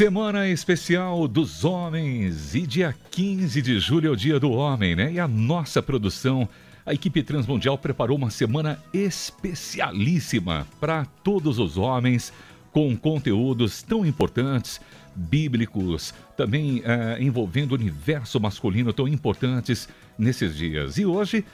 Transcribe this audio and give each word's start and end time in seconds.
Semana 0.00 0.48
especial 0.48 1.28
dos 1.28 1.62
homens 1.62 2.54
e 2.54 2.66
dia 2.66 2.96
15 3.10 3.60
de 3.60 3.78
julho 3.78 4.08
é 4.08 4.10
o 4.10 4.16
dia 4.16 4.40
do 4.40 4.50
homem, 4.50 4.96
né? 4.96 5.12
E 5.12 5.20
a 5.20 5.28
nossa 5.28 5.82
produção, 5.82 6.48
a 6.86 6.94
equipe 6.94 7.22
Transmundial 7.22 7.76
preparou 7.76 8.16
uma 8.16 8.30
semana 8.30 8.82
especialíssima 8.94 10.66
para 10.80 11.04
todos 11.04 11.58
os 11.58 11.76
homens, 11.76 12.32
com 12.72 12.96
conteúdos 12.96 13.82
tão 13.82 14.06
importantes, 14.06 14.80
bíblicos, 15.14 16.14
também 16.34 16.80
eh, 16.82 17.18
envolvendo 17.20 17.72
o 17.72 17.74
universo 17.74 18.40
masculino 18.40 18.94
tão 18.94 19.06
importantes 19.06 19.86
nesses 20.18 20.56
dias. 20.56 20.96
E 20.96 21.04
hoje 21.04 21.44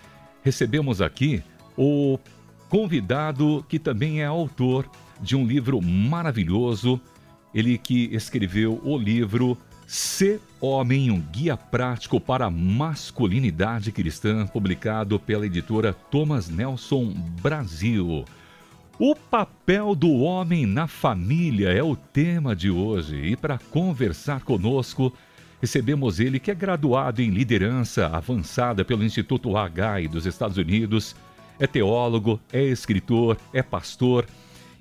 recebemos 0.45 1.03
aqui 1.03 1.43
o 1.77 2.17
convidado 2.69 3.67
que 3.69 3.81
também 3.81 4.23
é 4.23 4.25
autor 4.25 4.89
de 5.21 5.35
um 5.35 5.45
livro 5.45 5.83
maravilhoso 5.83 7.01
ele 7.57 7.79
que 7.79 8.11
escreveu 8.13 8.79
o 8.85 8.99
livro 8.99 9.57
Ser 9.87 10.43
Homem, 10.61 11.11
um 11.11 11.19
guia 11.19 11.57
prático 11.57 12.21
para 12.21 12.45
a 12.45 12.51
masculinidade 12.51 13.91
cristã, 13.91 14.47
publicado 14.47 15.19
pela 15.19 15.47
editora 15.47 15.95
Thomas 15.95 16.51
Nelson 16.51 17.15
Brasil. 17.41 18.27
O 18.99 19.17
papel 19.17 19.95
do 19.95 20.17
homem 20.17 20.67
na 20.67 20.87
família 20.87 21.71
é 21.71 21.83
o 21.83 21.97
tema 21.97 22.55
de 22.55 22.71
hoje 22.71 23.17
e 23.17 23.35
para 23.35 23.59
conversar 23.59 24.43
conosco, 24.43 25.11
recebemos 25.59 26.21
ele 26.21 26.39
que 26.39 26.51
é 26.51 26.55
graduado 26.55 27.23
em 27.23 27.31
liderança 27.31 28.09
avançada 28.09 28.85
pelo 28.85 29.03
Instituto 29.03 29.57
H 29.57 30.09
dos 30.11 30.27
Estados 30.27 30.59
Unidos, 30.59 31.17
é 31.59 31.67
teólogo, 31.67 32.39
é 32.53 32.63
escritor, 32.63 33.39
é 33.51 33.63
pastor 33.63 34.27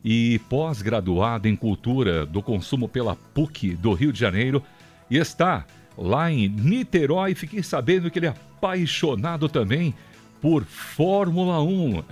e 0.07 0.37
pós-graduado 0.47 1.47
em 1.47 1.55
Cultura 1.55 2.27
do 2.27 2.39
Consumo 2.39 2.87
pela 2.87 3.15
PUC 3.15 3.73
do 3.73 3.91
Rio 3.91 4.13
de 4.13 4.19
Janeiro 4.19 4.61
e 5.09 5.17
está 5.17 5.65
lá 5.97 6.31
em 6.31 6.47
Niterói. 6.47 7.33
Fiquei 7.33 7.63
sabendo 7.63 8.11
que 8.11 8.19
ele 8.19 8.27
é 8.27 8.29
apaixonado 8.29 9.49
também 9.49 9.95
por 10.39 10.63
Fórmula 10.63 11.59
1. 11.63 12.03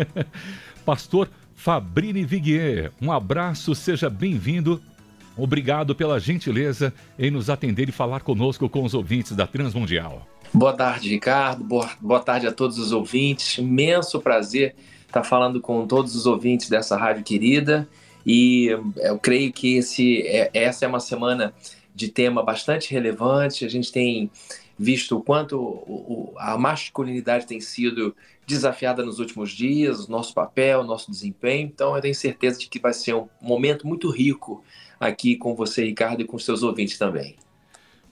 Pastor 0.86 1.28
Fabrini 1.54 2.24
Viguier, 2.24 2.90
um 3.00 3.12
abraço, 3.12 3.74
seja 3.74 4.08
bem-vindo. 4.08 4.80
Obrigado 5.36 5.94
pela 5.94 6.18
gentileza 6.18 6.94
em 7.18 7.30
nos 7.30 7.50
atender 7.50 7.90
e 7.90 7.92
falar 7.92 8.20
conosco 8.20 8.70
com 8.70 8.84
os 8.84 8.94
ouvintes 8.94 9.32
da 9.32 9.46
Transmundial. 9.46 10.26
Boa 10.52 10.72
tarde, 10.72 11.10
Ricardo. 11.10 11.62
Boa, 11.62 11.90
boa 12.00 12.20
tarde 12.20 12.46
a 12.46 12.52
todos 12.52 12.78
os 12.78 12.90
ouvintes. 12.90 13.58
Imenso 13.58 14.18
prazer 14.18 14.74
estar 15.12 15.24
falando 15.24 15.60
com 15.60 15.86
todos 15.86 16.16
os 16.16 16.24
ouvintes 16.24 16.68
dessa 16.68 16.96
rádio 16.96 17.22
querida. 17.22 17.86
E 18.24 18.68
eu 18.96 19.18
creio 19.18 19.52
que 19.52 19.76
esse, 19.76 20.22
é, 20.22 20.50
essa 20.54 20.84
é 20.84 20.88
uma 20.88 21.00
semana 21.00 21.54
de 21.94 22.08
tema 22.08 22.42
bastante 22.42 22.90
relevante. 22.90 23.64
A 23.64 23.68
gente 23.68 23.92
tem 23.92 24.30
visto 24.78 25.18
o 25.18 25.22
quanto 25.22 26.32
a 26.38 26.56
masculinidade 26.56 27.46
tem 27.46 27.60
sido 27.60 28.16
desafiada 28.46 29.04
nos 29.04 29.18
últimos 29.18 29.50
dias, 29.50 30.06
o 30.06 30.10
nosso 30.10 30.32
papel, 30.34 30.80
o 30.80 30.84
nosso 30.84 31.10
desempenho. 31.10 31.70
Então, 31.72 31.94
eu 31.94 32.02
tenho 32.02 32.14
certeza 32.14 32.58
de 32.58 32.68
que 32.68 32.78
vai 32.78 32.92
ser 32.92 33.14
um 33.14 33.28
momento 33.40 33.86
muito 33.86 34.10
rico 34.10 34.64
aqui 34.98 35.36
com 35.36 35.54
você, 35.54 35.84
Ricardo, 35.84 36.22
e 36.22 36.24
com 36.24 36.38
seus 36.38 36.62
ouvintes 36.62 36.98
também. 36.98 37.36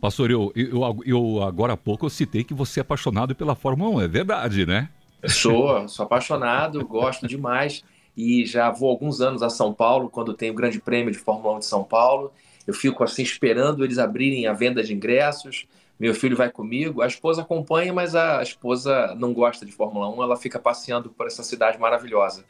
Pastor, 0.00 0.30
eu, 0.30 0.52
eu, 0.54 1.02
eu 1.04 1.42
agora 1.42 1.74
há 1.74 1.76
pouco 1.76 2.06
eu 2.06 2.10
citei 2.10 2.42
que 2.42 2.54
você 2.54 2.80
é 2.80 2.82
apaixonado 2.82 3.34
pela 3.34 3.54
Fórmula 3.54 3.96
1, 3.96 4.00
é 4.02 4.08
verdade, 4.08 4.66
né? 4.66 4.88
Sou, 5.28 5.86
sou 5.88 6.04
apaixonado, 6.04 6.86
gosto 6.86 7.26
demais 7.26 7.84
e 8.16 8.44
já 8.44 8.70
vou 8.70 8.90
alguns 8.90 9.20
anos 9.20 9.42
a 9.42 9.50
São 9.50 9.72
Paulo 9.72 10.08
quando 10.08 10.34
tem 10.34 10.50
o 10.50 10.54
Grande 10.54 10.80
Prêmio 10.80 11.12
de 11.12 11.18
Fórmula 11.18 11.56
1 11.56 11.58
de 11.60 11.66
São 11.66 11.84
Paulo. 11.84 12.32
Eu 12.66 12.74
fico 12.74 13.02
assim 13.04 13.22
esperando 13.22 13.84
eles 13.84 13.98
abrirem 13.98 14.46
a 14.46 14.52
venda 14.52 14.82
de 14.82 14.94
ingressos. 14.94 15.66
Meu 15.98 16.14
filho 16.14 16.36
vai 16.36 16.50
comigo, 16.50 17.02
a 17.02 17.06
esposa 17.06 17.42
acompanha, 17.42 17.92
mas 17.92 18.14
a 18.14 18.42
esposa 18.42 19.14
não 19.16 19.34
gosta 19.34 19.66
de 19.66 19.72
Fórmula 19.72 20.08
1, 20.08 20.22
ela 20.22 20.36
fica 20.36 20.58
passeando 20.58 21.10
por 21.10 21.26
essa 21.26 21.42
cidade 21.42 21.78
maravilhosa. 21.78 22.44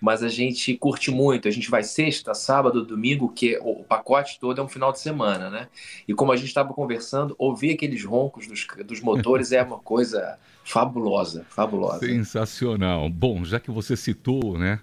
Mas 0.00 0.22
a 0.22 0.28
gente 0.28 0.76
curte 0.76 1.10
muito, 1.10 1.48
a 1.48 1.50
gente 1.50 1.70
vai 1.70 1.82
sexta, 1.82 2.34
sábado, 2.34 2.84
domingo, 2.84 3.28
que 3.28 3.58
o 3.62 3.84
pacote 3.84 4.38
todo 4.38 4.60
é 4.60 4.64
um 4.64 4.68
final 4.68 4.92
de 4.92 5.00
semana, 5.00 5.48
né? 5.50 5.68
E 6.06 6.14
como 6.14 6.32
a 6.32 6.36
gente 6.36 6.48
estava 6.48 6.72
conversando, 6.74 7.34
ouvir 7.38 7.72
aqueles 7.72 8.04
roncos 8.04 8.46
dos, 8.46 8.66
dos 8.84 9.00
motores 9.00 9.52
é 9.52 9.62
uma 9.62 9.78
coisa 9.78 10.38
fabulosa, 10.64 11.44
fabulosa. 11.48 12.00
Sensacional. 12.00 13.08
Bom, 13.08 13.44
já 13.44 13.58
que 13.58 13.70
você 13.70 13.96
citou, 13.96 14.58
né, 14.58 14.80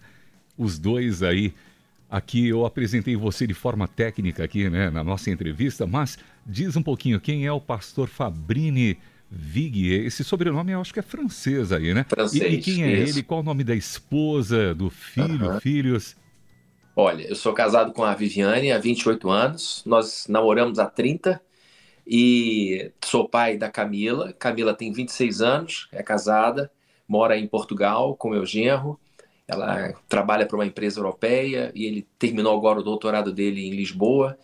os 0.57 0.78
dois 0.78 1.23
aí, 1.23 1.53
aqui 2.09 2.47
eu 2.47 2.66
apresentei 2.66 3.16
você 3.16 3.45
de 3.47 3.53
forma 3.53 3.88
técnica 3.88 4.44
aqui, 4.44 4.69
né, 4.69 4.90
na 4.90 5.03
nossa 5.03 5.29
entrevista, 5.29 5.85
mas 5.85 6.17
diz 6.45 6.75
um 6.75 6.84
pouquinho 6.84 7.19
quem 7.19 7.45
é 7.45 7.51
o 7.51 7.62
pastor 7.62 8.07
Fabrini 8.07 8.97
Viguier. 9.31 10.06
Esse 10.06 10.23
sobrenome 10.23 10.72
eu 10.72 10.81
acho 10.81 10.94
que 10.94 11.00
é 11.00 11.03
francês 11.03 11.72
aí, 11.72 11.94
né? 11.94 12.06
Francês. 12.09 12.51
E, 12.51 12.56
e 12.56 12.61
quem 12.61 12.84
é 12.84 13.03
isso. 13.03 13.17
ele? 13.17 13.23
Qual 13.23 13.41
o 13.41 13.44
nome 13.44 13.63
da 13.63 13.75
esposa, 13.75 14.73
do 14.73 14.90
filho, 14.90 15.51
uhum. 15.51 15.59
filhos? 15.59 16.16
Olha, 16.96 17.23
eu 17.23 17.35
sou 17.35 17.53
casado 17.53 17.94
com 17.94 18.03
a 18.03 18.13
Viviane 18.16 18.72
há 18.72 18.79
28 18.79 19.29
anos. 19.29 19.84
Nós 19.85 20.25
namoramos 20.28 20.79
há 20.79 20.85
30 20.85 21.40
e 22.12 22.92
sou 23.06 23.30
pai 23.30 23.56
da 23.56 23.70
Camila. 23.70 24.34
Camila 24.34 24.74
tem 24.74 24.92
26 24.92 25.42
anos, 25.42 25.88
é 25.92 26.02
casada, 26.02 26.72
mora 27.08 27.38
em 27.38 27.47
Portugal 27.47 28.16
com 28.16 28.31
meu 28.31 28.44
genro. 28.47 29.00
Ela 29.47 29.94
trabalha 30.08 30.47
para 30.47 30.58
uma 30.58 30.66
empresa 30.66 31.00
europeia 31.00 31.72
e 31.75 31.86
ele 31.86 32.08
terminou 32.18 32.58
agora 32.58 32.80
o 32.80 32.84
doutorado 32.84 33.31
dele 33.31 33.68
em 33.68 33.75
Lisboa. 33.75 34.38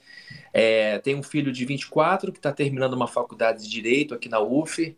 É, 0.54 1.00
tem 1.00 1.16
um 1.16 1.24
filho 1.24 1.52
de 1.52 1.66
24 1.66 2.32
que 2.32 2.38
está 2.38 2.52
terminando 2.52 2.94
uma 2.94 3.08
faculdade 3.08 3.64
de 3.64 3.70
Direito 3.70 4.14
aqui 4.14 4.30
na 4.30 4.40
UF. 4.40 4.96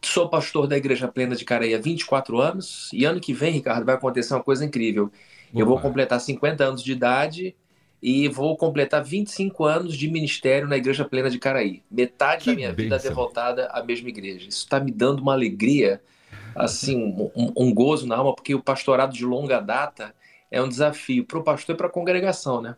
Sou 0.00 0.28
pastor 0.28 0.68
da 0.68 0.76
Igreja 0.76 1.08
Plena 1.08 1.34
de 1.34 1.44
Caraí 1.44 1.74
há 1.74 1.78
24 1.78 2.40
anos. 2.40 2.90
E 2.92 3.04
ano 3.04 3.20
que 3.20 3.32
vem, 3.32 3.52
Ricardo, 3.52 3.84
vai 3.84 3.96
acontecer 3.96 4.34
uma 4.34 4.42
coisa 4.42 4.64
incrível. 4.64 5.10
Eu 5.52 5.66
vou 5.66 5.80
completar 5.80 6.20
50 6.20 6.64
anos 6.64 6.82
de 6.82 6.92
idade 6.92 7.56
e 8.02 8.28
vou 8.28 8.56
completar 8.56 9.02
25 9.02 9.64
anos 9.64 9.96
de 9.96 10.08
ministério 10.08 10.68
na 10.68 10.76
Igreja 10.76 11.04
Plena 11.04 11.28
de 11.28 11.38
Caraí. 11.38 11.82
Metade 11.90 12.44
que 12.44 12.50
da 12.50 12.56
minha 12.56 12.72
bênção. 12.72 12.98
vida 12.98 13.08
devotada 13.08 13.66
à 13.66 13.82
mesma 13.82 14.08
igreja. 14.08 14.48
Isso 14.48 14.58
está 14.58 14.78
me 14.78 14.92
dando 14.92 15.20
uma 15.20 15.32
alegria, 15.32 16.00
assim, 16.54 16.96
um, 17.34 17.52
um, 17.56 17.74
gozo 17.74 18.06
na 18.06 18.16
alma, 18.16 18.34
porque 18.34 18.54
o 18.54 18.62
pastorado 18.62 19.12
de 19.12 19.24
longa 19.24 19.60
data 19.60 20.14
é 20.50 20.62
um 20.62 20.68
desafio 20.68 21.24
para 21.24 21.38
o 21.38 21.42
pastor 21.42 21.74
e 21.74 21.78
para 21.78 21.88
a 21.88 21.90
congregação, 21.90 22.60
né? 22.60 22.76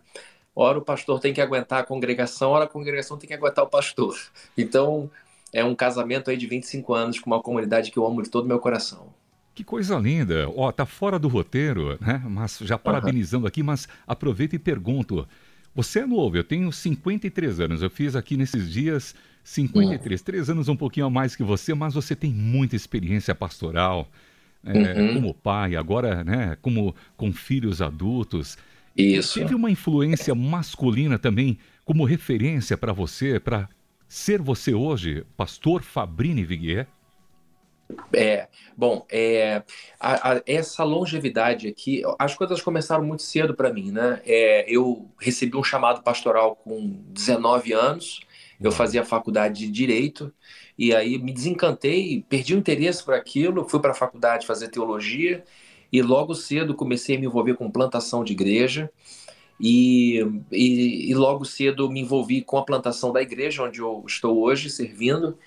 Ora 0.55 0.79
o 0.79 0.83
pastor 0.83 1.21
tem 1.21 1.33
que 1.33 1.41
aguentar 1.41 1.81
a 1.81 1.85
congregação, 1.85 2.51
ora 2.51 2.65
a 2.65 2.69
congregação 2.69 3.17
tem 3.17 3.29
que 3.29 3.35
aguentar 3.35 3.65
o 3.65 3.69
pastor. 3.69 4.19
Então, 4.59 5.11
é 5.53 5.65
um 5.65 5.75
casamento 5.75 6.31
aí 6.31 6.37
de 6.37 6.47
25 6.47 6.93
anos 6.93 7.19
com 7.19 7.31
uma 7.31 7.43
comunidade 7.43 7.91
que 7.91 7.99
eu 7.99 8.07
amo 8.07 8.23
de 8.23 8.31
todo 8.31 8.45
o 8.45 8.49
meu 8.49 8.59
coração. 8.59 9.15
Que 9.61 9.65
coisa 9.65 9.99
linda. 9.99 10.49
Ó, 10.57 10.73
tá 10.73 10.87
fora 10.87 11.19
do 11.19 11.29
roteiro, 11.29 11.99
né? 12.01 12.23
Mas 12.27 12.61
já 12.63 12.79
parabenizando 12.79 13.45
uhum. 13.45 13.49
aqui, 13.49 13.63
mas 13.63 13.87
aproveito 14.07 14.55
e 14.55 14.59
pergunto. 14.59 15.29
Você 15.75 15.99
é 15.99 16.07
novo, 16.07 16.35
eu 16.35 16.43
tenho 16.43 16.73
53 16.73 17.61
anos. 17.61 17.83
Eu 17.83 17.91
fiz 17.91 18.17
aqui 18.17 18.39
nesses 18.39 18.73
dias 18.73 19.15
53, 19.45 20.19
uhum. 20.19 20.25
três 20.25 20.49
anos 20.49 20.69
um 20.71 20.77
pouquinho 20.77 21.05
a 21.05 21.11
mais 21.11 21.37
que 21.37 21.43
você, 21.43 21.75
mas 21.75 21.93
você 21.93 22.17
tem 22.17 22.33
muita 22.33 22.75
experiência 22.75 23.35
pastoral, 23.35 24.11
é, 24.65 24.99
uhum. 24.99 25.15
como 25.15 25.35
pai, 25.35 25.77
agora, 25.77 26.25
né, 26.25 26.57
como 26.63 26.95
com 27.15 27.31
filhos 27.31 27.83
adultos. 27.83 28.57
Isso. 28.97 29.41
Teve 29.41 29.55
uma 29.55 29.71
influência 29.71 30.35
masculina 30.35 31.19
também 31.19 31.59
como 31.85 32.05
referência 32.05 32.79
para 32.79 32.95
você, 32.95 33.39
para 33.39 33.69
ser 34.09 34.41
você 34.41 34.73
hoje, 34.73 35.23
pastor 35.37 35.83
Fabrini 35.83 36.45
Viguier? 36.45 36.87
É, 38.13 38.49
bom, 38.77 39.07
é, 39.11 39.63
a, 39.99 40.33
a, 40.33 40.43
essa 40.47 40.85
longevidade 40.85 41.69
aqui, 41.69 42.03
as 42.19 42.35
coisas 42.35 42.61
começaram 42.61 43.05
muito 43.05 43.23
cedo 43.23 43.55
para 43.55 43.73
mim, 43.73 43.91
né? 43.91 44.21
É, 44.25 44.65
eu 44.69 45.09
recebi 45.19 45.57
um 45.57 45.65
chamado 45.65 46.03
pastoral 46.03 46.57
com 46.57 47.03
19 47.09 47.73
anos, 47.73 48.21
eu 48.61 48.71
fazia 48.71 49.05
faculdade 49.05 49.67
de 49.67 49.71
Direito, 49.71 50.33
e 50.77 50.95
aí 50.95 51.19
me 51.19 51.33
desencantei, 51.33 52.25
perdi 52.29 52.55
o 52.55 52.59
interesse 52.59 53.05
por 53.05 53.15
aquilo, 53.15 53.69
fui 53.69 53.81
para 53.81 53.93
a 53.93 53.95
faculdade 53.95 54.47
fazer 54.47 54.69
teologia, 54.69 55.45
e 55.93 56.03
logo 56.03 56.35
cedo 56.35 56.75
comecei 56.75 57.17
a 57.17 57.19
me 57.19 57.27
envolver 57.27 57.55
com 57.55 57.71
plantação 57.71 58.23
de 58.23 58.33
igreja, 58.33 58.91
e, 59.59 60.21
e, 60.51 61.11
e 61.11 61.15
logo 61.15 61.45
cedo 61.45 61.91
me 61.91 62.01
envolvi 62.01 62.43
com 62.43 62.57
a 62.57 62.65
plantação 62.65 63.13
da 63.13 63.21
igreja, 63.21 63.63
onde 63.63 63.81
eu 63.81 64.03
estou 64.07 64.39
hoje 64.41 64.71
servindo, 64.71 65.39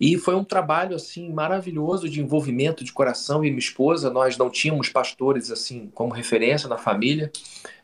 e 0.00 0.18
foi 0.18 0.34
um 0.34 0.44
trabalho 0.44 0.94
assim 0.94 1.32
maravilhoso 1.32 2.08
de 2.08 2.20
envolvimento 2.20 2.84
de 2.84 2.92
coração 2.92 3.44
e 3.44 3.48
minha 3.48 3.58
esposa. 3.58 4.10
Nós 4.10 4.36
não 4.36 4.50
tínhamos 4.50 4.88
pastores 4.88 5.50
assim 5.50 5.90
como 5.94 6.12
referência 6.12 6.68
na 6.68 6.76
família, 6.76 7.30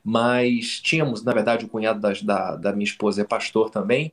mas 0.04 0.78
tínhamos, 0.80 1.22
na 1.22 1.32
verdade, 1.32 1.64
o 1.64 1.68
cunhado 1.68 2.00
da, 2.00 2.12
da, 2.22 2.56
da 2.56 2.72
minha 2.72 2.84
esposa 2.84 3.22
é 3.22 3.24
pastor 3.24 3.70
também. 3.70 4.12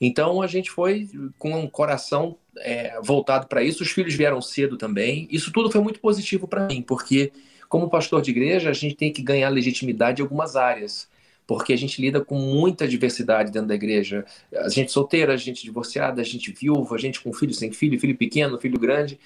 Então 0.00 0.40
a 0.40 0.46
gente 0.46 0.70
foi 0.70 1.08
com 1.38 1.52
um 1.58 1.68
coração 1.68 2.36
é, 2.58 2.98
voltado 3.02 3.46
para 3.46 3.62
isso. 3.62 3.82
Os 3.82 3.90
filhos 3.90 4.14
vieram 4.14 4.40
cedo 4.40 4.76
também. 4.76 5.28
Isso 5.30 5.52
tudo 5.52 5.70
foi 5.70 5.80
muito 5.80 6.00
positivo 6.00 6.46
para 6.46 6.66
mim, 6.66 6.80
porque 6.80 7.32
como 7.68 7.90
pastor 7.90 8.22
de 8.22 8.30
igreja 8.30 8.70
a 8.70 8.72
gente 8.72 8.94
tem 8.94 9.12
que 9.12 9.22
ganhar 9.22 9.48
legitimidade 9.50 10.22
em 10.22 10.24
algumas 10.24 10.56
áreas. 10.56 11.08
Porque 11.48 11.72
a 11.72 11.76
gente 11.78 11.98
lida 11.98 12.22
com 12.22 12.34
muita 12.34 12.86
diversidade 12.86 13.50
dentro 13.50 13.68
da 13.68 13.74
igreja. 13.74 14.22
A 14.54 14.68
gente 14.68 14.92
solteira, 14.92 15.32
a 15.32 15.36
gente 15.38 15.64
divorciada, 15.64 16.20
a 16.20 16.24
gente 16.24 16.52
viúva, 16.52 16.94
a 16.94 16.98
gente 16.98 17.22
com 17.22 17.32
filho 17.32 17.54
sem 17.54 17.72
filho, 17.72 17.98
filho 17.98 18.14
pequeno, 18.14 18.60
filho 18.60 18.78
grande. 18.78 19.18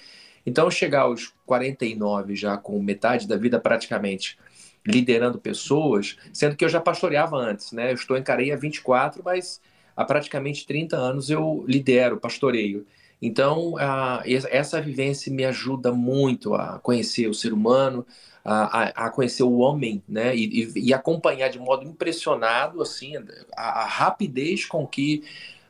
Então, 0.45 0.71
chegar 0.71 1.01
aos 1.01 1.33
49 1.45 2.33
já 2.33 2.55
com 2.55 2.81
metade 2.81 3.27
da 3.27 3.35
vida 3.35 3.59
praticamente 3.59 4.37
liderando 4.87 5.37
pessoas, 5.37 6.17
sendo 6.31 6.55
que 6.55 6.63
eu 6.63 6.69
já 6.69 6.79
pastoreava 6.79 7.35
antes, 7.35 7.73
né? 7.73 7.91
Eu 7.91 7.95
estou 7.95 8.15
em 8.15 8.23
Careia 8.23 8.53
há 8.53 8.57
24, 8.57 9.21
mas 9.23 9.59
há 9.93 10.05
praticamente 10.05 10.65
30 10.65 10.95
anos 10.95 11.29
eu 11.29 11.65
lidero, 11.67 12.17
pastoreio. 12.17 12.87
Então, 13.21 13.75
a, 13.77 14.23
essa 14.25 14.81
vivência 14.81 15.31
me 15.31 15.43
ajuda 15.43 15.91
muito 15.91 16.55
a 16.55 16.79
conhecer 16.79 17.27
o 17.27 17.33
ser 17.33 17.51
humano, 17.51 18.05
a, 18.43 19.05
a 19.05 19.09
conhecer 19.09 19.43
o 19.43 19.57
homem, 19.57 20.03
né? 20.07 20.35
E, 20.35 20.63
e, 20.63 20.87
e, 20.87 20.93
acompanhar 20.93 21.49
de 21.49 21.59
modo 21.59 21.85
impressionado, 21.85 22.81
assim, 22.81 23.13
a, 23.55 23.81
a 23.83 23.85
rapidez 23.85 24.65
com 24.65 24.85
que 24.85 25.23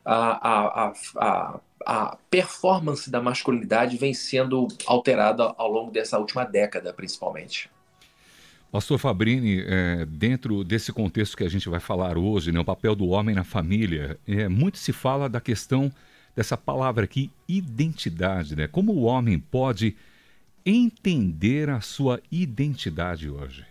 a, 0.04 0.90
a, 0.90 1.60
a, 1.86 2.18
performance 2.30 3.10
da 3.10 3.22
masculinidade 3.22 3.96
vem 3.98 4.14
sendo 4.14 4.68
alterada 4.88 5.54
ao 5.58 5.72
longo 5.72 5.92
dessa 5.92 6.18
última 6.18 6.44
década, 6.44 6.94
principalmente. 6.94 7.70
Pastor 8.72 8.98
Fabrini, 8.98 9.64
é, 9.68 10.06
dentro 10.06 10.64
desse 10.64 10.92
contexto 10.92 11.38
que 11.38 11.44
a 11.44 11.50
gente 11.50 11.70
vai 11.70 11.80
falar 11.80 12.18
hoje, 12.18 12.52
né, 12.52 12.60
o 12.60 12.66
papel 12.66 12.96
do 12.96 13.10
homem 13.10 13.36
na 13.36 13.44
família, 13.44 14.18
é, 14.28 14.48
muito 14.48 14.80
se 14.80 14.92
fala 14.92 15.30
da 15.30 15.40
questão 15.40 15.92
dessa 16.36 16.58
palavra 16.58 17.04
aqui, 17.04 17.30
identidade, 17.48 18.56
né? 18.56 18.68
Como 18.68 18.92
o 18.92 19.04
homem 19.04 19.38
pode 19.38 19.96
entender 20.66 21.70
a 21.70 21.82
sua 21.82 22.22
identidade 22.32 23.30
hoje? 23.30 23.66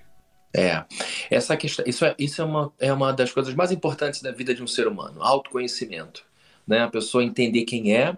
É, 0.55 0.85
essa 1.31 1.57
questão, 1.57 1.85
isso, 1.87 2.05
é, 2.05 2.15
isso 2.19 2.43
é, 2.43 2.45
uma, 2.45 2.73
é 2.79 2.93
uma 2.93 3.13
das 3.13 3.33
coisas 3.33 3.55
mais 3.55 3.73
importantes 3.73 4.21
da 4.21 4.31
vida 4.31 4.55
de 4.55 4.63
um 4.63 4.67
ser 4.67 4.87
humano, 4.87 5.23
autoconhecimento. 5.23 6.25
Né? 6.67 6.81
A 6.81 6.89
pessoa 6.89 7.25
entender 7.25 7.65
quem 7.65 7.97
é, 7.97 8.17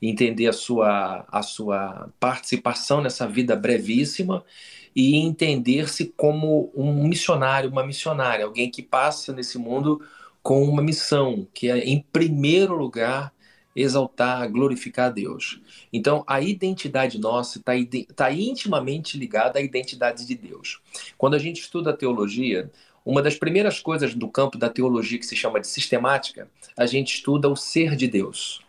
entender 0.00 0.46
a 0.46 0.52
sua, 0.52 1.24
a 1.28 1.42
sua 1.42 2.10
participação 2.20 3.00
nessa 3.00 3.26
vida 3.26 3.56
brevíssima 3.56 4.44
e 4.94 5.16
entender-se 5.16 6.12
como 6.16 6.70
um 6.74 7.06
missionário, 7.06 7.70
uma 7.70 7.84
missionária, 7.84 8.44
alguém 8.44 8.70
que 8.70 8.82
passa 8.82 9.32
nesse 9.32 9.58
mundo 9.58 10.00
com 10.42 10.62
uma 10.62 10.82
missão, 10.82 11.46
que 11.52 11.70
é, 11.70 11.78
em 11.78 12.04
primeiro 12.12 12.74
lugar, 12.76 13.32
exaltar, 13.76 14.50
glorificar 14.50 15.06
a 15.06 15.10
Deus. 15.10 15.60
Então, 15.92 16.24
a 16.26 16.40
identidade 16.40 17.20
nossa 17.20 17.58
está 17.58 17.72
tá 18.14 18.32
intimamente 18.32 19.18
ligada 19.18 19.58
à 19.58 19.62
identidade 19.62 20.26
de 20.26 20.34
Deus. 20.34 20.80
Quando 21.18 21.34
a 21.34 21.38
gente 21.38 21.60
estuda 21.60 21.90
a 21.90 21.96
teologia, 21.96 22.70
uma 23.04 23.22
das 23.22 23.36
primeiras 23.36 23.78
coisas 23.78 24.14
do 24.14 24.28
campo 24.28 24.56
da 24.56 24.70
teologia 24.70 25.18
que 25.18 25.26
se 25.26 25.36
chama 25.36 25.60
de 25.60 25.68
sistemática, 25.68 26.48
a 26.76 26.86
gente 26.86 27.14
estuda 27.14 27.48
o 27.48 27.54
ser 27.54 27.94
de 27.94 28.08
Deus, 28.08 28.62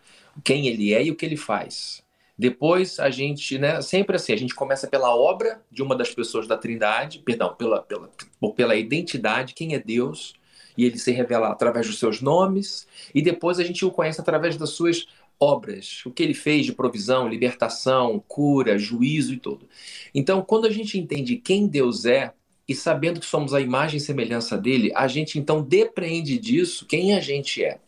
quem 0.44 0.68
ele 0.68 0.94
é 0.94 1.06
e 1.06 1.10
o 1.10 1.16
que 1.16 1.26
ele 1.26 1.38
faz. 1.38 2.06
Depois 2.38 3.00
a 3.00 3.10
gente, 3.10 3.58
né, 3.58 3.82
sempre 3.82 4.16
assim, 4.16 4.32
a 4.32 4.38
gente 4.38 4.54
começa 4.54 4.88
pela 4.88 5.16
obra 5.16 5.60
de 5.72 5.82
uma 5.82 5.96
das 5.96 6.14
pessoas 6.14 6.46
da 6.46 6.56
Trindade, 6.56 7.20
perdão, 7.20 7.56
pela, 7.56 7.82
pela, 7.82 8.12
pela 8.56 8.76
identidade, 8.76 9.56
quem 9.56 9.74
é 9.74 9.80
Deus, 9.80 10.36
e 10.78 10.86
ele 10.86 10.98
se 10.98 11.12
revela 11.12 11.50
através 11.50 11.88
dos 11.88 12.00
seus 12.00 12.22
nomes, 12.22 12.88
e 13.14 13.22
depois 13.22 13.60
a 13.60 13.64
gente 13.64 13.84
o 13.84 13.92
conhece 13.92 14.22
através 14.22 14.56
das 14.56 14.70
suas 14.70 15.08
obras, 15.40 16.04
o 16.06 16.12
que 16.12 16.24
ele 16.24 16.34
fez 16.34 16.66
de 16.66 16.74
provisão, 16.74 17.28
libertação, 17.28 18.24
cura, 18.28 18.78
juízo 18.78 19.34
e 19.34 19.38
tudo. 19.38 19.68
Então, 20.14 20.42
quando 20.42 20.66
a 20.66 20.72
gente 20.72 20.98
entende 20.98 21.38
quem 21.38 21.68
Deus 21.68 22.06
é, 22.06 22.34
e 22.68 22.76
sabendo 22.76 23.20
que 23.20 23.26
somos 23.26 23.54
a 23.54 23.62
imagem 23.62 23.98
e 23.98 24.02
semelhança 24.02 24.58
dele, 24.58 24.92
a 24.96 25.08
gente 25.08 25.40
então 25.40 25.62
depreende 25.62 26.38
disso 26.38 26.86
quem 26.86 27.14
a 27.16 27.20
gente 27.22 27.64
é. 27.64 27.80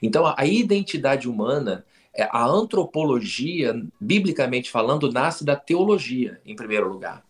Então, 0.00 0.32
a 0.36 0.46
identidade 0.46 1.28
humana, 1.28 1.84
é, 2.14 2.24
a 2.24 2.44
antropologia, 2.44 3.74
biblicamente 4.00 4.70
falando, 4.70 5.10
nasce 5.10 5.44
da 5.44 5.56
teologia, 5.56 6.40
em 6.44 6.54
primeiro 6.54 6.88
lugar. 6.88 7.24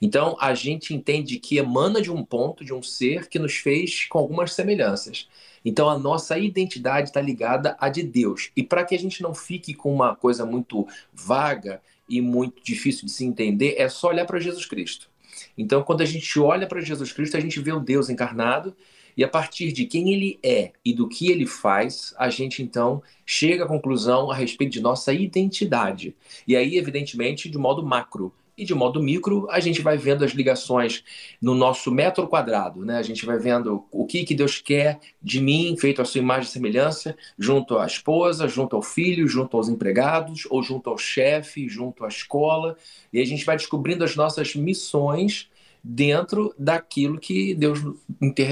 Então, 0.00 0.36
a 0.40 0.54
gente 0.54 0.94
entende 0.94 1.38
que 1.38 1.58
emana 1.58 2.00
de 2.00 2.10
um 2.10 2.24
ponto, 2.24 2.64
de 2.64 2.72
um 2.72 2.82
ser 2.82 3.28
que 3.28 3.38
nos 3.38 3.54
fez 3.54 4.06
com 4.06 4.18
algumas 4.18 4.52
semelhanças. 4.52 5.28
Então, 5.64 5.88
a 5.88 5.98
nossa 5.98 6.38
identidade 6.38 7.08
está 7.08 7.20
ligada 7.20 7.76
à 7.80 7.88
de 7.88 8.02
Deus. 8.02 8.50
E 8.54 8.62
para 8.62 8.84
que 8.84 8.94
a 8.94 8.98
gente 8.98 9.22
não 9.22 9.34
fique 9.34 9.72
com 9.72 9.92
uma 9.92 10.14
coisa 10.14 10.44
muito 10.44 10.86
vaga 11.12 11.80
e 12.08 12.20
muito 12.20 12.62
difícil 12.62 13.06
de 13.06 13.12
se 13.12 13.24
entender, 13.24 13.76
é 13.78 13.88
só 13.88 14.08
olhar 14.08 14.26
para 14.26 14.38
Jesus 14.38 14.66
Cristo. 14.66 15.08
Então, 15.56 15.82
quando 15.82 16.02
a 16.02 16.06
gente 16.06 16.38
olha 16.38 16.66
para 16.66 16.80
Jesus 16.80 17.12
Cristo, 17.12 17.36
a 17.36 17.40
gente 17.40 17.58
vê 17.60 17.72
o 17.72 17.80
Deus 17.80 18.10
encarnado 18.10 18.76
e 19.16 19.22
a 19.22 19.28
partir 19.28 19.72
de 19.72 19.86
quem 19.86 20.12
ele 20.12 20.38
é 20.42 20.72
e 20.84 20.92
do 20.92 21.08
que 21.08 21.30
ele 21.30 21.46
faz, 21.46 22.12
a 22.18 22.28
gente 22.28 22.62
então 22.62 23.02
chega 23.24 23.64
à 23.64 23.68
conclusão 23.68 24.30
a 24.30 24.34
respeito 24.34 24.72
de 24.72 24.80
nossa 24.80 25.12
identidade. 25.12 26.14
E 26.46 26.56
aí, 26.56 26.76
evidentemente, 26.76 27.48
de 27.48 27.58
modo 27.58 27.84
macro 27.84 28.32
e 28.56 28.64
de 28.64 28.74
modo 28.74 29.02
micro, 29.02 29.48
a 29.50 29.58
gente 29.58 29.82
vai 29.82 29.96
vendo 29.96 30.24
as 30.24 30.32
ligações 30.32 31.02
no 31.40 31.54
nosso 31.54 31.90
metro 31.90 32.26
quadrado, 32.28 32.84
né? 32.84 32.98
A 32.98 33.02
gente 33.02 33.26
vai 33.26 33.38
vendo 33.38 33.84
o 33.90 34.06
que, 34.06 34.24
que 34.24 34.34
Deus 34.34 34.60
quer 34.60 35.00
de 35.20 35.40
mim, 35.40 35.76
feito 35.76 36.00
a 36.00 36.04
sua 36.04 36.20
imagem 36.20 36.44
e 36.48 36.52
semelhança, 36.52 37.16
junto 37.38 37.78
à 37.78 37.86
esposa, 37.86 38.46
junto 38.46 38.76
ao 38.76 38.82
filho, 38.82 39.26
junto 39.26 39.56
aos 39.56 39.68
empregados, 39.68 40.46
ou 40.50 40.62
junto 40.62 40.88
ao 40.88 40.96
chefe, 40.96 41.68
junto 41.68 42.04
à 42.04 42.08
escola. 42.08 42.76
E 43.12 43.20
a 43.20 43.24
gente 43.24 43.44
vai 43.44 43.56
descobrindo 43.56 44.04
as 44.04 44.14
nossas 44.14 44.54
missões 44.54 45.48
dentro 45.86 46.54
daquilo 46.58 47.20
que 47.20 47.54
Deus 47.54 47.80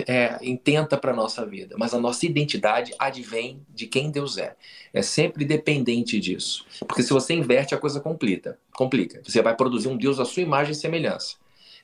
é, 0.06 0.38
intenta 0.42 0.98
para 0.98 1.12
a 1.12 1.16
nossa 1.16 1.46
vida. 1.46 1.74
Mas 1.78 1.94
a 1.94 1.98
nossa 1.98 2.26
identidade 2.26 2.92
advém 2.98 3.64
de 3.74 3.86
quem 3.86 4.10
Deus 4.10 4.36
é. 4.36 4.54
É 4.92 5.00
sempre 5.00 5.42
dependente 5.46 6.20
disso. 6.20 6.66
Porque 6.86 7.02
se 7.02 7.10
você 7.10 7.32
inverte, 7.32 7.74
a 7.74 7.78
coisa 7.78 8.00
complica. 8.00 8.58
complica. 8.74 9.22
Você 9.24 9.40
vai 9.40 9.56
produzir 9.56 9.88
um 9.88 9.96
Deus 9.96 10.20
à 10.20 10.26
sua 10.26 10.42
imagem 10.42 10.72
e 10.72 10.76
semelhança. 10.76 11.36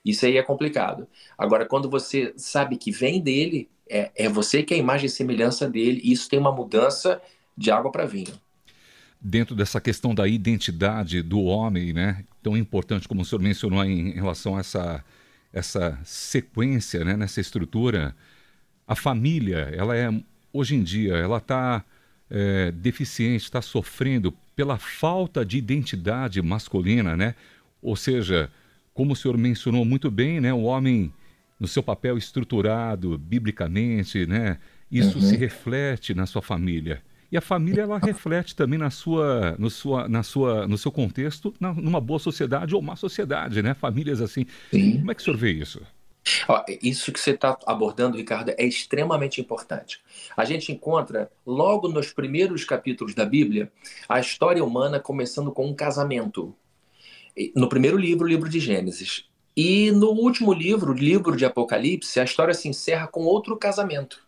Isso 0.05 0.27
aí 0.27 0.37
é 0.37 0.43
complicado. 0.43 1.09
Agora, 1.37 1.65
quando 1.65 1.89
você 1.89 2.35
sabe 2.37 2.77
que 2.77 2.93
vem 2.93 3.19
dele, 3.19 3.71
é, 3.89 4.11
é 4.15 4.29
você 4.29 4.63
que 4.63 4.75
é 4.75 4.77
a 4.77 4.81
imagem 4.81 5.07
e 5.07 5.11
semelhança 5.11 5.67
dele, 5.67 6.03
e 6.05 6.13
isso 6.13 6.29
tem 6.29 6.39
uma 6.39 6.53
mudança 6.53 7.23
de 7.57 7.71
água 7.71 7.91
para 7.91 8.05
vinho 8.05 8.35
dentro 9.21 9.57
dessa 9.57 9.81
questão 9.81 10.15
da 10.15 10.29
identidade 10.29 11.23
do 11.23 11.43
homem, 11.43 11.93
né? 11.93 12.25
Tão 12.41 12.57
importante 12.57 13.09
como 13.09 13.23
o 13.23 13.25
senhor 13.25 13.43
mencionou 13.43 13.85
em 13.85 14.13
relação 14.13 14.57
a 14.57 14.61
essa 14.61 15.05
essa 15.53 15.99
sequência, 16.05 17.05
né, 17.05 17.17
nessa 17.17 17.41
estrutura, 17.41 18.15
a 18.87 18.95
família, 18.95 19.71
ela 19.75 19.97
é 19.97 20.09
hoje 20.53 20.75
em 20.75 20.83
dia, 20.83 21.15
ela 21.15 21.39
está 21.39 21.85
é, 22.31 22.71
deficiente, 22.73 23.45
está 23.45 23.63
sofrendo 23.63 24.33
pela 24.55 24.79
falta 24.79 25.45
de 25.45 25.57
identidade 25.57 26.41
masculina, 26.43 27.17
né? 27.17 27.35
Ou 27.81 27.95
seja, 27.95 28.51
como 28.93 29.13
o 29.13 29.17
senhor 29.17 29.39
mencionou 29.39 29.85
muito 29.85 30.11
bem, 30.11 30.41
né, 30.41 30.53
o 30.53 30.63
homem 30.63 31.13
no 31.61 31.69
seu 31.69 31.83
papel 31.83 32.19
estruturado 32.19 33.17
biblicamente, 33.19 34.27
né? 34.27 34.59
Isso 34.91 35.19
uhum. 35.19 35.25
se 35.25 35.37
reflete 35.37 36.15
na 36.15 36.27
sua 36.27 36.43
família. 36.43 37.03
E 37.31 37.37
a 37.37 37.41
família 37.41 37.83
ela 37.83 37.99
reflete 37.99 38.57
também 38.57 38.79
na 38.79 38.91
sua, 38.91 39.55
no, 39.59 39.69
sua, 39.69 40.09
na 40.09 40.23
sua, 40.23 40.67
no 40.67 40.79
seu 40.79 40.91
contexto, 40.91 41.55
na, 41.61 41.75
numa 41.75 42.01
boa 42.01 42.19
sociedade 42.19 42.75
ou 42.75 42.81
má 42.81 42.97
sociedade, 42.97 43.63
né? 43.63 43.75
Famílias 43.75 44.21
assim. 44.21 44.47
Sim. 44.71 44.99
Como 44.99 45.11
é 45.11 45.15
que 45.15 45.21
o 45.21 45.25
senhor 45.25 45.37
vê 45.37 45.53
isso? 45.53 45.83
Isso 46.83 47.13
que 47.13 47.21
você 47.21 47.31
está 47.31 47.57
abordando, 47.67 48.17
Ricardo, 48.17 48.53
é 48.57 48.65
extremamente 48.65 49.41
importante. 49.41 50.01
A 50.37 50.45
gente 50.45 50.73
encontra, 50.73 51.31
logo 51.47 51.89
nos 51.89 52.13
primeiros 52.13 52.65
capítulos 52.65 53.15
da 53.15 53.25
Bíblia, 53.25 53.71
a 54.09 54.21
história 54.21 54.65
humana 54.65 55.01
começando 55.01 55.53
com 55.53 55.67
um 55.67 55.75
casamento. 55.75 56.55
No 57.55 57.69
primeiro 57.69 57.97
livro, 57.97 58.25
o 58.25 58.29
livro 58.29 58.49
de 58.49 58.61
Gênesis. 58.61 59.25
E 59.57 59.91
no 59.91 60.11
último 60.11 60.53
livro, 60.53 60.93
o 60.93 60.97
livro 60.97 61.37
de 61.37 61.45
Apocalipse, 61.45 62.21
a 62.21 62.25
história 62.25 62.55
se 62.55 62.69
encerra 62.69 63.07
com 63.07 63.25
outro 63.25 63.57
casamento. 63.57 64.28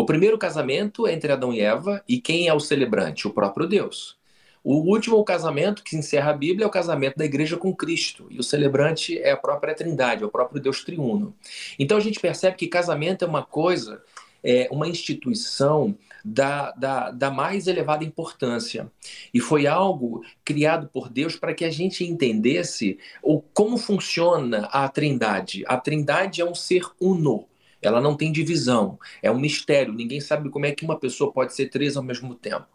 O 0.00 0.06
primeiro 0.06 0.38
casamento 0.38 1.06
é 1.06 1.12
entre 1.12 1.30
Adão 1.30 1.52
e 1.52 1.60
Eva, 1.60 2.02
e 2.08 2.18
quem 2.18 2.48
é 2.48 2.54
o 2.54 2.58
celebrante? 2.58 3.28
O 3.28 3.34
próprio 3.34 3.68
Deus. 3.68 4.16
O 4.64 4.76
último 4.76 5.22
casamento 5.22 5.84
que 5.84 5.94
encerra 5.94 6.30
a 6.30 6.34
Bíblia 6.34 6.64
é 6.64 6.66
o 6.66 6.70
casamento 6.70 7.18
da 7.18 7.24
igreja 7.26 7.58
com 7.58 7.76
Cristo, 7.76 8.26
e 8.30 8.38
o 8.38 8.42
celebrante 8.42 9.18
é 9.18 9.32
a 9.32 9.36
própria 9.36 9.74
Trindade, 9.74 10.22
é 10.22 10.26
o 10.26 10.30
próprio 10.30 10.58
Deus 10.58 10.82
triuno. 10.82 11.34
Então 11.78 11.98
a 11.98 12.00
gente 12.00 12.18
percebe 12.18 12.56
que 12.56 12.66
casamento 12.66 13.26
é 13.26 13.28
uma 13.28 13.42
coisa, 13.42 14.02
é 14.42 14.68
uma 14.72 14.88
instituição 14.88 15.94
da, 16.24 16.70
da, 16.72 17.10
da 17.10 17.30
mais 17.30 17.66
elevada 17.66 18.02
importância. 18.02 18.90
E 19.34 19.38
foi 19.38 19.66
algo 19.66 20.22
criado 20.42 20.88
por 20.90 21.10
Deus 21.10 21.36
para 21.36 21.52
que 21.52 21.66
a 21.66 21.70
gente 21.70 22.04
entendesse 22.04 22.98
o, 23.22 23.42
como 23.52 23.76
funciona 23.76 24.64
a 24.72 24.88
Trindade. 24.88 25.62
A 25.66 25.76
Trindade 25.76 26.40
é 26.40 26.44
um 26.46 26.54
ser 26.54 26.86
uno 26.98 27.49
ela 27.82 28.00
não 28.00 28.16
tem 28.16 28.30
divisão, 28.30 28.98
é 29.22 29.30
um 29.30 29.38
mistério, 29.38 29.92
ninguém 29.92 30.20
sabe 30.20 30.50
como 30.50 30.66
é 30.66 30.72
que 30.72 30.84
uma 30.84 30.98
pessoa 30.98 31.32
pode 31.32 31.54
ser 31.54 31.68
três 31.68 31.96
ao 31.96 32.02
mesmo 32.02 32.34
tempo. 32.34 32.66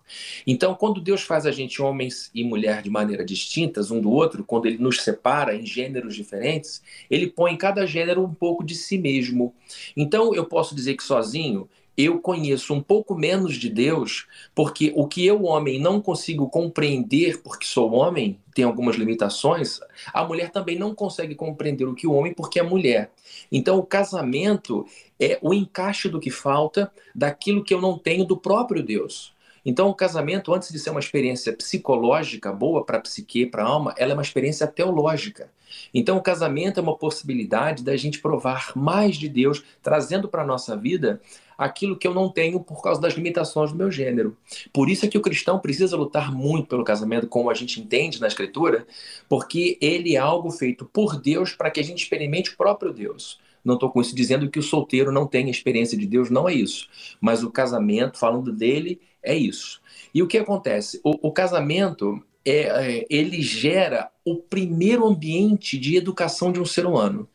Então, 0.46 0.76
quando 0.76 1.02
Deus 1.02 1.22
faz 1.22 1.46
a 1.46 1.52
gente 1.52 1.82
homens 1.82 2.30
e 2.34 2.44
mulher 2.44 2.82
de 2.82 2.90
maneira 2.90 3.24
distintas 3.24 3.92
um 3.92 4.02
do 4.02 4.12
outro, 4.12 4.44
quando 4.44 4.66
ele 4.66 4.78
nos 4.78 5.02
separa 5.02 5.56
em 5.56 5.66
gêneros 5.66 6.16
diferentes, 6.16 6.82
ele 7.10 7.28
põe 7.28 7.54
em 7.54 7.58
cada 7.58 7.86
gênero 7.86 8.24
um 8.24 8.34
pouco 8.34 8.64
de 8.64 8.76
si 8.76 8.98
mesmo. 8.98 9.54
Então, 9.96 10.34
eu 10.34 10.46
posso 10.46 10.76
dizer 10.76 10.96
que 10.96 11.04
sozinho 11.04 11.70
eu 11.98 12.20
conheço 12.20 12.74
um 12.74 12.82
pouco 12.82 13.16
menos 13.16 13.56
de 13.56 13.70
Deus, 13.70 14.28
porque 14.54 14.92
o 14.96 15.08
que 15.08 15.26
eu, 15.26 15.44
homem, 15.44 15.80
não 15.80 16.02
consigo 16.02 16.50
compreender 16.50 17.42
porque 17.42 17.66
sou 17.66 17.92
homem, 17.94 18.40
tem 18.54 18.66
algumas 18.66 18.96
limitações, 18.96 19.80
a 20.14 20.24
mulher 20.24 20.50
também 20.52 20.78
não 20.78 20.94
consegue 20.94 21.36
compreender 21.36 21.86
o 21.86 21.96
que 21.96 22.08
o 22.08 22.14
homem 22.14 22.34
porque 22.34 22.60
é 22.60 22.64
mulher. 22.64 23.12
Então, 23.52 23.78
o 23.78 23.86
casamento 23.86 24.86
é 25.20 25.38
o 25.42 25.54
encaixe 25.54 26.10
do 26.10 26.20
que 26.20 26.30
falta, 26.30 26.92
daquilo 27.14 27.64
que 27.64 27.74
eu 27.74 27.82
não 27.82 27.98
tenho 27.98 28.26
do 28.26 28.38
próprio 28.38 28.84
Deus. 28.84 29.34
Então, 29.66 29.90
o 29.90 29.96
casamento, 29.96 30.54
antes 30.54 30.72
de 30.72 30.78
ser 30.78 30.92
uma 30.92 31.00
experiência 31.00 31.52
psicológica 31.52 32.54
boa 32.54 32.86
para 32.86 33.00
a 33.00 33.02
psique, 33.02 33.48
para 33.48 33.64
a 33.64 33.68
alma, 33.68 33.96
ela 33.98 34.12
é 34.12 34.14
uma 34.14 34.22
experiência 34.22 34.68
teológica. 34.68 35.50
Então, 35.92 36.18
o 36.18 36.22
casamento 36.22 36.80
é 36.80 36.84
uma 36.84 36.96
possibilidade 36.96 37.84
da 37.84 37.98
gente 37.98 38.20
provar 38.20 38.72
mais 38.76 39.18
de 39.18 39.28
Deus, 39.28 39.64
trazendo 39.82 40.30
para 40.30 40.44
a 40.44 40.46
nossa 40.46 40.78
vida 40.78 41.20
aquilo 41.58 41.98
que 41.98 42.08
eu 42.08 42.14
não 42.14 42.30
tenho 42.30 42.60
por 42.60 42.82
causa 42.82 43.00
das 43.00 43.14
limitações 43.14 43.72
do 43.72 43.78
meu 43.78 43.92
gênero. 43.92 44.36
Por 44.74 44.90
isso 44.90 45.06
é 45.06 45.08
que 45.08 45.18
o 45.18 45.22
cristão 45.22 45.60
precisa 45.60 45.96
lutar 45.96 46.34
muito 46.34 46.68
pelo 46.68 46.84
casamento, 46.84 47.28
como 47.28 47.50
a 47.50 47.54
gente 47.54 47.80
entende 47.80 48.20
na 48.20 48.28
Escritura, 48.28 48.86
porque 49.30 49.78
ele 49.82 50.16
é 50.16 50.20
algo 50.20 50.52
feito 50.52 50.86
por 50.86 51.20
Deus 51.20 51.54
para 51.54 51.72
que 51.72 51.80
a 51.80 51.84
gente 51.84 52.04
experimente 52.04 52.52
o 52.52 52.58
próprio 52.58 52.94
Deus. 52.94 53.40
Não 53.64 53.74
estou 53.74 53.90
com 53.90 54.00
isso 54.00 54.16
dizendo 54.16 54.50
que 54.50 54.60
o 54.60 54.64
solteiro 54.64 55.12
não 55.12 55.26
tem 55.26 55.50
experiência 55.50 55.98
de 55.98 56.06
Deus, 56.06 56.30
não 56.30 56.48
é 56.48 56.54
isso. 56.54 56.88
Mas 57.20 57.44
o 57.44 57.50
casamento, 57.50 58.20
falando 58.20 58.54
dele, 58.54 59.02
é 59.24 59.36
isso. 59.36 59.82
E 60.14 60.22
o 60.22 60.28
que 60.28 60.38
acontece? 60.38 61.02
O, 61.04 61.30
o 61.30 61.32
casamento 61.32 62.22
é, 62.46 63.00
é, 63.00 63.06
ele 63.10 63.42
gera 63.42 64.12
o 64.24 64.36
primeiro 64.36 65.06
ambiente 65.08 65.80
de 65.80 65.98
educação 65.98 66.52
de 66.52 66.60
um 66.60 66.66
ser 66.66 66.86
humano. 66.86 67.28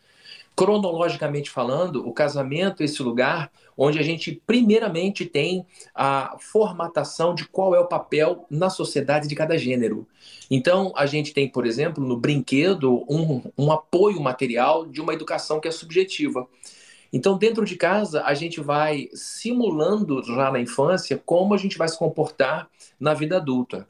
Cronologicamente 0.54 1.50
falando, 1.50 2.06
o 2.06 2.12
casamento 2.12 2.82
é 2.82 2.84
esse 2.84 3.02
lugar 3.02 3.50
onde 3.82 3.98
a 3.98 4.02
gente, 4.02 4.42
primeiramente, 4.46 5.24
tem 5.24 5.64
a 5.94 6.36
formatação 6.38 7.34
de 7.34 7.48
qual 7.48 7.74
é 7.74 7.80
o 7.80 7.86
papel 7.86 8.44
na 8.50 8.68
sociedade 8.68 9.26
de 9.26 9.34
cada 9.34 9.56
gênero. 9.56 10.06
Então, 10.50 10.92
a 10.94 11.06
gente 11.06 11.32
tem, 11.32 11.48
por 11.48 11.64
exemplo, 11.64 12.04
no 12.04 12.14
brinquedo, 12.14 13.06
um, 13.08 13.40
um 13.56 13.72
apoio 13.72 14.20
material 14.20 14.84
de 14.84 15.00
uma 15.00 15.14
educação 15.14 15.58
que 15.58 15.66
é 15.66 15.70
subjetiva. 15.70 16.46
Então, 17.10 17.38
dentro 17.38 17.64
de 17.64 17.74
casa, 17.74 18.22
a 18.22 18.34
gente 18.34 18.60
vai 18.60 19.08
simulando 19.14 20.22
já 20.24 20.50
na 20.50 20.60
infância 20.60 21.16
como 21.24 21.54
a 21.54 21.56
gente 21.56 21.78
vai 21.78 21.88
se 21.88 21.98
comportar 21.98 22.68
na 23.00 23.14
vida 23.14 23.38
adulta. 23.38 23.88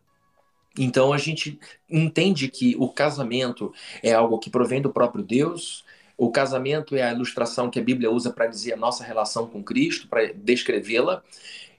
Então, 0.78 1.12
a 1.12 1.18
gente 1.18 1.58
entende 1.88 2.46
que 2.46 2.76
o 2.78 2.88
casamento 2.88 3.72
é 4.04 4.12
algo 4.12 4.38
que 4.38 4.48
provém 4.48 4.80
do 4.80 4.92
próprio 4.92 5.24
Deus, 5.24 5.84
o 6.20 6.30
casamento 6.30 6.94
é 6.94 7.00
a 7.00 7.12
ilustração 7.12 7.70
que 7.70 7.78
a 7.78 7.82
Bíblia 7.82 8.10
usa 8.10 8.30
para 8.30 8.46
dizer 8.46 8.74
a 8.74 8.76
nossa 8.76 9.02
relação 9.02 9.46
com 9.46 9.64
Cristo, 9.64 10.06
para 10.06 10.30
descrevê-la. 10.34 11.22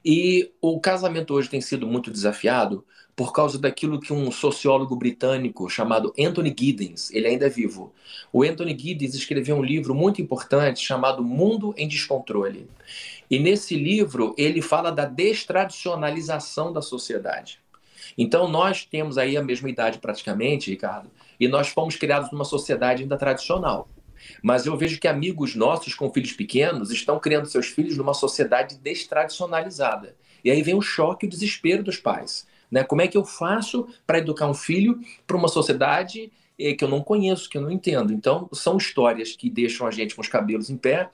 E 0.03 0.51
o 0.60 0.79
casamento 0.79 1.36
hoje 1.36 1.48
tem 1.48 1.62
sido 1.62 1.86
muito 1.86 2.10
desafiado 2.10 2.83
por 3.15 3.33
causa 3.33 3.60
daquilo 3.60 4.00
que 4.00 4.12
um 4.12 4.31
sociólogo 4.31 4.95
britânico 4.95 5.69
chamado 5.69 6.12
Anthony 6.19 6.55
Giddens, 6.60 7.12
ele 7.12 7.27
ainda 7.27 7.45
é 7.45 7.50
vivo. 7.50 7.93
O 8.33 8.41
Anthony 8.41 8.75
Giddens 8.75 9.13
escreveu 9.13 9.57
um 9.57 9.63
livro 9.63 9.93
muito 9.93 10.24
importante 10.24 10.83
chamado 10.83 11.24
Mundo 11.24 11.71
em 11.77 11.88
Descontrole. 11.88 12.67
E 13.29 13.38
nesse 13.38 13.75
livro 13.75 14.33
ele 14.39 14.60
fala 14.60 14.91
da 14.91 15.05
destradicionalização 15.05 16.74
da 16.74 16.81
sociedade. 16.81 17.60
Então 18.17 18.48
nós 18.48 18.86
temos 18.86 19.19
aí 19.19 19.38
a 19.38 19.43
mesma 19.43 19.69
idade 19.69 20.00
praticamente, 20.00 20.71
Ricardo, 20.71 21.12
e 21.39 21.48
nós 21.48 21.67
fomos 21.67 21.95
criados 21.95 22.31
numa 22.31 22.43
sociedade 22.43 23.03
ainda 23.03 23.17
tradicional. 23.17 23.88
Mas 24.41 24.65
eu 24.65 24.77
vejo 24.77 25.00
que 25.00 25.07
amigos 25.07 25.55
nossos 25.55 25.93
com 25.93 26.11
filhos 26.11 26.33
pequenos 26.33 26.91
estão 26.91 27.19
criando 27.19 27.47
seus 27.47 27.67
filhos 27.67 27.97
numa 27.97 28.13
sociedade 28.13 28.77
destradicionalizada. 28.77 30.15
E 30.43 30.51
aí 30.51 30.61
vem 30.61 30.75
o 30.75 30.81
choque 30.81 31.25
e 31.25 31.27
o 31.27 31.29
desespero 31.29 31.83
dos 31.83 31.97
pais. 31.97 32.47
Né? 32.69 32.83
Como 32.83 33.01
é 33.01 33.07
que 33.07 33.17
eu 33.17 33.25
faço 33.25 33.88
para 34.07 34.19
educar 34.19 34.47
um 34.47 34.53
filho 34.53 35.00
para 35.27 35.38
uma 35.38 35.47
sociedade 35.47 36.31
eh, 36.57 36.73
que 36.73 36.83
eu 36.83 36.88
não 36.88 37.01
conheço, 37.01 37.50
que 37.50 37.57
eu 37.57 37.61
não 37.61 37.71
entendo? 37.71 38.13
Então, 38.13 38.50
são 38.53 38.77
histórias 38.77 39.35
que 39.35 39.50
deixam 39.50 39.85
a 39.85 39.91
gente 39.91 40.15
com 40.15 40.21
os 40.21 40.27
cabelos 40.27 40.69
em 40.69 40.77
pé, 40.77 41.09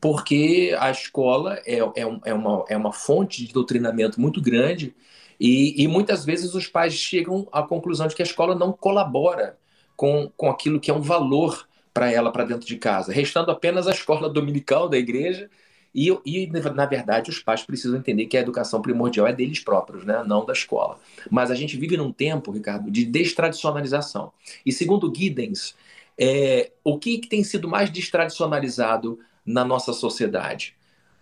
porque 0.00 0.74
a 0.78 0.90
escola 0.90 1.60
é, 1.66 1.78
é, 1.78 2.20
é, 2.24 2.34
uma, 2.34 2.64
é 2.68 2.76
uma 2.76 2.92
fonte 2.92 3.46
de 3.46 3.52
doutrinamento 3.52 4.20
muito 4.20 4.40
grande 4.40 4.94
e, 5.38 5.82
e 5.82 5.88
muitas 5.88 6.24
vezes 6.24 6.54
os 6.54 6.66
pais 6.66 6.94
chegam 6.94 7.48
à 7.52 7.62
conclusão 7.62 8.06
de 8.06 8.14
que 8.14 8.22
a 8.22 8.24
escola 8.24 8.54
não 8.54 8.72
colabora 8.72 9.58
com, 9.96 10.30
com 10.36 10.50
aquilo 10.50 10.80
que 10.80 10.90
é 10.90 10.94
um 10.94 11.00
valor 11.00 11.66
para 11.94 12.10
ela 12.10 12.32
para 12.32 12.44
dentro 12.44 12.66
de 12.66 12.76
casa, 12.76 13.12
restando 13.12 13.52
apenas 13.52 13.86
a 13.86 13.92
escola 13.92 14.28
dominical 14.28 14.88
da 14.88 14.98
igreja. 14.98 15.48
E, 15.94 16.08
e, 16.26 16.48
na 16.48 16.86
verdade, 16.86 17.30
os 17.30 17.38
pais 17.38 17.62
precisam 17.62 17.96
entender 17.96 18.26
que 18.26 18.36
a 18.36 18.40
educação 18.40 18.82
primordial 18.82 19.28
é 19.28 19.32
deles 19.32 19.60
próprios, 19.60 20.04
né? 20.04 20.24
não 20.26 20.44
da 20.44 20.52
escola. 20.52 20.98
Mas 21.30 21.52
a 21.52 21.54
gente 21.54 21.76
vive 21.76 21.96
num 21.96 22.12
tempo, 22.12 22.50
Ricardo, 22.50 22.90
de 22.90 23.04
destradicionalização. 23.04 24.32
E 24.66 24.72
segundo 24.72 25.12
Giddens, 25.14 25.76
é, 26.18 26.72
o 26.82 26.98
que, 26.98 27.18
que 27.18 27.28
tem 27.28 27.44
sido 27.44 27.68
mais 27.68 27.90
destradicionalizado 27.90 29.20
na 29.46 29.64
nossa 29.64 29.92
sociedade? 29.92 30.74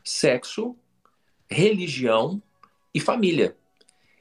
Sexo, 0.02 0.74
religião 1.50 2.42
e 2.94 3.00
família. 3.00 3.54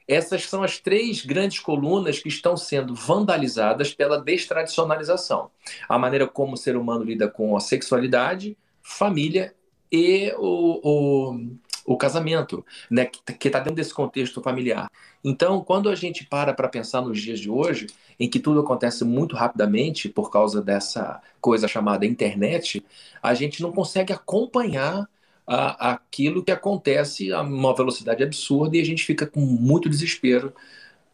Essas 0.06 0.48
são 0.48 0.62
as 0.62 0.78
três 0.78 1.24
grandes 1.24 1.58
colunas 1.58 2.18
que 2.18 2.28
estão 2.28 2.56
sendo 2.56 2.94
vandalizadas 2.94 3.94
pela 3.94 4.20
destradicionalização. 4.20 5.50
A 5.88 5.98
maneira 5.98 6.26
como 6.26 6.54
o 6.54 6.56
ser 6.56 6.76
humano 6.76 7.04
lida 7.04 7.28
com 7.28 7.56
a 7.56 7.60
sexualidade, 7.60 8.56
família 8.82 9.54
e 9.90 10.32
o, 10.38 10.80
o, 10.82 11.38
o 11.84 11.96
casamento, 11.96 12.64
né, 12.90 13.06
que 13.06 13.48
está 13.48 13.58
dentro 13.58 13.74
desse 13.74 13.92
contexto 13.92 14.40
familiar. 14.40 14.90
Então, 15.22 15.62
quando 15.62 15.88
a 15.88 15.94
gente 15.94 16.24
para 16.26 16.52
para 16.52 16.68
pensar 16.68 17.02
nos 17.02 17.20
dias 17.20 17.38
de 17.38 17.50
hoje, 17.50 17.86
em 18.18 18.28
que 18.28 18.40
tudo 18.40 18.60
acontece 18.60 19.04
muito 19.04 19.36
rapidamente 19.36 20.08
por 20.08 20.30
causa 20.30 20.60
dessa 20.60 21.20
coisa 21.40 21.68
chamada 21.68 22.06
internet, 22.06 22.84
a 23.22 23.34
gente 23.34 23.62
não 23.62 23.72
consegue 23.72 24.12
acompanhar 24.12 25.08
a, 25.46 25.92
aquilo 25.92 26.42
que 26.42 26.50
acontece 26.50 27.32
a 27.32 27.42
uma 27.42 27.74
velocidade 27.74 28.22
absurda 28.22 28.76
e 28.76 28.80
a 28.80 28.84
gente 28.84 29.04
fica 29.04 29.26
com 29.26 29.40
muito 29.40 29.88
desespero 29.88 30.52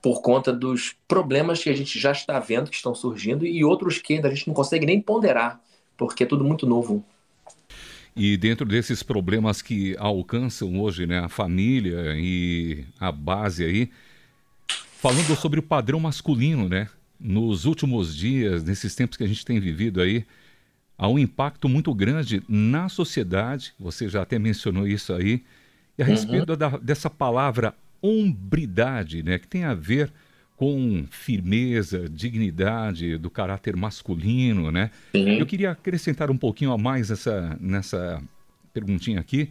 por 0.01 0.23
conta 0.23 0.53
dos 0.53 0.95
problemas 1.07 1.63
que 1.63 1.71
a 1.71 1.75
gente 1.75 1.99
já 1.99 2.13
está 2.13 2.39
vendo 2.39 2.71
que 2.71 2.77
estão 2.77 2.95
surgindo 2.95 3.47
e 3.47 3.65
outros 3.65 3.99
que 3.99 4.15
ainda 4.15 4.29
a 4.29 4.35
gente 4.35 4.47
não 4.47 4.55
consegue 4.55 4.87
nem 4.87 5.01
ponderar, 5.01 5.61
porque 5.97 6.23
é 6.23 6.27
tudo 6.27 6.45
muito 6.45 6.67
novo. 6.67 7.05
E 8.15 8.37
dentro 8.37 8.67
desses 8.67 9.03
problemas 9.03 9.63
que 9.63 9.97
alcançam 9.99 10.81
hoje 10.81 11.07
né, 11.07 11.21
a 11.21 11.29
família 11.29 12.15
e 12.17 12.85
a 12.99 13.13
base 13.13 13.65
aí, 13.65 13.91
falando 15.01 15.37
sobre 15.37 15.61
o 15.61 15.63
padrão 15.63 16.01
masculino, 16.01 16.69
né? 16.69 16.89
Nos 17.21 17.65
últimos 17.65 18.17
dias, 18.17 18.65
nesses 18.65 18.95
tempos 18.95 19.17
que 19.17 19.25
a 19.25 19.27
gente 19.27 19.45
tem 19.45 19.61
vivido 19.61 20.01
aí, 20.01 20.25
há 20.99 21.09
um 21.09 21.19
impacto 21.19 21.69
muito 21.69 21.95
grande 21.95 22.43
na 22.49 22.89
sociedade, 22.89 23.73
você 23.79 24.09
já 24.09 24.23
até 24.23 24.39
mencionou 24.39 24.87
isso 24.87 25.15
aí, 25.15 25.45
e 25.97 26.03
a 26.03 26.05
uhum. 26.07 26.13
respeito 26.13 26.57
da, 26.57 26.71
dessa 26.77 27.09
palavra 27.09 27.73
hombridade, 28.03 29.23
né, 29.23 29.39
que 29.39 29.47
tem 29.47 29.65
a 29.65 29.75
ver 29.75 30.13
com 30.57 31.07
firmeza, 31.09 32.09
dignidade 32.09 33.17
do 33.17 33.31
caráter 33.31 33.77
masculino, 33.77 34.73
né? 34.73 34.91
Uhum. 35.15 35.35
Eu 35.35 35.47
queria 35.47 35.71
acrescentar 35.71 36.33
um 36.33 36.37
pouquinho 36.37 36.73
a 36.73 36.79
mais 36.79 37.13
essa, 37.13 37.57
nessa 37.61 38.21
perguntinha 38.75 39.21
aqui. 39.21 39.51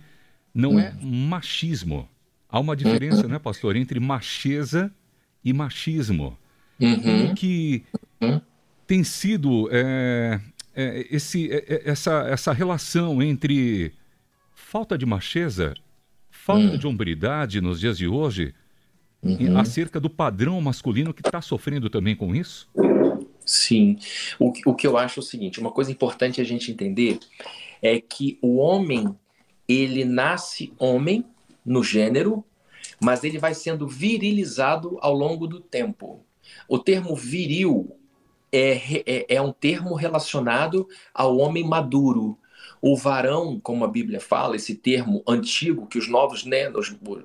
Não 0.54 0.72
uhum. 0.72 0.80
é 0.82 0.94
machismo. 1.02 2.10
Há 2.50 2.60
uma 2.60 2.76
diferença, 2.76 3.24
uhum. 3.24 3.30
né, 3.30 3.40
pastor, 3.40 3.78
entre 3.78 4.02
macheza 4.02 4.92
e 5.46 5.54
machismo. 5.54 6.38
Uhum. 6.78 7.34
Que 7.36 7.84
uhum. 8.20 8.42
tem 8.86 9.02
sido 9.02 9.70
é, 9.72 10.42
é, 10.78 11.08
esse, 11.10 11.52
é, 11.52 11.66
é, 11.68 11.90
essa, 11.90 12.28
essa 12.30 12.54
relação 12.54 13.20
entre 13.20 13.92
falta 14.54 14.96
de 14.96 15.08
macheza, 15.08 15.74
falta 16.30 16.74
hum. 16.74 16.78
de 16.78 16.86
hombridade 16.86 17.60
nos 17.60 17.80
dias 17.80 17.98
de 17.98 18.08
hoje, 18.08 18.54
uhum. 19.24 19.58
acerca 19.58 20.00
do 20.00 20.08
padrão 20.08 20.62
masculino 20.62 21.16
que 21.16 21.26
está 21.26 21.42
sofrendo 21.42 21.90
também 21.90 22.16
com 22.16 22.36
isso? 22.36 22.70
Sim. 23.44 23.98
O, 24.38 24.54
o 24.68 24.76
que 24.76 24.86
eu 24.86 24.98
acho 24.98 25.20
é 25.20 25.24
o 25.24 25.26
seguinte: 25.26 25.60
uma 25.60 25.72
coisa 25.72 25.92
importante 25.92 26.40
a 26.40 26.44
gente 26.44 26.72
entender 26.72 27.18
é 27.82 28.00
que 28.00 28.38
o 28.40 28.58
homem 28.58 29.16
ele 29.68 30.06
nasce 30.06 30.74
homem 30.78 31.26
no 31.66 31.84
gênero, 31.84 32.46
mas 33.02 33.24
ele 33.24 33.40
vai 33.40 33.56
sendo 33.56 33.88
virilizado 33.88 34.98
ao 35.02 35.14
longo 35.14 35.48
do 35.48 35.60
tempo. 35.60 36.24
O 36.70 36.78
termo 36.78 37.16
viril 37.16 37.98
é, 38.52 39.04
é, 39.06 39.36
é 39.36 39.42
um 39.42 39.52
termo 39.52 39.96
relacionado 39.96 40.88
ao 41.14 41.38
homem 41.38 41.64
maduro. 41.64 42.38
o 42.82 42.96
varão, 42.96 43.60
como 43.60 43.84
a 43.84 43.88
Bíblia 43.88 44.20
fala, 44.20 44.56
esse 44.56 44.76
termo 44.76 45.24
antigo 45.28 45.88
que 45.88 45.98
os 45.98 46.08
novos, 46.08 46.46
né, 46.46 46.72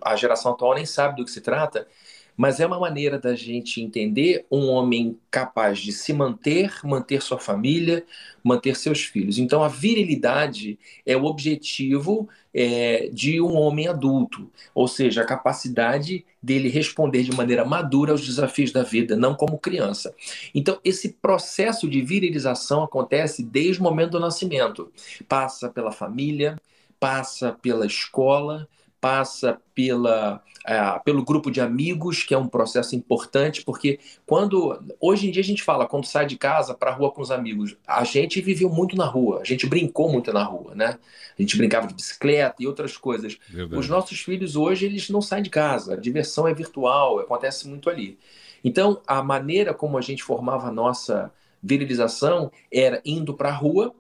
a 0.03 0.17
geração 0.17 0.53
atual 0.53 0.75
nem 0.75 0.87
sabe 0.87 1.17
do 1.17 1.25
que 1.25 1.31
se 1.31 1.41
trata, 1.41 1.87
mas 2.37 2.61
é 2.61 2.67
uma 2.67 2.79
maneira 2.79 3.19
da 3.19 3.35
gente 3.35 3.81
entender 3.81 4.47
um 4.51 4.69
homem 4.69 5.19
capaz 5.31 5.79
de 5.79 5.93
se 5.93 6.13
manter, 6.13 6.81
manter 6.85 7.23
sua 7.23 7.39
família, 7.39 8.05
manter 8.43 8.77
seus 8.77 9.03
filhos. 9.03 9.39
Então, 9.39 9.63
a 9.63 9.69
virilidade 9.69 10.79
é 11.07 11.17
o 11.17 11.25
objetivo 11.25 12.29
é, 12.55 13.09
de 13.13 13.41
um 13.41 13.55
homem 13.57 13.89
adulto, 13.89 14.51
ou 14.75 14.87
seja, 14.87 15.23
a 15.23 15.27
capacidade 15.27 16.25
dele 16.43 16.69
responder 16.69 17.23
de 17.23 17.33
maneira 17.33 17.65
madura 17.65 18.13
aos 18.13 18.27
desafios 18.27 18.73
da 18.73 18.83
vida, 18.83 19.17
não 19.17 19.35
como 19.35 19.59
criança. 19.59 20.15
Então, 20.55 20.79
esse 20.85 21.11
processo 21.11 21.89
de 21.89 22.03
virilização 22.03 22.83
acontece 22.83 23.43
desde 23.43 23.81
o 23.81 23.85
momento 23.85 24.13
do 24.13 24.21
nascimento. 24.21 24.91
Passa 25.29 25.69
pela 25.69 25.93
família, 25.93 26.59
passa 26.99 27.53
pela 27.53 27.87
escola, 27.87 28.69
passa 29.03 29.61
pela, 29.75 30.41
é, 30.65 30.79
pelo 31.05 31.25
grupo 31.25 31.51
de 31.51 31.61
amigos, 31.61 32.23
que 32.23 32.33
é 32.33 32.39
um 32.39 32.47
processo 32.47 32.95
importante, 32.95 33.65
porque 33.65 33.99
quando 34.25 34.81
hoje 35.01 35.27
em 35.27 35.33
dia 35.33 35.43
a 35.43 35.45
gente 35.45 35.61
fala, 35.61 35.89
quando 35.89 36.07
sai 36.07 36.25
de 36.25 36.39
casa 36.39 36.73
para 36.73 36.93
a 36.93 36.95
rua 36.95 37.11
com 37.11 37.21
os 37.21 37.33
amigos, 37.33 37.77
a 37.85 38.05
gente 38.05 38.41
viveu 38.41 38.71
muito 38.71 38.95
na 38.95 39.05
rua, 39.05 39.41
a 39.41 39.45
gente 39.45 39.67
brincou 39.67 40.09
muito 40.09 40.33
na 40.33 40.45
rua, 40.45 40.77
né? 40.77 41.01
A 41.37 41.43
gente 41.43 41.57
brincava 41.57 41.89
de 41.89 41.95
bicicleta 41.95 42.63
e 42.63 42.67
outras 42.69 42.97
coisas. 42.97 43.37
Verdade. 43.49 43.81
Os 43.81 43.89
nossos 43.89 44.21
filhos 44.21 44.55
hoje, 44.55 44.87
eles 44.87 45.11
não 45.11 45.21
saem 45.21 45.43
de 45.43 45.51
casa, 45.51 45.95
a 45.95 45.97
diversão 45.97 46.47
é 46.47 46.55
virtual, 46.55 47.19
acontece 47.19 47.67
muito 47.67 47.91
ali. 47.91 48.17
Então, 48.63 49.03
a 49.05 49.21
maneira 49.21 49.75
como 49.75 49.99
a 49.99 50.01
gente 50.01 50.23
formava 50.23 50.69
a 50.69 50.73
nossa 50.73 51.33
virilização 51.61 52.53
era 52.73 53.03
indo 53.05 53.35
para 53.35 53.49
a 53.49 53.53
rua, 53.53 53.93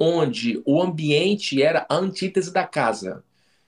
onde 0.00 0.62
o 0.64 0.80
ambiente 0.80 1.62
era 1.62 1.84
a 1.86 1.96
antítese 1.96 2.50
da 2.50 2.64
casa. 2.64 3.22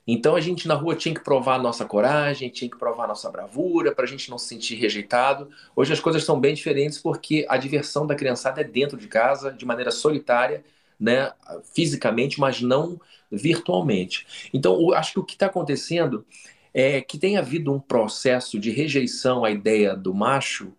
Então 0.07 0.35
a 0.35 0.41
gente 0.41 0.67
na 0.67 0.75
rua 0.75 0.97
tinha 0.97 1.15
que 1.15 1.23
provar 1.23 1.57
a 1.57 1.63
nossa 1.63 1.85
coragem, 1.85 2.49
tinha 2.49 2.71
que 2.71 2.79
provar 2.79 3.05
a 3.05 3.09
nossa 3.09 3.31
bravura, 3.31 3.95
para 3.95 4.05
a 4.05 4.09
gente 4.09 4.31
não 4.31 4.39
se 4.39 4.49
sentir 4.49 4.75
rejeitado. 4.77 5.49
Hoje 5.77 5.93
as 5.93 6.01
coisas 6.01 6.25
são 6.25 6.41
bem 6.41 6.55
diferentes 6.55 6.99
porque 6.99 7.47
a 7.49 7.57
diversão 7.57 8.07
da 8.07 8.15
criançada 8.15 8.61
é 8.61 8.65
dentro 8.65 8.97
de 8.97 9.07
casa, 9.09 9.53
de 9.53 9.65
maneira 9.65 9.91
solitária, 9.91 10.65
né, 10.99 11.33
fisicamente, 11.75 12.41
mas 12.41 12.61
não 12.61 13.01
virtualmente. 13.31 14.51
Então 14.53 14.93
acho 14.93 15.13
que 15.13 15.21
o 15.21 15.25
que 15.25 15.35
está 15.35 15.47
acontecendo 15.47 16.25
é 16.75 17.01
que 17.01 17.19
tem 17.19 17.37
havido 17.37 17.73
um 17.73 17.81
processo 17.81 18.59
de 18.59 18.71
rejeição 18.71 19.45
à 19.45 19.51
ideia 19.51 19.97
do 19.97 20.15
macho 20.15 20.73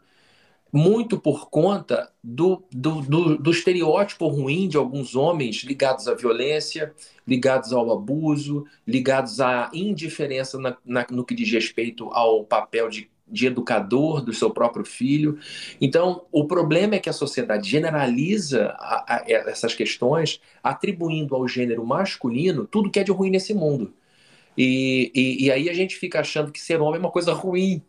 muito 0.71 1.19
por 1.19 1.49
conta 1.49 2.11
do, 2.23 2.63
do, 2.71 3.01
do, 3.01 3.37
do, 3.37 3.51
estereótipo 3.51 4.27
ruim 4.27 4.69
de 4.69 4.77
alguns 4.77 5.15
homens 5.15 5.63
ligados 5.63 6.07
à 6.07 6.13
violência, 6.13 6.93
ligados 7.27 7.73
ao 7.73 7.91
abuso, 7.91 8.65
ligados 8.87 9.41
à 9.41 9.69
indiferença 9.73 10.57
na, 10.57 10.77
na, 10.85 11.05
no 11.11 11.25
que 11.25 11.35
diz 11.35 11.51
respeito 11.51 12.09
ao 12.13 12.45
papel 12.45 12.89
de, 12.89 13.09
de 13.27 13.47
educador 13.47 14.21
do 14.21 14.33
seu 14.33 14.49
próprio 14.49 14.85
filho. 14.85 15.37
Então, 15.79 16.25
o 16.31 16.45
problema 16.47 16.95
é 16.95 16.99
que 16.99 17.09
a 17.09 17.13
sociedade 17.13 17.69
generaliza 17.69 18.67
a, 18.77 19.15
a, 19.15 19.23
essas 19.27 19.75
questões, 19.75 20.39
atribuindo 20.63 21.35
ao 21.35 21.47
gênero 21.47 21.85
masculino 21.85 22.65
tudo 22.65 22.89
que 22.89 22.99
é 22.99 23.03
de 23.03 23.11
ruim 23.11 23.29
nesse 23.29 23.53
mundo. 23.53 23.93
E, 24.57 25.11
e, 25.13 25.45
e 25.45 25.51
aí 25.51 25.69
a 25.69 25.73
gente 25.73 25.95
fica 25.95 26.19
achando 26.19 26.51
que 26.51 26.59
ser 26.59 26.81
homem 26.81 26.97
é 26.97 26.99
uma 26.99 27.11
coisa 27.11 27.33
ruim 27.33 27.81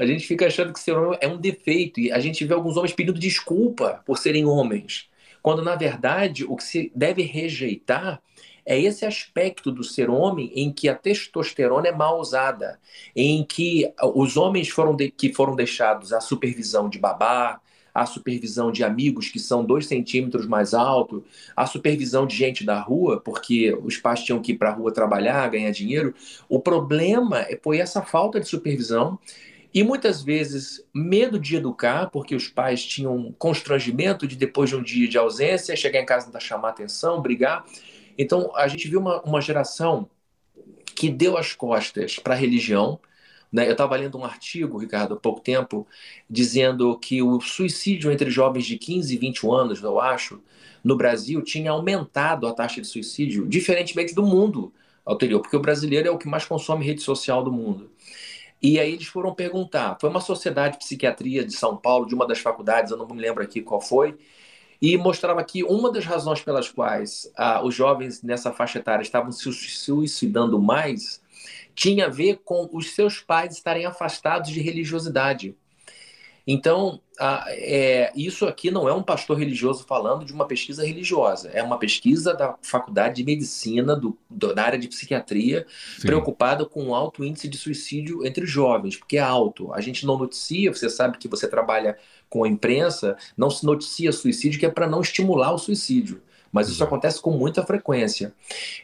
a 0.00 0.06
gente 0.06 0.26
fica 0.26 0.46
achando 0.46 0.72
que 0.72 0.80
ser 0.80 0.92
homem 0.92 1.18
é 1.20 1.28
um 1.28 1.36
defeito 1.36 2.00
e 2.00 2.10
a 2.10 2.18
gente 2.18 2.42
vê 2.46 2.54
alguns 2.54 2.78
homens 2.78 2.94
pedindo 2.94 3.18
desculpa 3.18 4.02
por 4.06 4.16
serem 4.16 4.46
homens, 4.46 5.10
quando 5.42 5.62
na 5.62 5.76
verdade 5.76 6.42
o 6.42 6.56
que 6.56 6.64
se 6.64 6.90
deve 6.94 7.20
rejeitar 7.20 8.22
é 8.64 8.80
esse 8.80 9.04
aspecto 9.04 9.70
do 9.70 9.84
ser 9.84 10.08
homem 10.08 10.50
em 10.54 10.72
que 10.72 10.88
a 10.88 10.94
testosterona 10.94 11.88
é 11.88 11.92
mal 11.92 12.18
usada, 12.18 12.80
em 13.14 13.44
que 13.44 13.92
os 14.14 14.38
homens 14.38 14.70
foram 14.70 14.96
de, 14.96 15.10
que 15.10 15.34
foram 15.34 15.54
deixados 15.54 16.14
à 16.14 16.20
supervisão 16.20 16.88
de 16.88 16.98
babá, 16.98 17.60
à 17.92 18.06
supervisão 18.06 18.72
de 18.72 18.82
amigos 18.82 19.28
que 19.28 19.38
são 19.38 19.64
dois 19.64 19.86
centímetros 19.86 20.46
mais 20.46 20.72
altos, 20.72 21.22
à 21.54 21.66
supervisão 21.66 22.26
de 22.26 22.36
gente 22.36 22.64
da 22.64 22.80
rua, 22.80 23.20
porque 23.20 23.76
os 23.82 23.98
pais 23.98 24.22
tinham 24.22 24.40
que 24.40 24.52
ir 24.52 24.56
para 24.56 24.70
a 24.70 24.74
rua 24.74 24.92
trabalhar, 24.92 25.50
ganhar 25.50 25.72
dinheiro. 25.72 26.14
O 26.48 26.58
problema 26.58 27.44
foi 27.62 27.78
essa 27.78 28.00
falta 28.00 28.40
de 28.40 28.48
supervisão 28.48 29.18
e 29.72 29.84
muitas 29.84 30.22
vezes, 30.22 30.84
medo 30.92 31.38
de 31.38 31.56
educar, 31.56 32.10
porque 32.10 32.34
os 32.34 32.48
pais 32.48 32.84
tinham 32.84 33.32
constrangimento 33.38 34.26
de, 34.26 34.34
depois 34.34 34.70
de 34.70 34.76
um 34.76 34.82
dia 34.82 35.08
de 35.08 35.16
ausência, 35.16 35.76
chegar 35.76 36.00
em 36.00 36.06
casa 36.06 36.30
e 36.36 36.40
chamar 36.40 36.70
atenção, 36.70 37.22
brigar. 37.22 37.64
Então, 38.18 38.50
a 38.56 38.66
gente 38.66 38.88
viu 38.88 38.98
uma, 38.98 39.22
uma 39.22 39.40
geração 39.40 40.10
que 40.96 41.08
deu 41.08 41.36
as 41.36 41.52
costas 41.52 42.18
para 42.18 42.34
a 42.34 42.36
religião. 42.36 42.98
Né? 43.52 43.66
Eu 43.68 43.72
estava 43.72 43.96
lendo 43.96 44.18
um 44.18 44.24
artigo, 44.24 44.76
Ricardo, 44.76 45.14
há 45.14 45.16
pouco 45.16 45.40
tempo, 45.40 45.86
dizendo 46.28 46.98
que 46.98 47.22
o 47.22 47.40
suicídio 47.40 48.10
entre 48.10 48.28
jovens 48.28 48.66
de 48.66 48.76
15 48.76 49.14
e 49.14 49.18
21 49.18 49.52
anos, 49.52 49.82
eu 49.82 50.00
acho, 50.00 50.42
no 50.82 50.96
Brasil, 50.96 51.42
tinha 51.42 51.70
aumentado 51.70 52.48
a 52.48 52.52
taxa 52.52 52.80
de 52.80 52.88
suicídio, 52.88 53.46
diferentemente 53.46 54.14
do 54.14 54.24
mundo 54.24 54.72
anterior, 55.06 55.40
porque 55.40 55.56
o 55.56 55.60
brasileiro 55.60 56.08
é 56.08 56.10
o 56.10 56.18
que 56.18 56.28
mais 56.28 56.44
consome 56.44 56.84
rede 56.84 57.02
social 57.02 57.42
do 57.42 57.52
mundo. 57.52 57.90
E 58.62 58.78
aí 58.78 58.92
eles 58.92 59.06
foram 59.06 59.34
perguntar. 59.34 59.96
Foi 60.00 60.10
uma 60.10 60.20
sociedade 60.20 60.74
de 60.74 60.84
psiquiatria 60.84 61.44
de 61.44 61.52
São 61.52 61.76
Paulo, 61.76 62.06
de 62.06 62.14
uma 62.14 62.26
das 62.26 62.38
faculdades, 62.40 62.90
eu 62.90 62.98
não 62.98 63.06
me 63.06 63.20
lembro 63.20 63.42
aqui 63.42 63.62
qual 63.62 63.80
foi, 63.80 64.18
e 64.80 64.96
mostrava 64.96 65.42
que 65.44 65.62
uma 65.64 65.90
das 65.92 66.04
razões 66.04 66.42
pelas 66.42 66.68
quais 66.68 67.30
ah, 67.36 67.62
os 67.64 67.74
jovens 67.74 68.22
nessa 68.22 68.52
faixa 68.52 68.78
etária 68.78 69.02
estavam 69.02 69.30
se 69.32 69.52
suicidando 69.52 70.60
mais 70.60 71.22
tinha 71.74 72.06
a 72.06 72.08
ver 72.08 72.40
com 72.44 72.68
os 72.72 72.94
seus 72.94 73.20
pais 73.20 73.54
estarem 73.54 73.86
afastados 73.86 74.50
de 74.50 74.60
religiosidade. 74.60 75.56
Então, 76.46 77.00
a, 77.18 77.44
é, 77.48 78.12
isso 78.16 78.46
aqui 78.46 78.70
não 78.70 78.88
é 78.88 78.92
um 78.92 79.02
pastor 79.02 79.38
religioso 79.38 79.84
falando 79.84 80.24
de 80.24 80.32
uma 80.32 80.46
pesquisa 80.46 80.84
religiosa, 80.84 81.50
é 81.50 81.62
uma 81.62 81.78
pesquisa 81.78 82.32
da 82.34 82.56
Faculdade 82.62 83.16
de 83.16 83.24
Medicina, 83.24 83.94
do, 83.94 84.16
do 84.28 84.54
da 84.54 84.64
área 84.64 84.78
de 84.78 84.88
psiquiatria, 84.88 85.66
Sim. 85.98 86.06
preocupada 86.06 86.64
com 86.64 86.88
o 86.88 86.94
alto 86.94 87.24
índice 87.24 87.48
de 87.48 87.58
suicídio 87.58 88.26
entre 88.26 88.46
jovens, 88.46 88.96
porque 88.96 89.18
é 89.18 89.20
alto. 89.20 89.72
A 89.72 89.80
gente 89.80 90.06
não 90.06 90.18
noticia, 90.18 90.72
você 90.72 90.88
sabe 90.88 91.18
que 91.18 91.28
você 91.28 91.46
trabalha 91.46 91.98
com 92.28 92.44
a 92.44 92.48
imprensa, 92.48 93.16
não 93.36 93.50
se 93.50 93.66
noticia 93.66 94.12
suicídio, 94.12 94.58
que 94.58 94.66
é 94.66 94.70
para 94.70 94.88
não 94.88 95.00
estimular 95.00 95.52
o 95.52 95.58
suicídio 95.58 96.22
mas 96.52 96.68
isso 96.68 96.82
acontece 96.82 97.20
com 97.20 97.30
muita 97.30 97.64
frequência. 97.64 98.34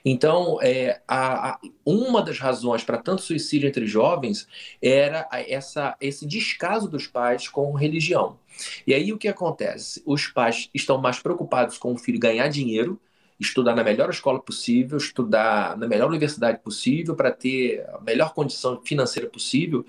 Então, 0.05 0.59
é, 0.63 1.01
a, 1.07 1.51
a, 1.51 1.61
uma 1.85 2.23
das 2.23 2.39
razões 2.39 2.85
para 2.85 2.99
tanto 2.99 3.23
suicídio 3.23 3.69
entre 3.69 3.87
jovens 3.87 4.47
era 4.81 5.29
essa, 5.33 5.97
esse 6.01 6.27
descaso 6.27 6.89
dos 6.89 7.07
pais 7.07 7.49
com 7.49 7.73
religião. 7.73 8.39
E 8.87 8.95
aí 8.95 9.13
o 9.13 9.19
que 9.19 9.29
acontece? 9.29 10.03
Os 10.07 10.27
pais 10.29 10.71
estão 10.75 10.99
mais 10.99 11.19
preocupados 11.19 11.79
com 11.79 11.93
o 11.93 11.99
filho 11.99 12.19
ganhar 12.19 12.49
dinheiro, 12.49 13.01
estudar 13.39 13.75
na 13.75 13.85
melhor 13.85 14.09
escola 14.11 14.41
possível, 14.41 14.97
estudar 14.97 15.77
na 15.77 15.87
melhor 15.87 16.09
universidade 16.09 16.59
possível 16.63 17.15
para 17.15 17.31
ter 17.31 17.87
a 17.93 18.01
melhor 18.01 18.33
condição 18.33 18.81
financeira 18.83 19.29
possível, 19.29 19.85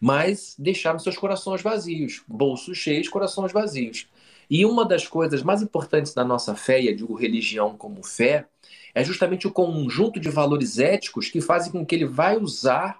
mas 0.00 0.54
deixaram 0.58 0.98
seus 0.98 1.16
corações 1.16 1.62
vazios, 1.62 2.22
bolsos 2.28 2.76
cheios, 2.76 3.08
corações 3.08 3.52
vazios. 3.52 4.06
E 4.50 4.66
uma 4.66 4.84
das 4.84 5.06
coisas 5.06 5.44
mais 5.44 5.62
importantes 5.62 6.12
da 6.12 6.24
nossa 6.24 6.56
fé, 6.56 6.80
e 6.82 6.88
eu 6.88 6.96
digo 6.96 7.14
religião 7.14 7.76
como 7.76 8.02
fé, 8.02 8.46
é 8.92 9.04
justamente 9.04 9.46
o 9.46 9.52
conjunto 9.52 10.18
de 10.18 10.28
valores 10.28 10.78
éticos 10.78 11.28
que 11.28 11.40
fazem 11.40 11.70
com 11.70 11.86
que 11.86 11.94
ele 11.94 12.04
vai 12.04 12.36
usar, 12.36 12.98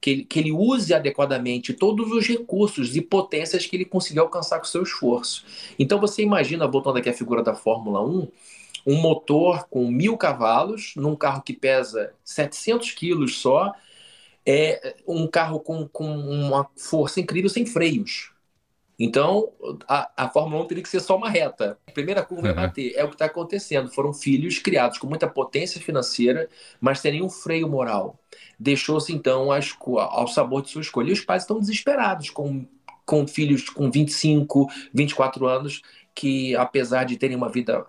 que 0.00 0.10
ele, 0.10 0.24
que 0.24 0.38
ele 0.38 0.52
use 0.52 0.94
adequadamente 0.94 1.74
todos 1.74 2.10
os 2.10 2.26
recursos 2.26 2.96
e 2.96 3.02
potências 3.02 3.66
que 3.66 3.76
ele 3.76 3.84
conseguiu 3.84 4.22
alcançar 4.22 4.58
com 4.58 4.64
seu 4.64 4.82
esforço. 4.82 5.44
Então 5.78 6.00
você 6.00 6.22
imagina, 6.22 6.66
voltando 6.66 6.96
aqui 6.96 7.10
a 7.10 7.14
figura 7.14 7.42
da 7.42 7.54
Fórmula 7.54 8.02
1, 8.02 8.28
um 8.86 8.96
motor 8.96 9.66
com 9.68 9.86
mil 9.90 10.16
cavalos, 10.16 10.94
num 10.96 11.16
carro 11.16 11.42
que 11.42 11.52
pesa 11.52 12.14
700 12.24 12.92
quilos 12.92 13.38
só, 13.38 13.72
é 14.46 14.94
um 15.06 15.26
carro 15.26 15.60
com, 15.60 15.86
com 15.88 16.06
uma 16.06 16.70
força 16.76 17.20
incrível 17.20 17.50
sem 17.50 17.66
freios. 17.66 18.30
Então, 18.98 19.52
a, 19.86 20.10
a 20.16 20.28
Fórmula 20.28 20.62
1 20.64 20.66
teria 20.66 20.82
que 20.82 20.88
ser 20.88 21.00
só 21.00 21.16
uma 21.16 21.28
reta. 21.28 21.78
A 21.86 21.90
primeira 21.90 22.22
curva 22.22 22.44
uhum. 22.46 22.52
é 22.52 22.54
bater. 22.54 22.94
É 22.96 23.04
o 23.04 23.08
que 23.08 23.14
está 23.14 23.26
acontecendo. 23.26 23.92
Foram 23.92 24.12
filhos 24.12 24.58
criados 24.58 24.96
com 24.96 25.06
muita 25.06 25.28
potência 25.28 25.80
financeira, 25.80 26.48
mas 26.80 27.00
sem 27.00 27.12
nenhum 27.12 27.28
freio 27.28 27.68
moral. 27.68 28.18
Deixou-se, 28.58 29.12
então, 29.12 29.48
ao 29.52 30.26
sabor 30.26 30.62
de 30.62 30.70
sua 30.70 30.80
escolha. 30.80 31.10
E 31.10 31.12
os 31.12 31.20
pais 31.20 31.42
estão 31.42 31.60
desesperados 31.60 32.30
com, 32.30 32.66
com 33.04 33.26
filhos 33.26 33.68
com 33.68 33.90
25, 33.90 34.66
24 34.94 35.46
anos, 35.46 35.82
que, 36.14 36.56
apesar 36.56 37.04
de 37.04 37.18
terem 37.18 37.36
uma 37.36 37.50
vida 37.50 37.84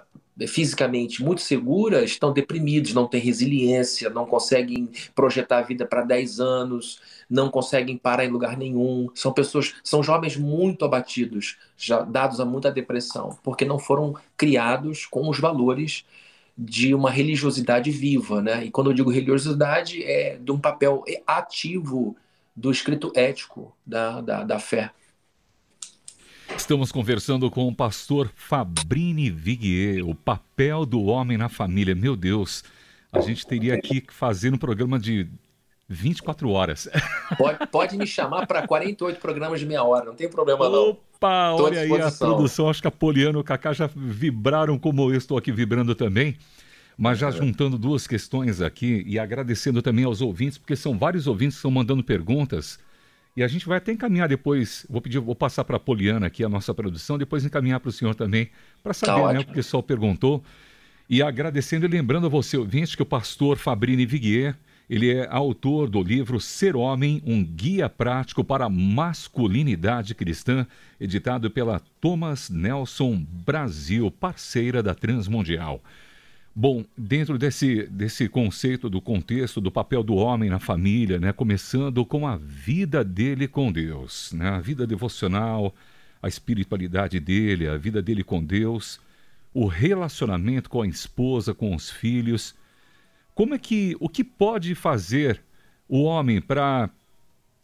fisicamente 0.46 1.24
muito 1.24 1.42
seguras 1.42 2.12
estão 2.12 2.34
deprimidos, 2.34 2.94
não 2.94 3.08
têm 3.08 3.22
resiliência, 3.22 4.10
não 4.10 4.26
conseguem 4.26 4.90
projetar 5.16 5.60
a 5.60 5.62
vida 5.62 5.86
para 5.86 6.04
10 6.04 6.40
anos, 6.40 7.00
não 7.30 7.50
conseguem 7.50 7.98
parar 7.98 8.26
em 8.26 8.30
lugar 8.30 8.58
nenhum. 8.58 9.10
São 9.16 9.32
pessoas, 9.32 9.76
são 9.84 10.04
jovens 10.04 10.38
muito 10.38 10.86
abatidos, 10.86 11.58
já 11.78 12.02
dados 12.02 12.40
a 12.40 12.46
muita 12.46 12.72
depressão, 12.72 13.40
porque 13.42 13.66
não 13.66 13.80
foram 13.80 14.16
criados 14.36 15.06
com 15.06 15.30
os 15.30 15.40
valores 15.40 16.06
de 16.58 16.94
uma 16.94 17.12
religiosidade 17.12 17.90
viva, 17.92 18.42
né? 18.42 18.66
E 18.66 18.72
quando 18.72 18.90
eu 18.90 18.94
digo 18.94 19.12
religiosidade, 19.12 20.04
é 20.04 20.38
de 20.38 20.52
um 20.52 20.60
papel 20.60 21.04
ativo 21.26 22.16
do 22.56 22.72
escrito 22.72 23.12
ético 23.16 23.76
da, 23.86 24.22
da, 24.22 24.44
da 24.44 24.60
fé. 24.60 24.92
Estamos 26.56 26.92
conversando 26.92 27.50
com 27.50 27.68
o 27.68 27.76
pastor 27.76 28.32
Fabrini 28.36 29.30
Viguier, 29.30 30.08
o 30.08 30.16
papel 30.16 30.86
do 30.86 31.04
homem 31.04 31.38
na 31.38 31.50
família. 31.50 31.96
Meu 31.96 32.16
Deus, 32.16 32.64
a 33.12 33.20
gente 33.20 33.46
teria 33.46 33.76
aqui 33.76 34.02
que 34.02 34.14
fazer 34.14 34.54
um 34.54 34.58
programa 34.58 35.00
de 35.00 35.28
24 35.90 36.50
horas. 36.50 36.90
Pode, 37.38 37.68
pode 37.68 37.98
me 37.98 38.08
chamar 38.08 38.48
para 38.48 38.66
48 38.66 39.20
programas 39.20 39.60
de 39.60 39.66
meia 39.66 39.84
hora, 39.84 40.06
não 40.06 40.16
tem 40.16 40.30
problema 40.30 40.70
não. 40.70 40.90
Opa, 40.90 41.52
olha 41.52 41.82
aí 41.82 42.02
a 42.02 42.12
produção. 42.12 42.70
Acho 42.70 42.82
que 42.82 42.88
a 42.88 42.92
Poliano 42.92 43.40
e 43.40 43.42
o 43.42 43.44
Cacá 43.44 43.74
já 43.74 43.90
vibraram 43.94 44.78
como 44.80 45.10
eu 45.12 45.18
estou 45.18 45.38
aqui 45.38 45.52
vibrando 45.52 45.94
também. 45.94 46.38
Mas 46.98 47.20
já 47.20 47.28
é. 47.28 47.32
juntando 47.32 47.78
duas 47.78 48.08
questões 48.08 48.62
aqui 48.62 49.04
e 49.06 49.20
agradecendo 49.20 49.82
também 49.82 50.06
aos 50.06 50.22
ouvintes, 50.22 50.58
porque 50.58 50.76
são 50.76 50.98
vários 50.98 51.28
ouvintes 51.28 51.56
que 51.56 51.60
estão 51.60 51.72
mandando 51.72 52.04
perguntas. 52.04 52.80
E 53.38 53.44
a 53.44 53.48
gente 53.48 53.68
vai 53.68 53.78
até 53.78 53.92
encaminhar 53.92 54.28
depois, 54.28 54.84
vou 54.90 55.00
pedir, 55.00 55.20
vou 55.20 55.36
passar 55.36 55.64
para 55.64 55.78
a 55.78 55.80
Poliana 55.80 56.26
aqui 56.26 56.44
a 56.44 56.50
nossa 56.50 56.74
produção, 56.74 57.20
depois 57.20 57.46
encaminhar 57.46 57.80
para 57.80 57.90
o 57.90 57.92
senhor 57.92 58.16
também, 58.16 58.50
para 58.82 58.96
tá 58.96 59.06
saber 59.06 59.22
tá 59.22 59.34
né, 59.34 59.40
o 59.42 59.46
que 59.46 59.52
o 59.52 59.54
pessoal 59.54 59.84
perguntou. 59.84 60.44
E 61.08 61.22
agradecendo 61.22 61.86
e 61.86 61.88
lembrando 61.88 62.26
a 62.26 62.30
você, 62.32 62.58
ouvinte, 62.58 62.98
que 62.98 63.04
o 63.04 63.06
pastor 63.06 63.58
Fabrini 63.60 64.08
Viguier, 64.08 64.58
ele 64.90 65.12
é 65.14 65.28
autor 65.30 65.88
do 65.88 66.02
livro 66.02 66.40
Ser 66.40 66.76
Homem, 66.76 67.22
um 67.28 67.44
guia 67.44 67.88
prático 67.88 68.44
para 68.44 68.66
a 68.66 68.70
masculinidade 68.70 70.16
cristã, 70.16 70.66
editado 71.00 71.52
pela 71.52 71.80
Thomas 72.02 72.50
Nelson 72.50 73.24
Brasil, 73.46 74.10
parceira 74.10 74.82
da 74.82 74.96
Transmundial. 74.96 75.84
Bom, 76.60 76.84
dentro 76.98 77.38
desse, 77.38 77.84
desse 77.84 78.28
conceito 78.28 78.90
do 78.90 79.00
contexto 79.00 79.62
do 79.62 79.72
papel 79.72 80.02
do 80.02 80.16
homem 80.16 80.50
na 80.50 80.58
família, 80.58 81.20
né, 81.20 81.32
começando 81.32 82.04
com 82.04 82.26
a 82.26 82.36
vida 82.36 83.04
dele 83.04 83.48
com 83.48 83.72
Deus, 83.72 84.34
né, 84.34 84.50
a 84.50 84.60
vida 84.60 84.88
devocional, 84.88 85.76
a 86.20 86.28
espiritualidade 86.28 87.20
dele, 87.20 87.68
a 87.68 87.78
vida 87.78 88.02
dele 88.02 88.24
com 88.24 88.44
Deus, 88.44 89.00
o 89.54 89.68
relacionamento 89.68 90.68
com 90.68 90.82
a 90.82 90.88
esposa, 90.88 91.54
com 91.54 91.76
os 91.76 91.92
filhos. 91.92 92.56
Como 93.36 93.54
é 93.54 93.60
que 93.60 93.96
o 94.00 94.10
que 94.10 94.24
pode 94.24 94.74
fazer 94.74 95.40
o 95.88 96.02
homem 96.02 96.42
para 96.42 96.90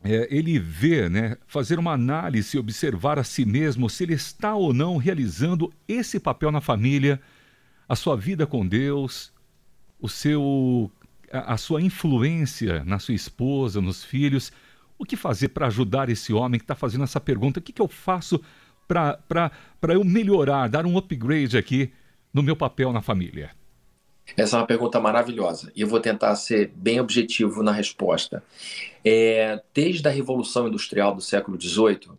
é, 0.03 0.27
ele 0.29 0.60
ver, 0.60 1.10
né, 1.10 1.36
fazer 1.47 1.79
uma 1.79 1.93
análise, 1.93 2.60
observar 2.60 3.17
a 3.17 3.23
si 3.23 3.43
mesmo 3.43 3.89
se 3.89 4.03
ele 4.03 4.13
está 4.13 4.53
ou 4.53 4.71
não 4.71 4.97
realizando 4.97 5.73
esse 5.88 6.19
papel 6.19 6.51
na 6.51 6.62
família? 6.62 7.19
A 7.93 7.95
sua 7.95 8.17
vida 8.17 8.47
com 8.47 8.67
Deus, 8.67 9.32
o 10.01 10.10
seu 10.10 10.91
a, 11.32 11.56
sua 11.58 11.82
influência 11.82 12.84
na 12.84 12.99
sua 12.99 13.13
esposa, 13.13 13.79
nos 13.79 14.03
filhos. 14.03 14.51
O 14.97 15.06
que 15.06 15.15
fazer 15.15 15.49
para 15.49 15.67
ajudar 15.67 16.10
esse 16.10 16.34
homem 16.34 16.60
que 16.60 16.63
está 16.63 16.75
fazendo 16.75 17.03
essa 17.03 17.19
pergunta? 17.19 17.60
O 17.60 17.63
que, 17.63 17.71
que 17.71 17.82
eu 17.82 17.88
faço 17.88 18.41
para 18.88 19.93
eu 19.93 20.03
melhorar, 20.03 20.67
dar 20.69 20.86
um 20.86 20.97
upgrade 20.97 21.58
aqui 21.58 21.91
no 22.34 22.43
meu 22.43 22.56
papel 22.56 22.91
na 22.91 23.01
família? 23.01 23.51
Essa 24.38 24.58
é 24.58 24.60
uma 24.60 24.67
pergunta 24.67 24.99
maravilhosa 24.99 25.71
e 25.75 25.82
eu 25.82 25.88
vou 25.88 25.99
tentar 25.99 26.36
ser 26.36 26.71
bem 26.75 26.99
objetivo 26.99 27.62
na 27.62 27.71
resposta. 27.71 28.43
É, 29.03 29.62
desde 29.73 30.08
a 30.08 30.12
Revolução 30.12 30.67
Industrial 30.67 31.13
do 31.13 31.21
século 31.21 31.60
XVIII, 31.60 32.10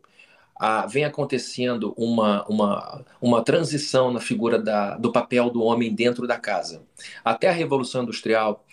vem 0.88 1.05
acontecendo 1.05 1.94
uma, 1.96 2.44
uma, 2.46 3.05
uma 3.20 3.42
transição 3.42 4.12
na 4.12 4.20
figura 4.20 4.59
da, 4.59 4.96
do 4.96 5.12
papel 5.12 5.50
do 5.50 5.62
homem 5.62 5.94
dentro 5.94 6.27
da 6.27 6.38
casa. 6.38 6.83
Até 7.24 7.48
a 7.48 7.53
Revolução 7.53 8.03
Industrial, 8.03 8.64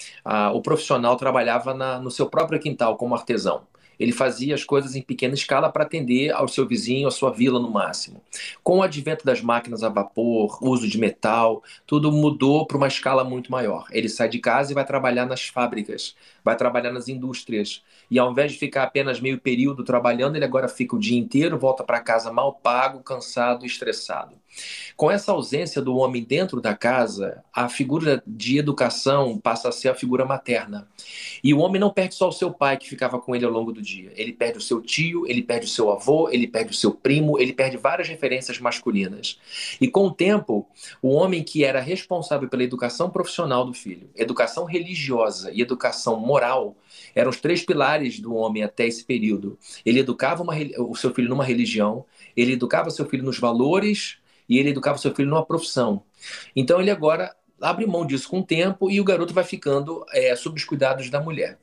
o 0.54 0.62
profissional 0.62 1.16
trabalhava 1.16 1.74
na, 1.74 2.00
no 2.00 2.12
seu 2.12 2.28
próprio 2.28 2.60
quintal 2.60 2.98
como 2.98 3.16
artesão. 3.16 3.64
Ele 4.02 4.12
fazia 4.12 4.56
as 4.56 4.64
coisas 4.64 4.96
em 4.96 5.02
pequena 5.04 5.36
escala 5.36 5.72
para 5.72 5.84
atender 5.84 6.32
ao 6.32 6.48
seu 6.48 6.68
vizinho, 6.68 7.08
à 7.08 7.12
sua 7.12 7.30
vila 7.30 7.60
no 7.60 7.70
máximo. 7.70 8.20
Com 8.64 8.80
o 8.80 8.82
advento 8.82 9.24
das 9.24 9.42
máquinas 9.42 9.84
a 9.84 9.90
vapor, 9.90 10.58
uso 10.60 10.88
de 10.88 10.98
metal, 10.98 11.62
tudo 11.86 12.12
mudou 12.12 12.66
para 12.66 12.78
uma 12.78 12.88
escala 12.88 13.24
muito 13.24 13.52
maior. 13.52 13.86
Ele 13.92 14.10
sai 14.10 14.28
de 14.28 14.40
casa 14.40 14.72
e 14.72 14.76
vai 14.76 14.84
trabalhar 14.84 15.28
nas 15.28 15.44
fábricas, 15.44 16.16
vai 16.44 16.56
trabalhar 16.56 16.92
nas 16.92 17.08
indústrias. 17.08 17.84
E 18.10 18.20
ao 18.20 18.32
invés 18.32 18.52
de 18.52 18.58
ficar 18.58 18.84
apenas 18.84 19.20
meio 19.20 19.40
período 19.40 19.84
trabalhando, 19.84 20.36
ele 20.36 20.46
agora 20.46 20.68
fica 20.68 20.96
o 20.96 21.00
dia 21.00 21.18
inteiro, 21.18 21.58
volta 21.58 21.84
para 21.84 22.00
casa 22.00 22.32
mal 22.32 22.54
pago, 22.54 23.02
cansado 23.02 23.66
estressado. 23.66 24.42
Com 24.98 25.10
essa 25.10 25.32
ausência 25.32 25.82
do 25.82 25.96
homem 25.96 26.24
dentro 26.24 26.60
da 26.60 26.76
casa, 26.76 27.44
a 27.54 27.70
figura 27.70 28.22
de 28.28 28.58
educação 28.58 29.38
passa 29.38 29.70
a 29.70 29.72
ser 29.72 29.90
a 29.90 29.96
figura 29.96 30.26
materna. 30.26 30.88
E 31.44 31.54
o 31.54 31.60
homem 31.60 31.80
não 31.80 31.90
perde 31.90 32.16
só 32.16 32.28
o 32.28 32.34
seu 32.34 32.52
pai 32.52 32.78
que 32.78 32.90
ficava 32.90 33.20
com 33.20 33.36
ele 33.36 33.46
ao 33.46 33.52
longo 33.52 33.72
do 33.72 33.82
dia. 33.82 34.12
Ele 34.16 34.34
perde 34.34 34.58
o 34.58 34.62
seu 34.62 34.82
tio, 34.82 35.26
ele 35.26 35.42
perde 35.42 35.66
o 35.66 35.70
seu 35.70 35.92
avô, 35.92 36.30
ele 36.30 36.48
perde 36.48 36.72
o 36.72 36.76
seu 36.76 36.92
primo, 36.92 37.40
ele 37.40 37.54
perde 37.54 37.78
várias 37.78 38.08
referências 38.08 38.60
masculinas. 38.60 39.40
E 39.80 39.88
com 39.88 40.08
o 40.08 40.12
tempo, 40.12 40.68
o 41.02 41.10
homem 41.10 41.44
que 41.44 41.64
era 41.64 41.80
responsável 41.80 42.50
pela 42.50 42.64
educação 42.64 43.10
profissional 43.10 43.66
do 43.66 43.74
filho, 43.74 44.10
educação 44.16 44.66
religiosa 44.66 45.52
e 45.52 45.62
educação 45.62 46.20
moral, 46.32 46.78
eram 47.14 47.30
os 47.30 47.42
três 47.42 47.64
pilares 47.66 48.20
do 48.20 48.34
homem 48.34 48.64
até 48.64 48.88
esse 48.88 49.04
período. 49.04 49.58
Ele 49.86 50.00
educava 50.00 50.42
uma, 50.42 50.54
o 50.80 50.96
seu 50.96 51.14
filho 51.14 51.30
numa 51.30 51.44
religião, 51.44 52.06
ele 52.36 52.54
educava 52.54 52.90
seu 52.90 53.06
filho 53.06 53.24
nos 53.24 53.38
valores 53.38 54.18
e 54.48 54.58
ele 54.58 54.70
educava 54.70 54.98
seu 54.98 55.14
filho 55.14 55.30
numa 55.30 55.46
profissão. 55.46 56.04
Então 56.56 56.80
ele 56.80 56.90
agora 56.90 57.36
abre 57.62 57.86
mão 57.86 58.06
disso 58.06 58.30
com 58.30 58.40
o 58.40 58.46
tempo 58.46 58.90
e 58.90 59.00
o 59.00 59.04
garoto 59.04 59.34
vai 59.34 59.44
ficando 59.44 60.06
é, 60.14 60.36
sob 60.36 60.58
os 60.58 60.64
cuidados 60.64 61.10
da 61.10 61.20
mulher. 61.20 61.60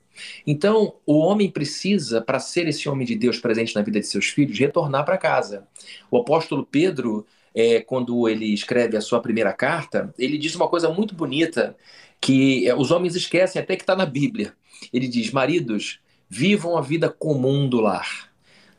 Então, 0.46 0.96
o 1.06 1.18
homem 1.18 1.50
precisa, 1.50 2.20
para 2.20 2.40
ser 2.40 2.66
esse 2.66 2.88
homem 2.88 3.06
de 3.06 3.14
Deus 3.14 3.38
presente 3.38 3.74
na 3.74 3.82
vida 3.82 4.00
de 4.00 4.06
seus 4.06 4.26
filhos, 4.26 4.58
retornar 4.58 5.04
para 5.04 5.16
casa. 5.16 5.66
O 6.10 6.18
apóstolo 6.18 6.66
Pedro, 6.66 7.24
é, 7.54 7.80
quando 7.80 8.28
ele 8.28 8.52
escreve 8.52 8.96
a 8.96 9.00
sua 9.00 9.20
primeira 9.20 9.52
carta, 9.52 10.12
ele 10.18 10.36
diz 10.36 10.54
uma 10.56 10.68
coisa 10.68 10.88
muito 10.88 11.14
bonita 11.14 11.76
que 12.20 12.68
é, 12.68 12.74
os 12.74 12.90
homens 12.90 13.14
esquecem 13.14 13.60
até 13.60 13.76
que 13.76 13.82
está 13.82 13.96
na 13.96 14.06
Bíblia. 14.06 14.54
Ele 14.92 15.08
diz: 15.08 15.30
Maridos, 15.30 16.00
vivam 16.28 16.76
a 16.76 16.80
vida 16.80 17.08
comum 17.08 17.68
do 17.68 17.80
lar, 17.80 18.30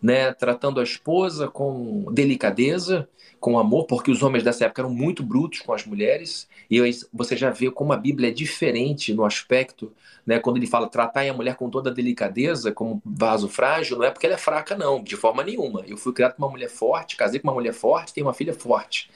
né? 0.01 0.33
tratando 0.33 0.79
a 0.79 0.83
esposa 0.83 1.47
com 1.47 2.05
delicadeza 2.11 3.07
com 3.39 3.57
amor, 3.57 3.85
porque 3.85 4.11
os 4.11 4.21
homens 4.21 4.43
dessa 4.43 4.65
época 4.65 4.81
eram 4.81 4.89
muito 4.91 5.23
brutos 5.23 5.61
com 5.61 5.73
as 5.73 5.85
mulheres, 5.85 6.47
e 6.69 6.79
você 7.13 7.35
já 7.35 7.49
vê 7.49 7.71
como 7.71 7.93
a 7.93 7.97
Bíblia 7.97 8.29
é 8.29 8.31
diferente 8.31 9.13
no 9.13 9.23
aspecto, 9.23 9.91
né, 10.25 10.39
quando 10.39 10.57
ele 10.57 10.67
fala 10.67 10.87
tratar 10.87 11.27
a 11.27 11.33
mulher 11.33 11.55
com 11.55 11.69
toda 11.69 11.91
delicadeza, 11.91 12.71
como 12.71 13.01
vaso 13.05 13.47
frágil, 13.47 13.97
não 13.97 14.05
é 14.05 14.11
porque 14.11 14.25
ela 14.25 14.35
é 14.35 14.37
fraca, 14.37 14.75
não, 14.75 15.01
de 15.01 15.15
forma 15.15 15.43
nenhuma. 15.43 15.83
Eu 15.87 15.97
fui 15.97 16.13
criado 16.13 16.35
com 16.35 16.43
uma 16.43 16.51
mulher 16.51 16.69
forte, 16.69 17.15
casei 17.15 17.39
com 17.39 17.47
uma 17.47 17.53
mulher 17.53 17.73
forte, 17.73 18.13
tenho 18.13 18.27
uma 18.27 18.33
filha 18.33 18.53
forte. 18.53 19.09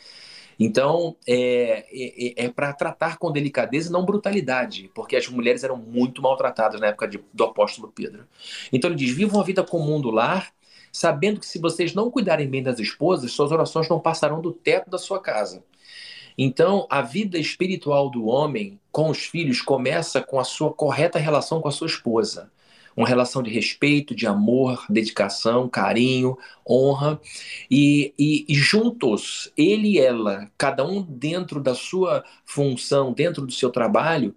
Então, 0.59 1.15
é, 1.27 1.85
é, 1.91 2.45
é 2.45 2.49
para 2.49 2.73
tratar 2.73 3.17
com 3.17 3.31
delicadeza 3.31 3.89
e 3.89 3.91
não 3.91 4.05
brutalidade, 4.05 4.89
porque 4.93 5.15
as 5.15 5.27
mulheres 5.27 5.63
eram 5.63 5.77
muito 5.77 6.21
maltratadas 6.21 6.79
na 6.79 6.87
época 6.87 7.07
de, 7.07 7.19
do 7.33 7.43
apóstolo 7.43 7.91
Pedro. 7.93 8.27
Então, 8.71 8.89
ele 8.89 8.97
diz: 8.97 9.15
vivam 9.15 9.39
a 9.39 9.43
vida 9.43 9.63
comum 9.63 9.99
do 9.99 10.11
lar 10.11 10.53
sabendo 10.93 11.39
que 11.39 11.47
se 11.47 11.57
vocês 11.57 11.95
não 11.95 12.11
cuidarem 12.11 12.47
bem 12.47 12.61
das 12.61 12.77
esposas, 12.77 13.31
suas 13.31 13.51
orações 13.51 13.89
não 13.89 13.99
passarão 13.99 14.39
do 14.39 14.53
teto 14.53 14.91
da 14.91 14.99
sua 14.99 15.19
casa. 15.19 15.63
Então, 16.37 16.87
a 16.89 17.01
vida 17.01 17.37
espiritual 17.37 18.09
do 18.09 18.25
homem 18.25 18.79
com 18.91 19.09
os 19.09 19.25
filhos 19.25 19.61
começa 19.61 20.21
com 20.21 20.39
a 20.39 20.43
sua 20.43 20.71
correta 20.71 21.17
relação 21.17 21.61
com 21.61 21.67
a 21.67 21.71
sua 21.71 21.87
esposa. 21.87 22.51
Uma 22.95 23.07
relação 23.07 23.41
de 23.41 23.49
respeito, 23.49 24.15
de 24.15 24.27
amor, 24.27 24.85
dedicação, 24.89 25.67
carinho, 25.67 26.37
honra. 26.67 27.19
E, 27.69 28.13
e, 28.17 28.45
e 28.47 28.55
juntos, 28.55 29.51
ele 29.57 29.93
e 29.93 29.99
ela, 29.99 30.49
cada 30.57 30.85
um 30.85 31.01
dentro 31.01 31.61
da 31.61 31.73
sua 31.73 32.23
função, 32.45 33.13
dentro 33.13 33.45
do 33.45 33.51
seu 33.51 33.69
trabalho, 33.69 34.35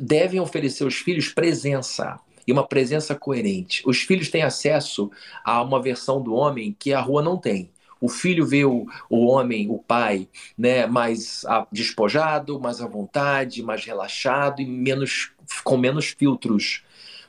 devem 0.00 0.40
oferecer 0.40 0.84
aos 0.84 0.96
filhos 0.96 1.28
presença 1.28 2.18
e 2.46 2.52
uma 2.52 2.66
presença 2.66 3.14
coerente. 3.14 3.82
Os 3.86 3.98
filhos 3.98 4.28
têm 4.28 4.42
acesso 4.42 5.10
a 5.44 5.62
uma 5.62 5.80
versão 5.80 6.22
do 6.22 6.34
homem 6.34 6.74
que 6.78 6.92
a 6.92 7.00
rua 7.00 7.22
não 7.22 7.36
tem. 7.36 7.70
O 8.00 8.08
filho 8.08 8.46
vê 8.46 8.64
o, 8.64 8.86
o 9.10 9.26
homem, 9.26 9.68
o 9.70 9.78
pai, 9.78 10.26
né, 10.56 10.86
mais 10.86 11.44
despojado, 11.70 12.58
mais 12.58 12.80
à 12.80 12.86
vontade, 12.86 13.62
mais 13.62 13.84
relaxado 13.84 14.62
e 14.62 14.66
menos 14.66 15.32
com 15.62 15.76
menos 15.76 16.06
filtros. 16.06 16.82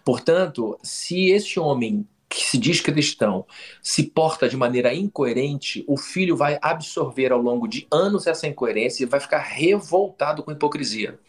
Portanto, 0.03 0.77
se 0.83 1.29
esse 1.29 1.59
homem 1.59 2.07
que 2.31 2.45
se 2.45 2.57
diz 2.57 2.79
cristão 2.79 3.45
se 3.81 4.03
porta 4.03 4.47
de 4.47 4.55
maneira 4.55 4.93
incoerente, 4.93 5.83
o 5.85 5.97
filho 5.97 6.35
vai 6.35 6.57
absorver 6.61 7.31
ao 7.31 7.41
longo 7.41 7.67
de 7.67 7.85
anos 7.91 8.25
essa 8.25 8.47
incoerência 8.47 9.03
e 9.03 9.07
vai 9.07 9.19
ficar 9.19 9.39
revoltado 9.39 10.41
com 10.41 10.49
a 10.49 10.53
hipocrisia. 10.53 11.19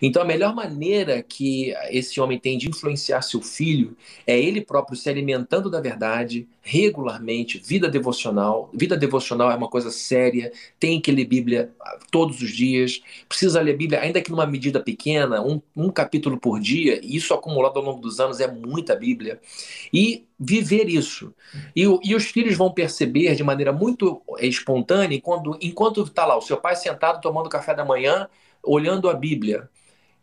Então, 0.00 0.22
a 0.22 0.24
melhor 0.24 0.54
maneira 0.54 1.22
que 1.22 1.74
esse 1.90 2.20
homem 2.20 2.38
tem 2.38 2.58
de 2.58 2.68
influenciar 2.68 3.22
seu 3.22 3.40
filho 3.40 3.96
é 4.26 4.38
ele 4.38 4.60
próprio 4.60 4.96
se 4.96 5.08
alimentando 5.08 5.70
da 5.70 5.80
verdade 5.80 6.46
regularmente, 6.62 7.58
vida 7.58 7.88
devocional. 7.88 8.70
Vida 8.72 8.96
devocional 8.96 9.50
é 9.50 9.54
uma 9.54 9.68
coisa 9.68 9.90
séria, 9.90 10.50
tem 10.80 11.00
que 11.00 11.12
ler 11.12 11.26
Bíblia 11.26 11.70
todos 12.10 12.40
os 12.40 12.50
dias, 12.50 13.02
precisa 13.28 13.60
ler 13.60 13.76
Bíblia, 13.76 14.00
ainda 14.00 14.22
que 14.22 14.30
numa 14.30 14.46
medida 14.46 14.80
pequena, 14.80 15.42
um, 15.42 15.60
um 15.76 15.90
capítulo 15.90 16.38
por 16.38 16.58
dia, 16.58 17.00
e 17.02 17.16
isso 17.16 17.34
acumulado 17.34 17.78
ao 17.78 17.84
longo 17.84 18.00
dos 18.00 18.18
anos 18.18 18.40
é 18.40 18.50
muita 18.50 18.96
Bíblia. 18.96 19.38
E 19.92 20.24
viver 20.38 20.88
isso. 20.88 21.34
E, 21.76 21.82
e, 21.82 22.14
os 22.14 22.24
filhos 22.24 22.56
vão 22.56 22.72
perceber 22.72 23.34
de 23.34 23.44
maneira 23.44 23.72
muito 23.72 24.22
espontânea 24.40 25.20
quando, 25.20 25.56
enquanto 25.60 26.02
está 26.02 26.24
lá 26.26 26.36
o 26.36 26.42
seu 26.42 26.56
pai 26.56 26.76
sentado 26.76 27.20
tomando 27.20 27.48
café 27.48 27.74
da 27.74 27.84
manhã, 27.84 28.28
olhando 28.64 29.08
a 29.08 29.14
Bíblia. 29.14 29.68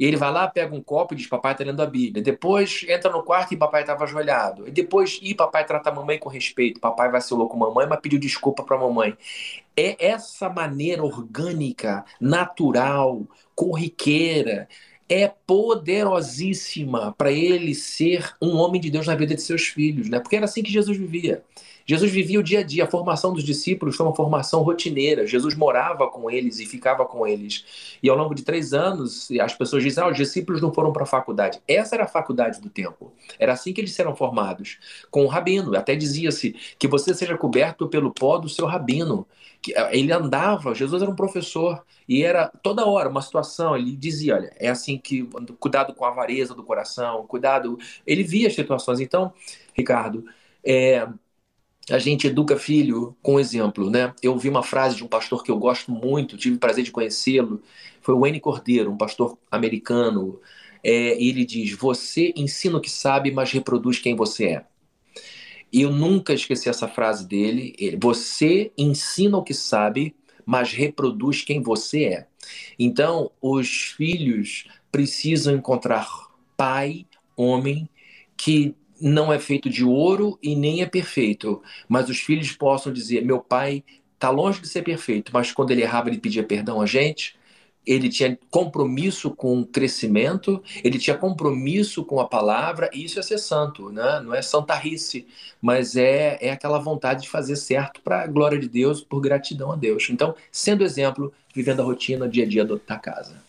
E 0.02 0.06
ele 0.06 0.18
vai 0.18 0.32
lá, 0.32 0.48
pega 0.48 0.76
um 0.76 0.82
copo 0.82 1.14
e 1.14 1.18
diz: 1.18 1.28
Papai 1.28 1.52
está 1.52 1.64
lendo 1.64 1.82
a 1.82 1.86
Bíblia. 1.86 2.24
Depois 2.24 2.84
entra 2.90 3.12
no 3.12 3.22
quarto 3.22 3.54
e 3.54 3.58
papai 3.58 3.82
estava 3.82 4.04
ajoelhado. 4.04 4.68
E 4.68 4.72
depois, 4.72 5.20
e 5.22 5.36
papai 5.36 5.64
trata 5.64 5.92
a 5.92 5.94
mamãe 5.94 6.18
com 6.18 6.28
respeito. 6.28 6.80
Papai 6.80 7.12
vacilou 7.12 7.48
com 7.48 7.56
a 7.64 7.68
mamãe, 7.68 7.86
mas 7.88 8.00
pediu 8.00 8.20
desculpa 8.20 8.64
para 8.64 8.78
a 8.78 8.80
mamãe. 8.80 9.16
É 9.78 10.08
essa 10.08 10.50
maneira 10.50 11.04
orgânica, 11.04 12.04
natural, 12.20 13.22
corriqueira, 13.54 14.68
é 15.08 15.28
poderosíssima 15.28 17.14
para 17.18 17.32
ele 17.32 17.76
ser 17.76 18.34
um 18.42 18.56
homem 18.56 18.82
de 18.82 18.90
Deus 18.90 19.06
na 19.06 19.14
vida 19.14 19.36
de 19.36 19.42
seus 19.42 19.68
filhos, 19.68 20.10
né? 20.10 20.20
Porque 20.20 20.36
era 20.38 20.46
assim 20.46 20.64
que 20.64 20.72
Jesus 20.72 20.98
vivia. 20.98 21.44
Jesus 21.92 22.10
vivia 22.10 22.40
o 22.40 22.44
dia 22.44 22.60
a 22.60 22.64
dia, 22.64 22.86
a 22.86 22.88
formação 22.88 23.34
dos 23.34 23.44
discípulos 23.44 23.98
foi 23.98 24.06
uma 24.06 24.16
formação 24.16 24.62
rotineira. 24.62 25.28
Jesus 25.28 25.56
morava 25.56 26.08
com 26.08 26.32
eles 26.32 26.58
e 26.58 26.66
ficava 26.66 27.06
com 27.06 27.28
eles. 27.28 27.98
E 28.02 28.10
ao 28.10 28.16
longo 28.16 28.34
de 28.34 28.44
três 28.44 28.72
anos, 28.72 29.28
as 29.42 29.54
pessoas 29.54 29.84
dizem: 29.84 30.02
ah, 30.02 30.08
os 30.08 30.16
discípulos 30.16 30.62
não 30.62 30.74
foram 30.74 30.94
para 30.94 31.04
a 31.04 31.06
faculdade. 31.06 31.62
Essa 31.68 31.96
era 31.96 32.06
a 32.06 32.08
faculdade 32.08 32.62
do 32.62 32.70
tempo. 32.70 33.12
Era 33.38 33.52
assim 33.52 33.74
que 33.74 33.82
eles 33.82 34.00
eram 34.00 34.16
formados, 34.16 34.78
com 35.10 35.26
o 35.26 35.28
rabino. 35.28 35.76
Até 35.76 35.94
dizia-se 35.94 36.56
que 36.80 36.88
você 36.88 37.14
seja 37.14 37.38
coberto 37.38 37.90
pelo 37.90 38.14
pó 38.14 38.38
do 38.38 38.48
seu 38.48 38.66
rabino. 38.66 39.28
Eh, 39.68 40.00
ele 40.00 40.14
andava, 40.14 40.74
Jesus 40.74 41.02
era 41.02 41.12
um 41.12 41.16
professor, 41.16 41.84
e 42.08 42.24
era 42.24 42.48
toda 42.64 42.86
hora 42.86 43.10
uma 43.10 43.22
situação. 43.22 43.76
Ele 43.76 43.98
dizia: 43.98 44.36
olha, 44.36 44.54
é 44.58 44.70
assim 44.70 44.98
que. 44.98 45.28
Cuidado 45.60 45.94
com 45.94 46.06
a 46.06 46.08
avareza 46.08 46.56
do 46.56 46.64
coração, 46.64 47.28
cuidado. 47.28 47.78
Ele 48.08 48.24
via 48.24 48.48
as 48.48 48.56
situações. 48.56 49.02
Então, 49.02 49.34
Ricardo, 49.76 50.24
é 50.64 51.06
a 51.90 51.98
gente 51.98 52.28
educa 52.28 52.58
filho 52.58 53.16
com 53.22 53.40
exemplo, 53.40 53.90
né? 53.90 54.14
Eu 54.22 54.38
vi 54.38 54.50
uma 54.50 54.64
frase 54.64 54.96
de 54.96 55.04
um 55.04 55.08
pastor 55.08 55.44
que 55.44 55.50
eu 55.50 55.58
gosto 55.58 55.92
muito, 55.92 56.38
tive 56.38 56.56
o 56.56 56.60
prazer 56.60 56.84
de 56.84 56.92
conhecê-lo, 56.92 57.62
foi 58.02 58.14
o 58.14 58.20
Wayne 58.20 58.40
Cordeiro, 58.40 58.92
um 58.92 58.98
pastor 58.98 59.38
americano. 59.50 60.40
É, 60.84 61.22
ele 61.22 61.46
diz: 61.46 61.72
Você 61.74 62.34
ensina 62.36 62.78
o 62.78 62.82
que 62.82 62.90
sabe, 62.90 63.32
mas 63.32 63.52
reproduz 63.52 64.00
quem 64.00 64.16
você 64.16 64.46
é. 64.46 64.66
E 65.74 65.82
eu 65.82 65.92
nunca 65.92 66.34
esqueci 66.34 66.68
essa 66.68 66.88
frase 66.88 67.26
dele. 67.28 67.98
Você 68.02 68.72
ensina 68.78 69.38
o 69.38 69.44
que 69.44 69.54
sabe, 69.54 70.14
mas 70.46 70.74
reproduz 70.74 71.42
quem 71.44 71.62
você 71.62 72.04
é. 72.06 72.28
Então, 72.78 73.32
os 73.42 73.94
filhos 73.96 74.66
precisam 74.92 75.56
encontrar 75.56 76.08
pai, 76.58 77.06
homem, 77.38 77.88
que 78.36 78.76
não 79.02 79.34
é 79.34 79.40
feito 79.40 79.70
de 79.70 79.84
ouro 79.84 80.38
e 80.42 80.56
nem 80.56 80.82
é 80.82 80.86
perfeito, 80.86 81.62
mas 81.88 82.10
os 82.10 82.20
filhos 82.20 82.52
possam 82.52 82.94
dizer: 82.94 83.26
meu 83.26 83.40
pai 83.40 83.84
está 84.14 84.30
longe 84.30 84.62
de 84.62 84.68
ser 84.68 84.84
perfeito, 84.84 85.32
mas 85.34 85.52
quando 85.52 85.72
ele 85.72 85.82
errava, 85.82 86.10
ele 86.10 86.20
pedia 86.20 86.44
perdão 86.44 86.80
a 86.82 86.86
gente. 86.86 87.40
Ele 87.84 88.10
tinha 88.10 88.38
compromisso 88.52 89.32
com 89.32 89.60
o 89.60 89.66
crescimento, 89.66 90.62
ele 90.84 91.00
tinha 91.00 91.18
compromisso 91.18 92.06
com 92.06 92.20
a 92.20 92.28
palavra, 92.28 92.88
e 92.94 93.04
isso 93.04 93.20
é 93.20 93.24
ser 93.24 93.40
santo, 93.40 93.90
né? 93.92 94.22
não 94.24 94.36
é 94.36 94.42
santarrice, 94.44 95.26
mas 95.60 95.96
é, 95.96 96.38
é 96.40 96.52
aquela 96.52 96.78
vontade 96.78 97.24
de 97.24 97.30
fazer 97.30 97.56
certo 97.56 98.00
para 98.02 98.22
a 98.22 98.28
glória 98.28 98.60
de 98.60 98.70
Deus, 98.70 99.02
por 99.02 99.20
gratidão 99.20 99.72
a 99.72 99.76
Deus. 99.76 100.08
Então, 100.12 100.36
sendo 100.52 100.84
exemplo, 100.84 101.34
vivendo 101.56 101.82
a 101.82 101.84
rotina, 101.84 102.30
dia 102.30 102.44
a 102.44 102.48
dia 102.48 102.64
da 102.64 103.00
casa. 103.00 103.42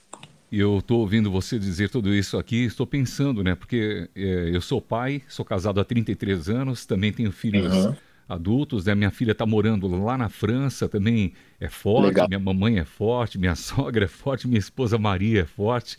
E 0.52 0.60
eu 0.60 0.80
estou 0.80 1.00
ouvindo 1.00 1.30
você 1.30 1.58
dizer 1.58 1.88
tudo 1.88 2.14
isso 2.14 2.36
aqui, 2.36 2.66
estou 2.66 2.86
pensando, 2.86 3.42
né? 3.42 3.54
Porque 3.54 4.06
é, 4.14 4.50
eu 4.52 4.60
sou 4.60 4.82
pai, 4.82 5.22
sou 5.26 5.46
casado 5.46 5.80
há 5.80 5.84
33 5.84 6.50
anos, 6.50 6.84
também 6.84 7.10
tenho 7.10 7.32
filhos 7.32 7.72
uhum. 7.72 7.96
adultos, 8.28 8.84
né? 8.84 8.94
Minha 8.94 9.10
filha 9.10 9.32
está 9.32 9.46
morando 9.46 9.88
lá 9.88 10.18
na 10.18 10.28
França, 10.28 10.86
também 10.90 11.32
é 11.58 11.70
forte, 11.70 12.08
Legal. 12.08 12.28
minha 12.28 12.38
mamãe 12.38 12.78
é 12.78 12.84
forte, 12.84 13.38
minha 13.38 13.54
sogra 13.56 14.04
é 14.04 14.08
forte, 14.08 14.46
minha 14.46 14.58
esposa 14.58 14.98
Maria 14.98 15.40
é 15.40 15.46
forte. 15.46 15.96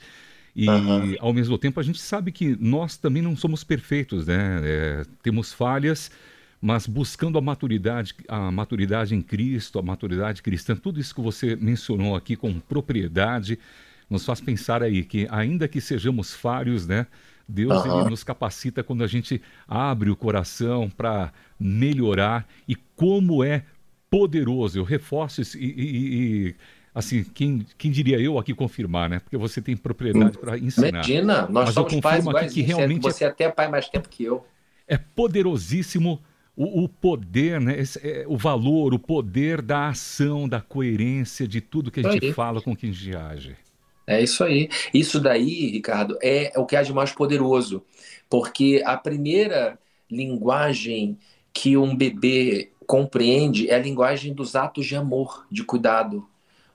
E 0.55 0.69
uhum. 0.69 1.15
ao 1.19 1.33
mesmo 1.33 1.57
tempo 1.57 1.79
a 1.79 1.83
gente 1.83 1.99
sabe 1.99 2.31
que 2.31 2.55
nós 2.59 2.95
também 2.95 3.23
não 3.23 3.35
somos 3.35 3.63
perfeitos, 3.63 4.27
né? 4.27 4.61
É, 4.63 5.03
temos 5.23 5.51
falhas, 5.51 6.11
mas 6.61 6.85
buscando 6.85 7.39
a 7.39 7.41
maturidade, 7.41 8.13
a 8.27 8.51
maturidade 8.51 9.15
em 9.15 9.21
Cristo, 9.23 9.79
a 9.79 9.81
maturidade 9.81 10.43
cristã, 10.43 10.75
tudo 10.75 10.99
isso 10.99 11.15
que 11.15 11.21
você 11.21 11.55
mencionou 11.55 12.15
aqui 12.15 12.35
com 12.35 12.59
propriedade 12.59 13.57
nos 14.09 14.25
faz 14.25 14.41
pensar 14.41 14.83
aí 14.83 15.03
que, 15.03 15.27
ainda 15.29 15.67
que 15.67 15.81
sejamos 15.81 16.33
falhos, 16.33 16.87
né? 16.87 17.07
Deus 17.47 17.83
uhum. 17.85 18.01
ele 18.01 18.09
nos 18.09 18.23
capacita 18.23 18.83
quando 18.83 19.03
a 19.03 19.07
gente 19.07 19.41
abre 19.67 20.09
o 20.09 20.15
coração 20.15 20.89
para 20.89 21.31
melhorar 21.59 22.47
e 22.67 22.75
como 22.95 23.43
é 23.43 23.63
poderoso. 24.09 24.79
Eu 24.79 24.83
reforço 24.83 25.41
isso 25.41 25.57
e, 25.57 25.65
e, 25.65 26.47
e, 26.47 26.55
assim, 26.93 27.23
quem, 27.23 27.65
quem 27.77 27.91
diria 27.91 28.19
eu 28.19 28.37
aqui 28.37 28.53
confirmar, 28.53 29.09
né? 29.09 29.19
Porque 29.19 29.37
você 29.37 29.61
tem 29.61 29.75
propriedade 29.75 30.37
para 30.37 30.57
ensinar. 30.57 30.89
Imagina, 30.89 31.41
nós 31.49 31.65
Mas 31.65 31.73
somos 31.73 31.99
pais 31.99 32.25
iguais, 32.25 32.53
que 32.53 32.61
realmente 32.61 33.01
você 33.01 33.25
é, 33.25 33.27
até 33.27 33.45
é 33.45 33.49
pai 33.49 33.67
mais 33.67 33.89
tempo 33.89 34.07
que 34.07 34.23
eu. 34.23 34.45
É 34.87 34.97
poderosíssimo 34.97 36.21
o, 36.55 36.83
o 36.83 36.89
poder, 36.89 37.59
né? 37.59 37.79
Esse, 37.79 37.99
é, 38.07 38.25
o 38.27 38.37
valor, 38.37 38.93
o 38.93 38.99
poder 38.99 39.61
da 39.61 39.89
ação, 39.89 40.47
da 40.47 40.61
coerência 40.61 41.47
de 41.47 41.59
tudo 41.59 41.91
que 41.91 41.99
a 41.99 42.11
gente 42.11 42.31
fala 42.33 42.61
com 42.61 42.75
quem 42.75 42.91
a 42.91 42.93
gente 42.93 43.15
age. 43.15 43.55
É 44.05 44.21
isso 44.21 44.43
aí. 44.43 44.69
Isso 44.93 45.19
daí, 45.19 45.71
Ricardo, 45.71 46.17
é 46.21 46.51
o 46.57 46.65
que 46.65 46.75
há 46.75 46.83
de 46.83 46.93
mais 46.93 47.11
poderoso, 47.11 47.83
porque 48.29 48.81
a 48.85 48.97
primeira 48.97 49.79
linguagem 50.09 51.17
que 51.53 51.77
um 51.77 51.95
bebê 51.95 52.71
compreende 52.85 53.69
é 53.69 53.75
a 53.75 53.79
linguagem 53.79 54.33
dos 54.33 54.55
atos 54.55 54.85
de 54.85 54.95
amor, 54.95 55.47
de 55.49 55.63
cuidado. 55.63 56.27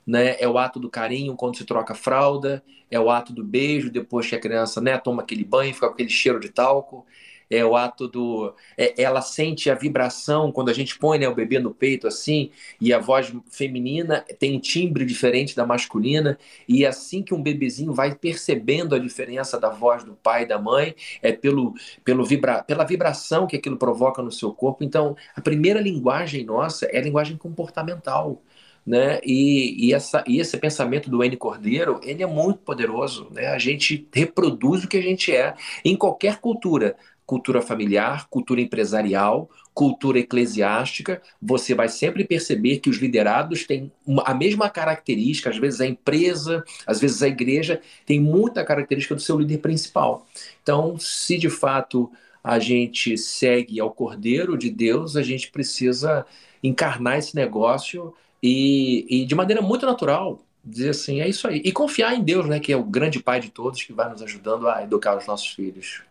Né? 0.07 0.37
É 0.41 0.49
o 0.49 0.59
ato 0.59 0.81
do 0.81 0.91
carinho 0.91 1.37
quando 1.37 1.57
se 1.59 1.64
troca 1.67 1.93
a 1.93 1.97
fralda, 1.97 2.62
é 2.91 2.99
o 2.99 3.11
ato 3.11 3.33
do 3.33 3.45
beijo 3.45 3.91
depois 3.91 4.27
que 4.29 4.35
a 4.35 4.41
criança 4.41 4.81
né, 4.81 4.97
toma 4.99 5.23
aquele 5.23 5.45
banho, 5.45 5.75
fica 5.75 5.87
com 5.88 5.95
aquele 5.95 6.09
cheiro 6.09 6.41
de 6.41 6.49
talco, 6.49 7.05
é 7.51 7.65
o 7.65 7.77
ato 7.77 8.09
do. 8.09 8.55
É, 8.77 9.01
ela 9.03 9.21
sente 9.21 9.71
a 9.71 9.75
vibração 9.75 10.53
quando 10.53 10.69
a 10.69 10.73
gente 10.73 10.99
põe 10.99 11.19
né, 11.19 11.29
o 11.29 11.35
bebê 11.35 11.59
no 11.59 11.73
peito 11.73 12.07
assim, 12.07 12.51
e 12.81 12.93
a 12.93 12.99
voz 12.99 13.33
feminina 13.51 14.25
tem 14.39 14.57
um 14.57 14.61
timbre 14.61 15.05
diferente 15.05 15.57
da 15.57 15.67
masculina, 15.67 16.39
e 16.69 16.85
é 16.85 16.89
assim 16.89 17.23
que 17.23 17.35
um 17.35 17.43
bebezinho 17.43 17.93
vai 17.93 18.15
percebendo 18.15 18.95
a 18.95 18.99
diferença 18.99 19.59
da 19.59 19.71
voz 19.71 20.05
do 20.05 20.15
pai 20.15 20.43
e 20.43 20.47
da 20.47 20.59
mãe, 20.59 20.95
é 21.23 21.33
pelo, 21.33 21.75
pelo 22.05 22.25
vibra, 22.25 22.63
pela 22.63 22.85
vibração 22.85 23.47
que 23.47 23.57
aquilo 23.57 23.77
provoca 23.77 24.23
no 24.23 24.31
seu 24.33 24.53
corpo. 24.53 24.85
Então, 24.85 25.17
a 25.35 25.41
primeira 25.41 25.81
linguagem 25.81 26.45
nossa 26.45 26.87
é 26.87 26.99
a 26.99 27.03
linguagem 27.03 27.37
comportamental. 27.37 28.43
Né? 28.88 29.20
E, 29.22 29.88
e, 29.88 29.92
essa, 29.92 30.24
e 30.27 30.40
esse 30.40 30.57
pensamento 30.57 31.11
do 31.11 31.22
N 31.22 31.37
Cordeiro, 31.37 32.01
ele 32.03 32.22
é 32.22 32.27
muito 32.27 32.61
poderoso, 32.61 33.29
né? 33.31 33.48
A 33.48 33.59
gente 33.59 34.09
reproduz 34.11 34.83
o 34.83 34.88
que 34.88 34.96
a 34.96 35.03
gente 35.03 35.31
é 35.31 35.55
em 35.85 35.94
qualquer 35.94 36.38
cultura, 36.38 36.96
cultura 37.27 37.61
familiar, 37.61 38.27
cultura 38.31 38.62
empresarial, 38.62 39.51
cultura 39.74 40.18
eclesiástica, 40.18 41.20
você 41.40 41.74
vai 41.74 41.90
sempre 41.90 42.24
perceber 42.24 42.79
que 42.79 42.88
os 42.88 42.96
liderados 42.96 43.66
têm 43.66 43.92
uma, 44.07 44.22
a 44.22 44.33
mesma 44.33 44.70
característica, 44.70 45.51
às 45.51 45.59
vezes 45.59 45.83
a 45.83 45.87
empresa, 45.87 46.64
às 46.87 46.98
vezes 46.98 47.22
a 47.22 47.29
igreja, 47.29 47.83
tem 48.07 48.18
muita 48.18 48.64
característica 48.64 49.14
do 49.14 49.20
seu 49.20 49.38
líder 49.38 49.59
principal. 49.59 50.27
Então, 50.62 50.98
se 50.98 51.37
de 51.37 51.51
fato 51.51 52.11
a 52.42 52.59
gente 52.59 53.18
segue 53.18 53.79
ao 53.79 53.90
Cordeiro 53.90 54.57
de 54.57 54.70
Deus, 54.70 55.14
a 55.14 55.22
gente 55.22 55.51
precisa 55.51 56.24
encarnar 56.62 57.18
esse 57.18 57.37
negócio 57.37 58.14
e, 58.42 59.07
e 59.09 59.27
de 59.27 59.35
maneira 59.35 59.61
muito 59.61 59.87
natural, 59.87 60.44
dizer 60.64 60.90
assim, 60.90 61.20
é 61.20 61.29
isso 61.29 61.46
aí. 61.48 61.61
E 61.64 61.72
confiar 61.72 62.14
em 62.14 62.22
Deus, 62.22 62.46
né, 62.46 62.61
que 62.61 62.72
é 62.72 62.77
o 62.77 62.85
grande 62.85 63.20
Pai 63.20 63.40
de 63.40 63.51
todos, 63.51 63.83
que 63.83 63.92
vai 63.92 64.11
nos 64.11 64.22
ajudando 64.22 64.68
a 64.68 64.83
educar 64.83 65.16
os 65.16 65.27
nossos 65.27 65.48
filhos. 65.48 66.03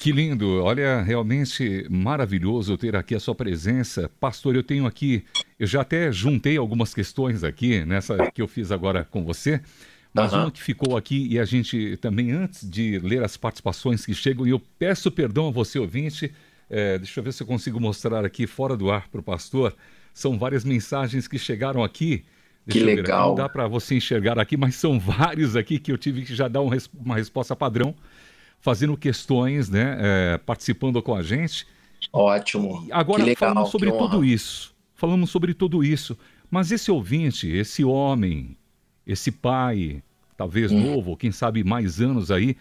Que 0.00 0.12
lindo, 0.12 0.62
olha, 0.62 1.00
realmente 1.02 1.86
maravilhoso 1.88 2.76
ter 2.76 2.96
aqui 2.96 3.14
a 3.14 3.20
sua 3.20 3.34
presença. 3.34 4.10
Pastor, 4.20 4.54
eu 4.54 4.62
tenho 4.62 4.86
aqui, 4.86 5.24
eu 5.58 5.66
já 5.66 5.80
até 5.80 6.10
juntei 6.12 6.56
algumas 6.56 6.92
questões 6.92 7.44
aqui, 7.44 7.84
nessa 7.84 8.30
que 8.32 8.42
eu 8.42 8.48
fiz 8.48 8.72
agora 8.72 9.04
com 9.04 9.24
você, 9.24 9.62
mas 10.12 10.32
uhum. 10.32 10.40
uma 10.40 10.50
que 10.50 10.62
ficou 10.62 10.96
aqui 10.96 11.26
e 11.30 11.38
a 11.38 11.44
gente 11.44 11.96
também, 11.98 12.32
antes 12.32 12.68
de 12.68 12.98
ler 12.98 13.22
as 13.22 13.36
participações 13.36 14.04
que 14.04 14.14
chegam, 14.14 14.46
e 14.46 14.50
eu 14.50 14.60
peço 14.78 15.10
perdão 15.10 15.48
a 15.48 15.50
você, 15.50 15.78
ouvinte, 15.78 16.32
é, 16.68 16.98
deixa 16.98 17.20
eu 17.20 17.24
ver 17.24 17.32
se 17.32 17.42
eu 17.42 17.46
consigo 17.46 17.80
mostrar 17.80 18.24
aqui 18.24 18.46
fora 18.46 18.76
do 18.76 18.90
ar 18.90 19.08
para 19.08 19.20
o 19.20 19.24
pastor, 19.24 19.74
são 20.14 20.38
várias 20.38 20.64
mensagens 20.64 21.28
que 21.28 21.38
chegaram 21.38 21.84
aqui 21.84 22.24
Deixa 22.66 22.80
que 22.80 22.84
legal. 22.84 23.28
Não 23.28 23.34
dá 23.34 23.48
para 23.48 23.68
você 23.68 23.96
enxergar 23.96 24.38
aqui, 24.38 24.56
mas 24.56 24.74
são 24.74 24.98
vários 25.00 25.54
aqui 25.54 25.78
que 25.78 25.92
eu 25.92 25.98
tive 25.98 26.22
que 26.22 26.34
já 26.34 26.48
dar 26.48 26.62
um, 26.62 26.70
uma 26.94 27.16
resposta 27.16 27.54
padrão, 27.54 27.94
fazendo 28.58 28.96
questões, 28.96 29.68
né? 29.68 29.98
É, 30.00 30.38
participando 30.38 31.02
com 31.02 31.14
a 31.14 31.22
gente. 31.22 31.66
Ótimo. 32.12 32.84
E 32.88 32.92
agora 32.92 33.24
falando 33.36 33.66
sobre 33.66 33.92
tudo 33.92 34.24
isso, 34.24 34.74
falamos 34.94 35.30
sobre 35.30 35.52
tudo 35.52 35.84
isso, 35.84 36.16
mas 36.50 36.72
esse 36.72 36.90
ouvinte, 36.90 37.48
esse 37.48 37.84
homem, 37.84 38.56
esse 39.06 39.30
pai, 39.30 40.02
talvez 40.36 40.72
hum. 40.72 40.80
novo, 40.80 41.16
quem 41.16 41.30
sabe 41.30 41.62
mais 41.62 42.00
anos 42.00 42.30
aí, 42.30 42.56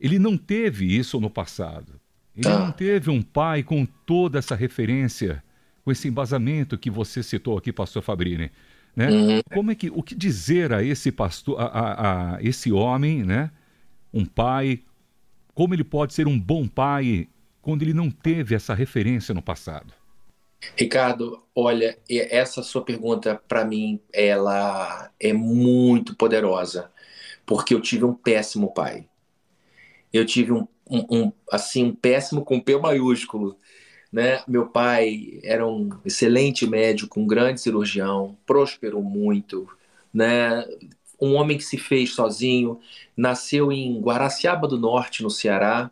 ele 0.00 0.18
não 0.18 0.36
teve 0.36 0.96
isso 0.96 1.20
no 1.20 1.28
passado. 1.28 2.00
Ele 2.36 2.48
ah. 2.48 2.58
não 2.58 2.72
teve 2.72 3.10
um 3.10 3.22
pai 3.22 3.62
com 3.62 3.86
toda 4.06 4.38
essa 4.38 4.54
referência, 4.54 5.42
com 5.84 5.92
esse 5.92 6.08
embasamento 6.08 6.78
que 6.78 6.90
você 6.90 7.22
citou 7.22 7.58
aqui, 7.58 7.72
pastor 7.72 8.02
Fabrini. 8.02 8.50
Né? 8.96 9.10
Uhum. 9.10 9.40
Como 9.52 9.70
é 9.70 9.74
que 9.74 9.90
o 9.90 10.02
que 10.02 10.14
dizer 10.14 10.72
a 10.72 10.82
esse 10.82 11.12
pastor, 11.12 11.60
a, 11.60 11.64
a, 11.64 12.36
a, 12.36 12.42
esse 12.42 12.72
homem, 12.72 13.22
né? 13.22 13.50
Um 14.12 14.24
pai, 14.24 14.82
como 15.52 15.74
ele 15.74 15.84
pode 15.84 16.14
ser 16.14 16.28
um 16.28 16.38
bom 16.38 16.66
pai 16.66 17.28
quando 17.60 17.82
ele 17.82 17.92
não 17.92 18.10
teve 18.10 18.54
essa 18.54 18.72
referência 18.72 19.34
no 19.34 19.42
passado? 19.42 19.92
Ricardo, 20.76 21.42
olha, 21.54 21.98
essa 22.08 22.62
sua 22.62 22.82
pergunta 22.82 23.40
para 23.46 23.64
mim 23.64 24.00
ela 24.12 25.10
é 25.20 25.32
muito 25.32 26.14
poderosa, 26.16 26.90
porque 27.44 27.74
eu 27.74 27.80
tive 27.80 28.04
um 28.04 28.14
péssimo 28.14 28.72
pai. 28.72 29.06
Eu 30.12 30.24
tive 30.24 30.52
um, 30.52 30.66
um, 30.88 31.04
um 31.10 31.32
assim 31.50 31.84
um 31.84 31.94
péssimo 31.94 32.44
com 32.44 32.60
P 32.60 32.78
maiúsculo. 32.78 33.58
Né? 34.14 34.44
Meu 34.46 34.68
pai 34.68 35.40
era 35.42 35.66
um 35.66 35.90
excelente 36.04 36.68
médico, 36.68 37.18
um 37.18 37.26
grande 37.26 37.60
cirurgião, 37.60 38.38
prosperou 38.46 39.02
muito, 39.02 39.68
né? 40.12 40.64
Um 41.20 41.34
homem 41.34 41.58
que 41.58 41.64
se 41.64 41.76
fez 41.76 42.14
sozinho, 42.14 42.78
nasceu 43.16 43.72
em 43.72 44.00
Guaraciaba 44.00 44.68
do 44.68 44.78
Norte, 44.78 45.20
no 45.24 45.30
Ceará, 45.30 45.90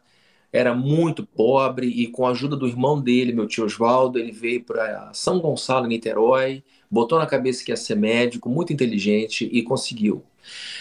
era 0.53 0.73
muito 0.73 1.27
pobre 1.27 1.89
e 1.89 2.07
com 2.07 2.25
a 2.25 2.31
ajuda 2.31 2.55
do 2.55 2.69
irmão 2.69 3.01
dele, 3.01 3.33
meu 3.33 3.49
tio 3.49 3.65
Oswaldo, 3.65 4.21
ele 4.21 4.31
veio 4.31 4.63
para 4.63 5.13
São 5.13 5.41
Gonçalo, 5.41 5.89
Niterói, 5.89 6.63
botou 6.89 7.19
na 7.19 7.27
cabeça 7.27 7.65
que 7.65 7.73
ia 7.73 7.77
ser 7.77 7.97
médico, 7.97 8.49
muito 8.49 8.73
inteligente 8.73 9.49
e 9.51 9.65
conseguiu. 9.65 10.23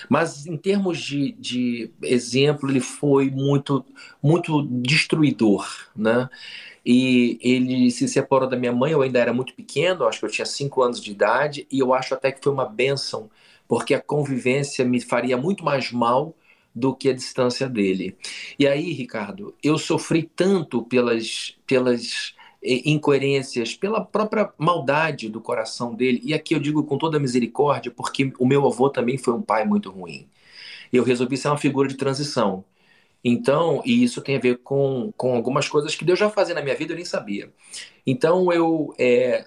Mas 0.09 0.45
em 0.45 0.57
termos 0.57 0.99
de, 0.99 1.31
de 1.33 1.91
exemplo, 2.03 2.69
ele 2.69 2.79
foi 2.81 3.29
muito, 3.29 3.83
muito 4.21 4.61
destruidor, 4.63 5.65
né? 5.95 6.29
E 6.85 7.37
ele 7.41 7.91
se 7.91 8.07
separou 8.07 8.49
da 8.49 8.57
minha 8.57 8.71
mãe, 8.73 8.91
eu 8.91 9.01
ainda 9.01 9.19
era 9.19 9.33
muito 9.33 9.53
pequeno, 9.53 10.05
acho 10.07 10.19
que 10.19 10.25
eu 10.25 10.29
tinha 10.31 10.45
cinco 10.45 10.81
anos 10.81 10.99
de 11.01 11.11
idade, 11.11 11.67
e 11.71 11.79
eu 11.79 11.93
acho 11.93 12.13
até 12.13 12.31
que 12.31 12.41
foi 12.43 12.51
uma 12.51 12.65
benção, 12.65 13.29
porque 13.67 13.93
a 13.93 14.01
convivência 14.01 14.83
me 14.83 14.99
faria 14.99 15.37
muito 15.37 15.63
mais 15.63 15.91
mal 15.91 16.35
do 16.73 16.95
que 16.95 17.09
a 17.09 17.13
distância 17.13 17.67
dele. 17.69 18.17
E 18.57 18.67
aí, 18.67 18.91
Ricardo, 18.93 19.53
eu 19.63 19.77
sofri 19.77 20.23
tanto 20.23 20.83
pelas, 20.83 21.55
pelas 21.67 22.33
eh, 22.63 22.81
incoerências, 22.89 23.75
pela 23.75 24.03
própria 24.03 24.51
maldade 24.57 25.29
do 25.29 25.41
coração 25.41 25.93
dele, 25.93 26.21
e 26.23 26.33
aqui 26.33 26.55
eu 26.55 26.59
digo 26.59 26.83
com 26.83 26.97
toda 26.97 27.19
misericórdia, 27.19 27.91
porque 27.91 28.31
o 28.39 28.45
meu 28.47 28.65
avô 28.65 28.89
também 28.89 29.17
foi 29.17 29.33
um 29.33 29.41
pai 29.41 29.65
muito 29.65 29.89
ruim. 29.91 30.27
Eu 30.91 31.03
resolvi 31.03 31.37
ser 31.37 31.49
uma 31.49 31.57
figura 31.57 31.87
de 31.87 31.95
transição. 31.95 32.63
Então, 33.23 33.81
e 33.85 34.03
isso 34.03 34.21
tem 34.21 34.35
a 34.35 34.39
ver 34.39 34.57
com, 34.59 35.13
com 35.15 35.35
algumas 35.35 35.67
coisas 35.67 35.95
que 35.95 36.05
Deus 36.05 36.17
já 36.17 36.29
fazia 36.29 36.55
na 36.55 36.61
minha 36.61 36.75
vida, 36.75 36.93
eu 36.93 36.95
nem 36.97 37.05
sabia. 37.05 37.51
Então, 38.05 38.51
eu, 38.51 38.93
é, 38.97 39.45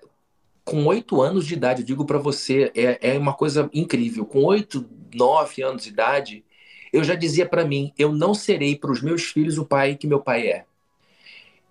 com 0.65 0.87
oito 0.87 1.21
anos 1.21 1.47
de 1.47 1.55
idade, 1.55 1.83
eu 1.83 1.87
digo 1.87 2.05
para 2.07 2.19
você, 2.19 2.71
é, 2.75 3.15
é 3.15 3.19
uma 3.19 3.35
coisa 3.35 3.69
incrível. 3.73 4.25
Com 4.25 4.45
oito, 4.45 4.89
nove 5.15 5.63
anos 5.63 5.83
de 5.85 5.91
idade, 5.91 6.45
eu 6.93 7.03
já 7.03 7.15
dizia 7.15 7.47
para 7.47 7.65
mim, 7.65 7.93
eu 7.99 8.13
não 8.13 8.35
serei 8.35 8.77
para 8.77 8.93
os 8.93 9.03
meus 9.03 9.25
filhos 9.25 9.59
o 9.59 9.67
pai 9.67 9.97
que 9.97 10.07
meu 10.07 10.21
pai 10.21 10.47
é. 10.49 10.65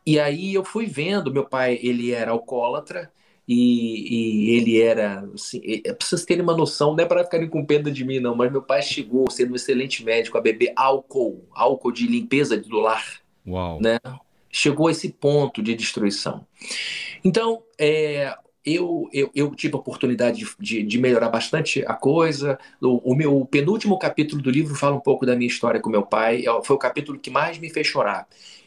E 0.06 0.20
aí 0.20 0.54
eu 0.54 0.66
fui 0.66 0.86
vendo, 0.86 1.32
meu 1.32 1.46
pai, 1.46 1.80
ele 1.82 2.12
era 2.12 2.32
alcoólatra, 2.32 3.12
e, 3.48 4.48
e, 4.48 4.56
ele 4.56 4.82
era, 4.82 5.28
assim, 5.34 5.62
é 5.86 5.94
preciso 5.94 6.26
ter 6.26 6.40
uma 6.40 6.56
noção, 6.56 6.96
não 6.96 7.04
é 7.04 7.08
para 7.08 7.24
ficarem 7.24 7.50
com 7.50 7.66
pena 7.66 7.92
de 7.92 8.06
mim, 8.06 8.20
não, 8.20 8.36
mas 8.36 8.52
meu 8.52 8.62
pai 8.62 8.82
chegou, 8.82 9.30
sendo 9.30 9.52
um 9.52 9.56
excelente 9.56 10.04
médico, 10.04 10.38
a 10.38 10.42
beber 10.42 10.72
álcool, 10.76 11.46
álcool 11.52 11.92
de 11.92 12.08
limpeza 12.08 12.58
do 12.58 12.80
lar. 12.80 13.22
Uau. 13.46 13.82
Né? 13.82 14.00
Chegou 14.50 14.88
a 14.88 14.92
esse 14.92 15.10
ponto 15.10 15.62
de 15.62 15.76
destruição. 15.76 16.46
Então, 17.24 17.64
é, 17.78 18.34
eu, 18.66 19.10
eu, 19.12 19.30
eu, 19.36 19.54
tive 19.56 19.76
a 19.76 19.80
oportunidade 19.80 20.40
de, 20.40 20.48
de, 20.60 20.84
de, 20.84 20.98
melhorar 20.98 21.28
bastante 21.28 21.84
a 21.86 21.94
coisa. 21.94 22.58
O, 22.82 23.12
o, 23.12 23.16
meu 23.16 23.46
penúltimo 23.46 24.00
capítulo 24.00 24.42
do 24.42 24.50
livro 24.50 24.74
fala 24.74 24.96
um 24.96 25.02
pouco 25.02 25.26
da 25.26 25.36
minha 25.36 25.48
história 25.48 25.82
com 25.82 25.90
meu 25.90 26.04
pai. 26.04 26.46
É, 26.46 26.64
foi 26.64 26.76
o 26.76 26.80
capítulo 26.80 27.20
que 27.20 27.30
mais 27.30 27.58
me 27.58 27.70
fez 27.70 27.88
chorar. 27.88 28.26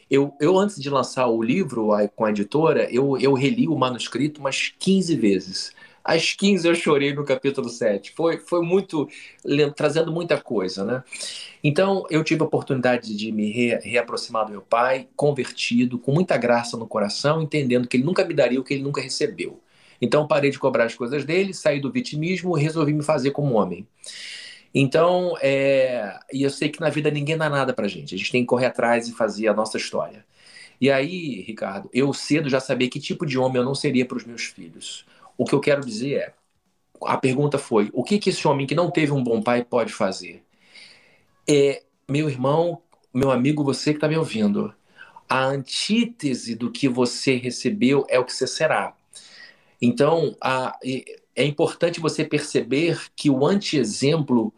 Eu, 0.09 0.33
eu 0.39 0.57
antes 0.57 0.81
de 0.81 0.89
lançar 0.89 1.27
o 1.27 1.41
livro 1.41 1.89
com 2.15 2.25
a 2.25 2.29
editora, 2.29 2.87
eu, 2.91 3.17
eu 3.17 3.33
reli 3.33 3.67
o 3.67 3.77
manuscrito 3.77 4.39
umas 4.39 4.73
15 4.79 5.15
vezes. 5.15 5.73
Às 6.03 6.33
15 6.33 6.65
eu 6.65 6.73
chorei 6.73 7.13
no 7.13 7.25
capítulo 7.25 7.67
7. 7.67 8.13
Foi, 8.15 8.37
foi 8.37 8.61
muito, 8.61 9.09
trazendo 9.75 10.09
muita 10.09 10.39
coisa, 10.39 10.85
né? 10.85 11.03
Então, 11.61 12.05
eu 12.09 12.23
tive 12.23 12.41
a 12.41 12.45
oportunidade 12.45 13.13
de 13.13 13.31
me 13.33 13.51
re, 13.51 13.75
reaproximar 13.83 14.45
do 14.45 14.51
meu 14.51 14.61
pai, 14.61 15.09
convertido, 15.17 15.99
com 15.99 16.13
muita 16.13 16.37
graça 16.37 16.77
no 16.77 16.87
coração, 16.87 17.41
entendendo 17.41 17.89
que 17.89 17.97
ele 17.97 18.05
nunca 18.05 18.23
me 18.23 18.33
daria 18.33 18.59
o 18.59 18.63
que 18.63 18.73
ele 18.73 18.83
nunca 18.83 19.01
recebeu. 19.01 19.59
Então 20.01 20.27
parei 20.27 20.51
de 20.51 20.59
cobrar 20.59 20.85
as 20.85 20.95
coisas 20.95 21.25
dele, 21.25 21.53
saí 21.53 21.79
do 21.79 21.91
vitimismo 21.91 22.57
e 22.57 22.61
resolvi 22.61 22.93
me 22.93 23.03
fazer 23.03 23.31
como 23.31 23.55
homem. 23.55 23.87
Então, 24.79 25.35
é... 25.41 26.19
e 26.31 26.43
eu 26.43 26.51
sei 26.51 26.69
que 26.69 26.79
na 26.79 26.89
vida 26.89 27.09
ninguém 27.09 27.35
dá 27.35 27.49
nada 27.49 27.73
pra 27.73 27.87
gente. 27.87 28.13
A 28.13 28.17
gente 28.17 28.31
tem 28.31 28.43
que 28.43 28.47
correr 28.47 28.67
atrás 28.67 29.07
e 29.07 29.11
fazer 29.11 29.47
a 29.47 29.53
nossa 29.53 29.75
história. 29.75 30.23
E 30.79 30.91
aí, 30.91 31.41
Ricardo, 31.41 31.89
eu 31.91 32.13
cedo 32.13 32.47
já 32.47 32.59
sabia 32.59 32.87
que 32.87 32.99
tipo 32.99 33.25
de 33.25 33.39
homem 33.39 33.57
eu 33.57 33.65
não 33.65 33.73
seria 33.73 34.05
para 34.05 34.17
os 34.17 34.23
meus 34.23 34.43
filhos. 34.43 35.03
O 35.35 35.45
que 35.45 35.55
eu 35.55 35.59
quero 35.59 35.83
dizer 35.83 36.13
é, 36.17 36.33
a 37.01 37.17
pergunta 37.17 37.57
foi, 37.57 37.89
o 37.91 38.03
que 38.03 38.19
que 38.19 38.29
esse 38.29 38.47
homem 38.47 38.67
que 38.67 38.75
não 38.75 38.91
teve 38.91 39.11
um 39.11 39.23
bom 39.23 39.41
pai 39.41 39.65
pode 39.65 39.91
fazer? 39.91 40.43
É, 41.49 41.81
meu 42.07 42.29
irmão, 42.29 42.79
meu 43.11 43.31
amigo, 43.31 43.63
você 43.63 43.91
que 43.93 43.97
está 43.97 44.07
me 44.07 44.15
ouvindo, 44.15 44.71
a 45.27 45.43
antítese 45.43 46.53
do 46.53 46.71
que 46.71 46.87
você 46.87 47.35
recebeu 47.35 48.05
é 48.09 48.19
o 48.19 48.25
que 48.25 48.33
você 48.33 48.45
será. 48.45 48.95
Então, 49.81 50.35
a, 50.39 50.77
é 51.35 51.43
importante 51.43 51.99
você 51.99 52.23
perceber 52.23 52.99
que 53.15 53.27
o 53.29 53.43
anti-exemplo, 53.43 54.53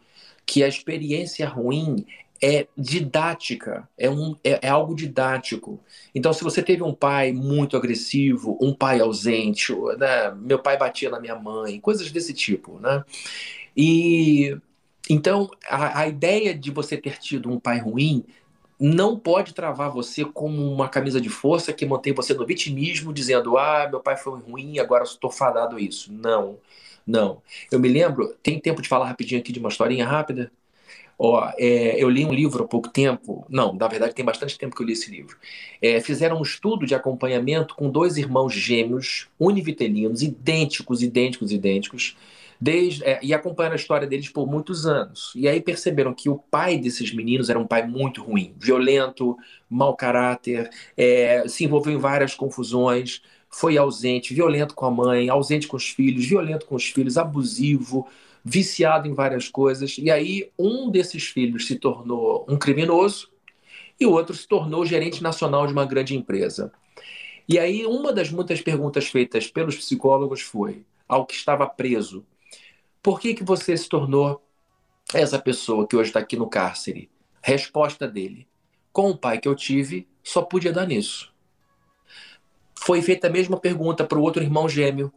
que 0.50 0.64
a 0.64 0.68
experiência 0.68 1.48
ruim 1.48 2.04
é 2.42 2.66
didática, 2.76 3.88
é, 3.96 4.10
um, 4.10 4.34
é, 4.42 4.66
é, 4.66 4.68
algo 4.68 4.96
didático. 4.96 5.78
Então, 6.12 6.32
se 6.32 6.42
você 6.42 6.60
teve 6.60 6.82
um 6.82 6.92
pai 6.92 7.30
muito 7.30 7.76
agressivo, 7.76 8.58
um 8.60 8.74
pai 8.74 8.98
ausente, 8.98 9.72
né? 9.96 10.34
meu 10.34 10.58
pai 10.58 10.76
batia 10.76 11.08
na 11.08 11.20
minha 11.20 11.36
mãe, 11.36 11.78
coisas 11.78 12.10
desse 12.10 12.34
tipo, 12.34 12.80
né? 12.80 13.04
E 13.76 14.58
então 15.08 15.48
a, 15.68 16.00
a 16.00 16.08
ideia 16.08 16.52
de 16.52 16.72
você 16.72 16.96
ter 16.96 17.18
tido 17.18 17.48
um 17.48 17.60
pai 17.60 17.78
ruim 17.78 18.24
não 18.78 19.16
pode 19.18 19.54
travar 19.54 19.90
você 19.90 20.24
como 20.24 20.68
uma 20.72 20.88
camisa 20.88 21.20
de 21.20 21.28
força 21.28 21.72
que 21.72 21.86
mantém 21.86 22.12
você 22.12 22.34
no 22.34 22.44
vitimismo, 22.44 23.12
dizendo: 23.12 23.56
ah, 23.56 23.86
meu 23.88 24.00
pai 24.00 24.16
foi 24.16 24.40
ruim, 24.40 24.80
agora 24.80 25.04
estou 25.04 25.30
fadado 25.30 25.78
isso. 25.78 26.12
Não, 26.12 26.58
não. 26.58 26.58
Eu 27.70 27.80
me 27.80 27.88
lembro, 27.88 28.34
tem 28.42 28.60
tempo 28.60 28.80
de 28.82 28.88
falar 28.88 29.06
rapidinho 29.06 29.40
aqui 29.40 29.52
de 29.52 29.58
uma 29.58 29.68
historinha 29.68 30.06
rápida? 30.06 30.50
Ó, 31.22 31.52
é, 31.58 32.02
eu 32.02 32.08
li 32.08 32.24
um 32.24 32.32
livro 32.32 32.64
há 32.64 32.66
pouco 32.66 32.88
tempo, 32.88 33.44
não, 33.46 33.74
na 33.74 33.86
verdade 33.86 34.14
tem 34.14 34.24
bastante 34.24 34.56
tempo 34.56 34.74
que 34.74 34.82
eu 34.82 34.86
li 34.86 34.94
esse 34.94 35.10
livro. 35.10 35.36
É, 35.82 36.00
fizeram 36.00 36.38
um 36.38 36.42
estudo 36.42 36.86
de 36.86 36.94
acompanhamento 36.94 37.74
com 37.74 37.90
dois 37.90 38.16
irmãos 38.16 38.54
gêmeos, 38.54 39.28
univitelinos, 39.38 40.22
idênticos, 40.22 41.02
idênticos, 41.02 41.52
idênticos, 41.52 42.16
desde, 42.58 43.04
é, 43.04 43.20
e 43.22 43.34
acompanharam 43.34 43.74
a 43.74 43.76
história 43.76 44.06
deles 44.06 44.30
por 44.30 44.46
muitos 44.46 44.86
anos. 44.86 45.32
E 45.36 45.46
aí 45.46 45.60
perceberam 45.60 46.14
que 46.14 46.30
o 46.30 46.36
pai 46.36 46.78
desses 46.78 47.14
meninos 47.14 47.50
era 47.50 47.58
um 47.58 47.66
pai 47.66 47.86
muito 47.86 48.22
ruim, 48.22 48.54
violento, 48.58 49.36
mau 49.68 49.94
caráter, 49.94 50.70
é, 50.96 51.44
se 51.48 51.64
envolveu 51.64 51.92
em 51.92 51.98
várias 51.98 52.34
confusões, 52.34 53.20
foi 53.50 53.76
ausente, 53.76 54.32
violento 54.32 54.74
com 54.74 54.86
a 54.86 54.90
mãe, 54.90 55.28
ausente 55.28 55.66
com 55.66 55.76
os 55.76 55.88
filhos, 55.88 56.26
violento 56.26 56.66
com 56.66 56.76
os 56.76 56.84
filhos, 56.86 57.18
abusivo, 57.18 58.08
viciado 58.44 59.08
em 59.08 59.12
várias 59.14 59.48
coisas. 59.48 59.96
E 59.98 60.10
aí 60.10 60.50
um 60.58 60.90
desses 60.90 61.24
filhos 61.24 61.66
se 61.66 61.76
tornou 61.76 62.46
um 62.48 62.56
criminoso 62.56 63.28
e 63.98 64.06
o 64.06 64.12
outro 64.12 64.34
se 64.34 64.46
tornou 64.46 64.86
gerente 64.86 65.22
nacional 65.22 65.66
de 65.66 65.72
uma 65.72 65.84
grande 65.84 66.16
empresa. 66.16 66.72
E 67.48 67.58
aí 67.58 67.84
uma 67.84 68.12
das 68.12 68.30
muitas 68.30 68.60
perguntas 68.62 69.08
feitas 69.08 69.48
pelos 69.48 69.76
psicólogos 69.76 70.40
foi 70.40 70.84
ao 71.08 71.26
que 71.26 71.34
estava 71.34 71.66
preso 71.66 72.24
por 73.02 73.18
que, 73.18 73.34
que 73.34 73.42
você 73.42 73.76
se 73.76 73.88
tornou 73.88 74.44
essa 75.14 75.38
pessoa 75.38 75.86
que 75.86 75.96
hoje 75.96 76.10
está 76.10 76.20
aqui 76.20 76.36
no 76.36 76.48
cárcere? 76.48 77.10
Resposta 77.42 78.06
dele: 78.06 78.46
Com 78.92 79.10
o 79.10 79.16
pai 79.16 79.38
que 79.38 79.48
eu 79.48 79.54
tive, 79.54 80.06
só 80.22 80.42
podia 80.42 80.72
dar 80.72 80.86
nisso. 80.86 81.32
Foi 82.82 83.02
feita 83.02 83.26
a 83.26 83.30
mesma 83.30 83.58
pergunta 83.60 84.04
para 84.04 84.18
o 84.18 84.22
outro 84.22 84.42
irmão 84.42 84.68
gêmeo. 84.68 85.12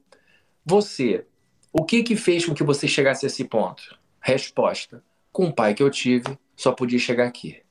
Você 0.66 1.26
O 1.72 1.86
que 1.86 2.03
que 2.03 2.16
fez 2.16 2.45
com 2.45 2.53
que 2.53 2.64
você 2.64 2.88
chegasse 2.88 3.26
a 3.26 3.28
esse 3.28 3.45
ponto? 3.45 3.97
Resposta: 4.20 5.01
com 5.32 5.45
o 5.47 5.53
pai 5.53 5.74
que 5.74 5.82
eu 5.82 5.89
tive, 5.89 6.38
só 6.57 6.74
podia 6.74 6.99
chegar 6.99 7.26
aqui. 7.26 7.61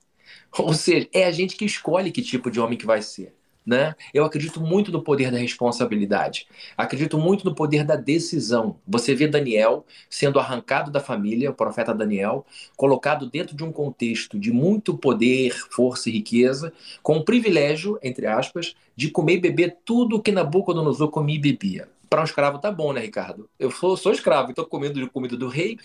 Ou 0.58 0.72
seja, 0.72 1.08
é 1.12 1.24
a 1.24 1.30
gente 1.30 1.56
que 1.56 1.64
escolhe 1.66 2.10
que 2.10 2.22
tipo 2.22 2.50
de 2.50 2.58
homem 2.58 2.78
que 2.78 2.86
vai 2.86 3.02
ser. 3.02 3.34
Né? 3.64 3.94
Eu 4.12 4.24
acredito 4.24 4.60
muito 4.60 4.90
no 4.90 5.02
poder 5.02 5.30
da 5.30 5.38
responsabilidade. 5.38 6.48
Acredito 6.76 7.16
muito 7.16 7.44
no 7.44 7.54
poder 7.54 7.84
da 7.84 7.94
decisão. 7.94 8.76
Você 8.86 9.14
vê 9.14 9.28
Daniel 9.28 9.86
sendo 10.10 10.40
arrancado 10.40 10.90
da 10.90 10.98
família, 10.98 11.50
o 11.50 11.54
profeta 11.54 11.94
Daniel, 11.94 12.44
colocado 12.76 13.30
dentro 13.30 13.54
de 13.56 13.62
um 13.62 13.70
contexto 13.70 14.38
de 14.38 14.50
muito 14.50 14.98
poder, 14.98 15.52
força 15.70 16.08
e 16.08 16.12
riqueza, 16.12 16.72
com 17.02 17.18
o 17.18 17.24
privilégio, 17.24 17.98
entre 18.02 18.26
aspas, 18.26 18.74
de 18.96 19.10
comer 19.10 19.34
e 19.34 19.40
beber 19.40 19.76
tudo 19.84 20.20
que 20.20 20.32
Nabucodonosor 20.32 21.08
comia 21.10 21.36
e 21.36 21.40
bebia 21.40 21.88
para 22.12 22.20
um 22.20 22.24
escravo 22.24 22.58
tá 22.58 22.70
bom, 22.70 22.92
né, 22.92 23.00
Ricardo? 23.00 23.48
Eu 23.58 23.70
sou, 23.70 23.96
sou 23.96 24.12
escravo, 24.12 24.50
estou 24.50 24.66
comendo 24.66 25.00
de 25.00 25.08
comida 25.08 25.34
do 25.34 25.48
rei, 25.48 25.78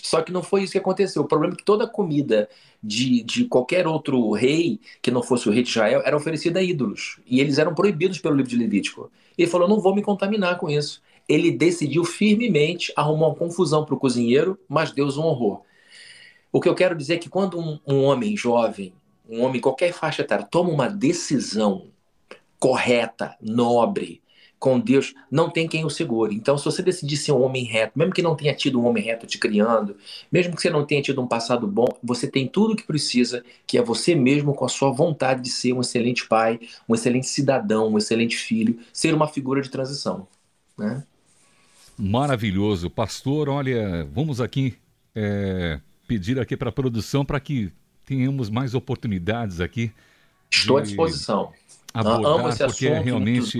só 0.00 0.22
que 0.22 0.32
não 0.32 0.42
foi 0.42 0.62
isso 0.62 0.72
que 0.72 0.78
aconteceu. 0.78 1.20
O 1.20 1.28
problema 1.28 1.52
é 1.52 1.56
que 1.58 1.62
toda 1.62 1.86
comida 1.86 2.48
de, 2.82 3.22
de 3.22 3.44
qualquer 3.44 3.86
outro 3.86 4.32
rei, 4.32 4.80
que 5.02 5.10
não 5.10 5.22
fosse 5.22 5.46
o 5.46 5.52
rei 5.52 5.62
de 5.62 5.68
Israel, 5.68 6.00
era 6.02 6.16
oferecida 6.16 6.60
a 6.60 6.62
ídolos. 6.62 7.20
E 7.26 7.40
eles 7.40 7.58
eram 7.58 7.74
proibidos 7.74 8.18
pelo 8.18 8.34
livro 8.36 8.48
de 8.48 8.56
Levítico. 8.56 9.10
Ele 9.36 9.50
falou: 9.50 9.68
não 9.68 9.78
vou 9.78 9.94
me 9.94 10.00
contaminar 10.00 10.56
com 10.56 10.70
isso. 10.70 11.02
Ele 11.28 11.50
decidiu 11.50 12.06
firmemente 12.06 12.90
arrumar 12.96 13.26
uma 13.26 13.34
confusão 13.34 13.84
para 13.84 13.94
o 13.94 13.98
cozinheiro, 13.98 14.58
mas 14.66 14.92
Deus 14.92 15.18
o 15.18 15.22
honrou. 15.24 15.62
O 16.50 16.58
que 16.58 16.70
eu 16.70 16.74
quero 16.74 16.96
dizer 16.96 17.16
é 17.16 17.18
que 17.18 17.28
quando 17.28 17.60
um, 17.60 17.78
um 17.86 18.02
homem 18.04 18.34
jovem, 18.34 18.94
um 19.28 19.42
homem 19.42 19.60
qualquer 19.60 19.92
faixa 19.92 20.22
etária, 20.22 20.48
toma 20.50 20.70
uma 20.70 20.88
decisão 20.88 21.88
correta, 22.58 23.36
nobre, 23.42 24.22
com 24.66 24.80
Deus, 24.80 25.14
não 25.30 25.48
tem 25.48 25.68
quem 25.68 25.84
o 25.84 25.88
segure. 25.88 26.34
Então, 26.34 26.58
se 26.58 26.64
você 26.64 26.82
decidir 26.82 27.16
ser 27.16 27.30
um 27.30 27.40
homem 27.40 27.62
reto, 27.62 27.96
mesmo 27.96 28.12
que 28.12 28.20
não 28.20 28.34
tenha 28.34 28.52
tido 28.52 28.80
um 28.80 28.84
homem 28.84 29.00
reto 29.00 29.24
te 29.24 29.38
criando, 29.38 29.96
mesmo 30.30 30.56
que 30.56 30.60
você 30.60 30.68
não 30.68 30.84
tenha 30.84 31.00
tido 31.00 31.22
um 31.22 31.26
passado 31.28 31.68
bom, 31.68 31.86
você 32.02 32.26
tem 32.26 32.48
tudo 32.48 32.72
o 32.72 32.76
que 32.76 32.82
precisa, 32.82 33.44
que 33.64 33.78
é 33.78 33.82
você 33.82 34.16
mesmo 34.16 34.52
com 34.52 34.64
a 34.64 34.68
sua 34.68 34.90
vontade 34.90 35.40
de 35.40 35.50
ser 35.50 35.72
um 35.72 35.82
excelente 35.82 36.26
pai, 36.26 36.58
um 36.88 36.96
excelente 36.96 37.28
cidadão, 37.28 37.92
um 37.92 37.96
excelente 37.96 38.36
filho, 38.36 38.80
ser 38.92 39.14
uma 39.14 39.28
figura 39.28 39.62
de 39.62 39.70
transição. 39.70 40.26
Né? 40.76 41.04
Maravilhoso. 41.96 42.90
Pastor, 42.90 43.48
olha, 43.48 44.04
vamos 44.12 44.40
aqui 44.40 44.74
é, 45.14 45.78
pedir 46.08 46.40
aqui 46.40 46.56
para 46.56 46.70
a 46.70 46.72
produção 46.72 47.24
para 47.24 47.38
que 47.38 47.70
tenhamos 48.04 48.50
mais 48.50 48.74
oportunidades 48.74 49.60
aqui. 49.60 49.92
Estou 50.50 50.78
à 50.78 50.80
disposição. 50.80 51.52
Abordar, 51.94 52.32
Amo 52.32 52.48
esse 52.48 52.64
porque 52.66 52.88
assunto, 52.88 53.04
realmente 53.04 53.56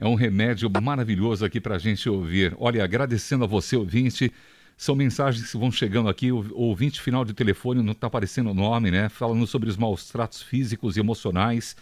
é 0.00 0.06
um 0.06 0.14
remédio 0.14 0.70
maravilhoso 0.82 1.44
aqui 1.44 1.60
para 1.60 1.76
a 1.76 1.78
gente 1.78 2.08
ouvir. 2.08 2.54
Olha, 2.58 2.82
agradecendo 2.82 3.44
a 3.44 3.46
você, 3.46 3.76
ouvinte. 3.76 4.32
São 4.74 4.96
mensagens 4.96 5.50
que 5.50 5.58
vão 5.58 5.70
chegando 5.70 6.08
aqui. 6.08 6.32
O 6.32 6.46
ouvinte 6.54 7.02
final 7.02 7.22
de 7.22 7.34
telefone 7.34 7.82
não 7.82 7.92
está 7.92 8.06
aparecendo 8.06 8.50
o 8.50 8.54
nome, 8.54 8.90
né? 8.90 9.10
Falando 9.10 9.46
sobre 9.46 9.68
os 9.68 9.76
maus 9.76 10.08
tratos 10.08 10.40
físicos 10.40 10.96
e 10.96 11.00
emocionais 11.00 11.76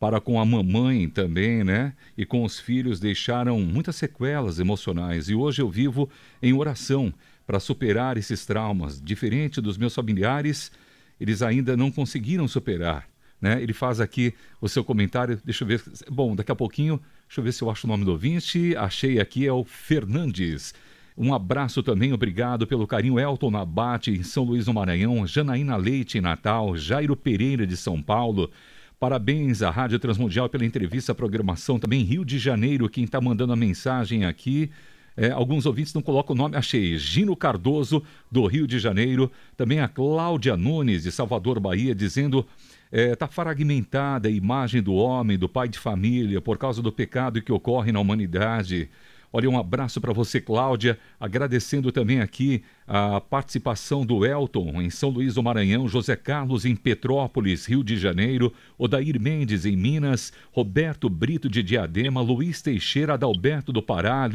para 0.00 0.18
com 0.18 0.40
a 0.40 0.46
mamãe 0.46 1.10
também, 1.10 1.62
né? 1.62 1.92
E 2.16 2.24
com 2.24 2.42
os 2.42 2.58
filhos 2.58 2.98
deixaram 2.98 3.60
muitas 3.60 3.96
sequelas 3.96 4.58
emocionais. 4.58 5.28
E 5.28 5.34
hoje 5.34 5.60
eu 5.60 5.68
vivo 5.68 6.08
em 6.42 6.54
oração 6.54 7.12
para 7.46 7.60
superar 7.60 8.16
esses 8.16 8.46
traumas. 8.46 8.98
Diferente 8.98 9.60
dos 9.60 9.76
meus 9.76 9.94
familiares, 9.94 10.72
eles 11.20 11.42
ainda 11.42 11.76
não 11.76 11.90
conseguiram 11.90 12.48
superar. 12.48 13.06
Né? 13.40 13.62
Ele 13.62 13.72
faz 13.72 14.00
aqui 14.00 14.34
o 14.60 14.68
seu 14.68 14.82
comentário. 14.82 15.40
Deixa 15.44 15.64
eu 15.64 15.68
ver. 15.68 15.82
Bom, 16.10 16.34
daqui 16.34 16.50
a 16.50 16.56
pouquinho 16.56 17.00
Deixa 17.28 17.40
eu 17.40 17.44
ver 17.44 17.52
se 17.52 17.62
eu 17.62 17.70
acho 17.70 17.86
o 17.86 17.90
nome 17.90 18.06
do 18.06 18.12
ouvinte. 18.12 18.74
Achei 18.74 19.20
aqui, 19.20 19.46
é 19.46 19.52
o 19.52 19.62
Fernandes. 19.62 20.74
Um 21.14 21.34
abraço 21.34 21.82
também, 21.82 22.10
obrigado 22.10 22.66
pelo 22.66 22.86
carinho. 22.86 23.20
Elton 23.20 23.50
Nabate, 23.50 24.10
em 24.10 24.22
São 24.22 24.44
Luís 24.44 24.64
do 24.64 24.72
Maranhão. 24.72 25.26
Janaína 25.26 25.76
Leite, 25.76 26.16
em 26.16 26.22
Natal. 26.22 26.74
Jairo 26.74 27.14
Pereira, 27.14 27.66
de 27.66 27.76
São 27.76 28.00
Paulo. 28.00 28.50
Parabéns 28.98 29.60
à 29.60 29.70
Rádio 29.70 29.98
Transmundial 29.98 30.48
pela 30.48 30.64
entrevista, 30.64 31.14
programação. 31.14 31.78
Também 31.78 32.02
Rio 32.02 32.24
de 32.24 32.38
Janeiro, 32.38 32.88
quem 32.88 33.04
está 33.04 33.20
mandando 33.20 33.52
a 33.52 33.56
mensagem 33.56 34.24
aqui. 34.24 34.70
É, 35.14 35.30
alguns 35.30 35.66
ouvintes 35.66 35.92
não 35.92 36.00
colocam 36.00 36.34
o 36.34 36.38
nome, 36.38 36.56
achei. 36.56 36.96
Gino 36.96 37.36
Cardoso, 37.36 38.02
do 38.32 38.46
Rio 38.46 38.66
de 38.66 38.78
Janeiro. 38.78 39.30
Também 39.54 39.80
a 39.80 39.88
Cláudia 39.88 40.56
Nunes, 40.56 41.02
de 41.02 41.12
Salvador, 41.12 41.60
Bahia, 41.60 41.94
dizendo 41.94 42.46
Está 42.90 43.12
é, 43.12 43.14
tá 43.14 43.26
fragmentada 43.28 44.28
a 44.28 44.30
imagem 44.30 44.82
do 44.82 44.94
homem, 44.94 45.38
do 45.38 45.48
pai 45.48 45.68
de 45.68 45.78
família, 45.78 46.40
por 46.40 46.56
causa 46.56 46.80
do 46.80 46.90
pecado 46.90 47.42
que 47.42 47.52
ocorre 47.52 47.92
na 47.92 48.00
humanidade. 48.00 48.88
Olha, 49.30 49.50
um 49.50 49.58
abraço 49.58 50.00
para 50.00 50.12
você, 50.12 50.40
Cláudia. 50.40 50.98
Agradecendo 51.20 51.92
também 51.92 52.20
aqui 52.20 52.62
a 52.86 53.20
participação 53.20 54.06
do 54.06 54.24
Elton 54.24 54.80
em 54.80 54.88
São 54.88 55.10
Luís 55.10 55.34
do 55.34 55.42
Maranhão, 55.42 55.86
José 55.86 56.16
Carlos 56.16 56.64
em 56.64 56.74
Petrópolis, 56.74 57.66
Rio 57.66 57.84
de 57.84 57.98
Janeiro, 57.98 58.54
Odair 58.78 59.20
Mendes 59.20 59.66
em 59.66 59.76
Minas, 59.76 60.32
Roberto 60.50 61.10
Brito 61.10 61.50
de 61.50 61.62
Diadema, 61.62 62.22
Luiz 62.22 62.62
Teixeira 62.62 63.14
Adalberto 63.14 63.70
do 63.70 63.82
Pará, 63.82 64.26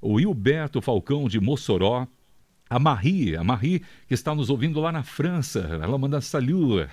o 0.00 0.18
Hilberto 0.18 0.80
Falcão 0.80 1.28
de 1.28 1.38
Mossoró, 1.38 2.06
a 2.72 2.78
Marie, 2.78 3.36
a 3.36 3.44
Marie 3.44 3.82
que 4.08 4.14
está 4.14 4.34
nos 4.34 4.48
ouvindo 4.48 4.80
lá 4.80 4.90
na 4.90 5.02
França, 5.02 5.78
ela 5.82 5.98
manda 5.98 6.22
salut. 6.22 6.88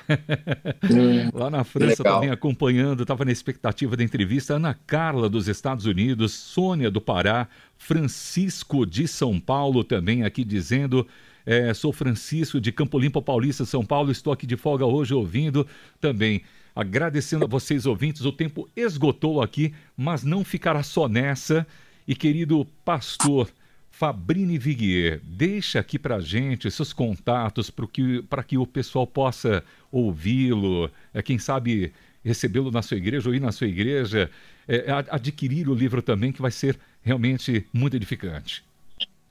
Hum, 0.84 1.30
lá 1.34 1.50
na 1.50 1.64
França 1.64 2.04
legal. 2.04 2.16
também 2.16 2.30
acompanhando, 2.30 3.04
estava 3.04 3.24
na 3.24 3.32
expectativa 3.32 3.96
da 3.96 4.04
entrevista. 4.04 4.56
Ana 4.56 4.74
Carla 4.74 5.30
dos 5.30 5.48
Estados 5.48 5.86
Unidos, 5.86 6.34
Sônia 6.34 6.92
do 6.92 7.00
Pará, 7.00 7.48
Francisco 7.78 8.86
de 8.86 9.08
São 9.08 9.40
Paulo 9.40 9.84
também 9.84 10.24
aqui 10.24 10.44
dizendo. 10.44 11.08
É, 11.46 11.74
sou 11.74 11.94
Francisco 11.94 12.60
de 12.60 12.74
Campo 12.74 13.00
Limpo 13.00 13.22
Paulista, 13.22 13.64
São 13.64 13.86
Paulo. 13.86 14.12
Estou 14.12 14.34
aqui 14.34 14.46
de 14.46 14.58
folga 14.58 14.86
hoje 14.86 15.14
ouvindo 15.14 15.66
também. 16.02 16.42
Agradecendo 16.76 17.46
a 17.46 17.48
vocês, 17.48 17.86
ouvintes. 17.86 18.26
O 18.26 18.34
tempo 18.34 18.68
esgotou 18.76 19.42
aqui, 19.42 19.74
mas 19.96 20.24
não 20.26 20.44
ficará 20.44 20.84
só 20.84 21.08
nessa. 21.08 21.66
E 22.06 22.16
querido 22.16 22.68
pastor, 22.84 23.50
Fabrini 23.92 24.58
Viguier, 24.58 25.20
deixa 25.24 25.80
aqui 25.80 26.00
para 26.00 26.20
gente 26.20 26.70
seus 26.72 26.94
contatos 26.94 27.70
para 27.70 27.88
que, 27.88 28.24
que 28.48 28.58
o 28.58 28.66
pessoal 28.66 29.06
possa 29.06 29.64
ouvi-lo, 29.92 30.90
é, 31.14 31.22
quem 31.22 31.38
sabe 31.38 31.92
recebê-lo 32.24 32.72
na 32.72 32.82
sua 32.82 32.98
igreja 32.98 33.28
ou 33.30 33.36
ir 33.36 33.40
na 33.40 33.52
sua 33.52 33.68
igreja, 33.68 34.30
é, 34.68 34.86
adquirir 35.10 35.68
o 35.68 35.74
livro 35.74 36.02
também, 36.02 36.32
que 36.32 36.42
vai 36.42 36.52
ser 36.52 36.80
realmente 37.02 37.66
muito 37.74 37.96
edificante. 37.96 38.64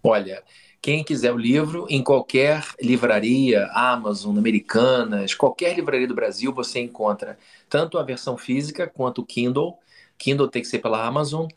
Olha, 0.03 0.43
quem 0.81 1.03
quiser 1.03 1.33
o 1.33 1.37
livro, 1.37 1.87
em 1.89 2.03
qualquer 2.03 2.65
livraria, 2.81 3.67
Amazon, 3.73 4.39
Americanas, 4.39 5.35
qualquer 5.35 5.75
livraria 5.75 6.07
do 6.07 6.15
Brasil, 6.15 6.53
você 6.53 6.81
encontra 6.81 7.39
tanto 7.69 7.99
a 7.99 8.03
versão 8.03 8.37
física 8.37 8.87
quanto 8.87 9.23
o 9.23 9.25
Kindle. 9.25 9.77
Kindle 10.17 10.49
tem 10.49 10.63
que 10.63 10.69
ser 10.69 10.79
pela 10.79 11.05
Amazon 11.05 11.49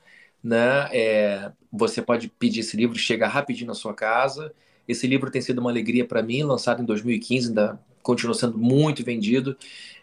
né? 0.43 0.89
É, 0.91 1.51
você 1.71 2.01
pode 2.01 2.27
pedir 2.27 2.61
esse 2.61 2.75
livro, 2.75 2.97
chega 2.97 3.27
rapidinho 3.27 3.67
na 3.67 3.73
sua 3.73 3.93
casa. 3.93 4.53
Esse 4.87 5.07
livro 5.07 5.31
tem 5.31 5.41
sido 5.41 5.59
uma 5.59 5.69
alegria 5.69 6.05
para 6.05 6.21
mim, 6.21 6.43
lançado 6.43 6.81
em 6.81 6.85
2015, 6.85 7.49
ainda 7.49 7.79
continua 8.01 8.33
sendo 8.33 8.57
muito 8.57 9.03
vendido 9.03 9.55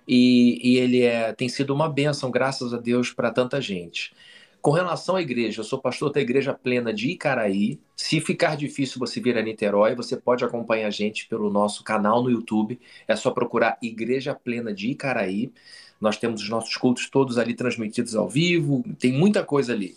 e, 0.09 0.59
e 0.63 0.79
ele 0.79 1.03
é, 1.03 1.33
tem 1.35 1.49
sido 1.49 1.75
uma 1.75 1.89
bênção, 1.89 2.31
graças 2.31 2.73
a 2.73 2.79
Deus, 2.79 3.13
para 3.13 3.31
tanta 3.31 3.61
gente. 3.61 4.15
Com 4.63 4.71
relação 4.71 5.15
à 5.15 5.23
igreja, 5.23 5.61
eu 5.61 5.65
sou 5.65 5.79
pastor 5.79 6.11
da 6.11 6.21
Igreja 6.21 6.53
Plena 6.53 6.93
de 6.93 7.11
Icaraí. 7.11 7.79
Se 7.95 8.21
ficar 8.21 8.57
difícil 8.57 8.99
você 8.99 9.21
vir 9.21 9.37
a 9.37 9.43
Niterói, 9.43 9.95
você 9.95 10.17
pode 10.17 10.45
acompanhar 10.45 10.89
a 10.89 10.91
gente 10.91 11.29
pelo 11.29 11.51
nosso 11.51 11.85
canal 11.85 12.23
no 12.23 12.31
YouTube. 12.31 12.81
É 13.07 13.15
só 13.15 13.31
procurar 13.31 13.79
Igreja 13.81 14.35
Plena 14.35 14.73
de 14.73 14.91
Icaraí. 14.91 15.53
Nós 16.01 16.17
temos 16.17 16.43
os 16.43 16.49
nossos 16.49 16.77
cultos 16.77 17.09
todos 17.09 17.39
ali 17.39 17.55
transmitidos 17.55 18.17
ao 18.17 18.29
vivo, 18.29 18.85
tem 18.99 19.13
muita 19.13 19.45
coisa 19.45 19.73
ali. 19.73 19.97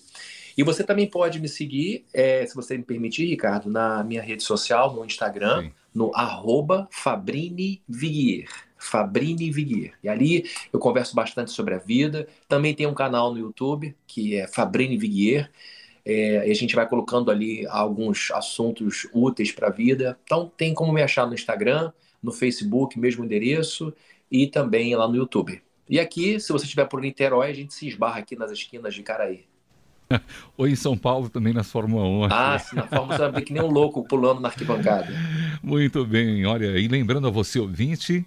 E 0.58 0.64
você 0.64 0.84
também 0.84 1.08
pode 1.08 1.40
me 1.40 1.48
seguir, 1.48 2.06
é, 2.14 2.46
se 2.46 2.56
você 2.56 2.78
me 2.78 2.84
permitir, 2.84 3.26
Ricardo, 3.26 3.70
na 3.70 4.04
minha 4.04 4.22
rede 4.22 4.44
social, 4.44 4.94
no 4.94 5.06
Instagram, 5.06 5.64
Sim. 5.64 5.72
no 5.94 6.12
arroba 6.16 6.88
Fabrini 6.92 7.82
Viguier. 7.88 8.48
Fabrini 8.78 9.52
Viguier. 9.52 9.94
E 10.04 10.10
ali 10.10 10.46
eu 10.74 10.80
converso 10.80 11.16
bastante 11.16 11.52
sobre 11.52 11.76
a 11.76 11.78
vida. 11.78 12.28
Também 12.48 12.74
tem 12.74 12.88
um 12.88 12.94
canal 12.94 13.32
no 13.32 13.40
YouTube, 13.40 13.96
que 14.08 14.36
é 14.36 14.48
Fabrini 14.48 14.98
Viguier. 14.98 15.50
É, 16.04 16.48
e 16.48 16.52
a 16.52 16.56
gente 16.56 16.76
vai 16.76 16.88
colocando 16.88 17.30
ali 17.30 17.66
alguns 17.68 18.32
assuntos 18.32 19.08
úteis 19.14 19.52
para 19.52 19.68
a 19.68 19.72
vida. 19.72 20.18
Então 20.24 20.52
tem 20.58 20.74
como 20.74 20.92
me 20.92 21.02
achar 21.04 21.28
no 21.28 21.36
Instagram, 21.36 21.92
no 22.22 22.32
Facebook, 22.32 23.00
mesmo 23.00 23.24
endereço, 23.24 23.94
e 24.32 24.48
também 24.48 24.96
lá 24.96 25.08
no 25.08 25.16
YouTube. 25.16 25.62
E 25.88 26.00
aqui, 26.00 26.40
se 26.40 26.52
você 26.52 26.64
estiver 26.64 26.86
por 26.86 27.02
Niterói, 27.02 27.50
a 27.50 27.54
gente 27.54 27.74
se 27.74 27.88
esbarra 27.88 28.20
aqui 28.20 28.36
nas 28.36 28.50
esquinas 28.50 28.96
de 28.96 29.04
Caraí. 29.04 29.51
Ou 30.58 30.68
em 30.68 30.76
São 30.76 30.98
Paulo 30.98 31.30
também 31.30 31.54
na 31.54 31.64
Fórmula 31.64 32.04
1. 32.08 32.24
Ah, 32.32 32.60
sim, 32.60 32.76
na 32.76 32.88
Fórmula 32.88 33.14
1 33.14 33.18
você 33.18 33.24
vai 33.24 33.32
ver 33.32 33.42
que 33.42 33.54
nem 33.54 33.64
um 33.64 33.72
louco 33.72 34.04
pulando 34.04 34.42
na 34.42 34.50
arquibancada. 34.50 35.08
Muito 35.62 36.06
bem, 36.06 36.46
olha, 36.46 36.78
e 36.78 36.88
lembrando 36.88 37.28
a 37.28 37.32
você, 37.32 37.60
ouvinte, 37.60 38.26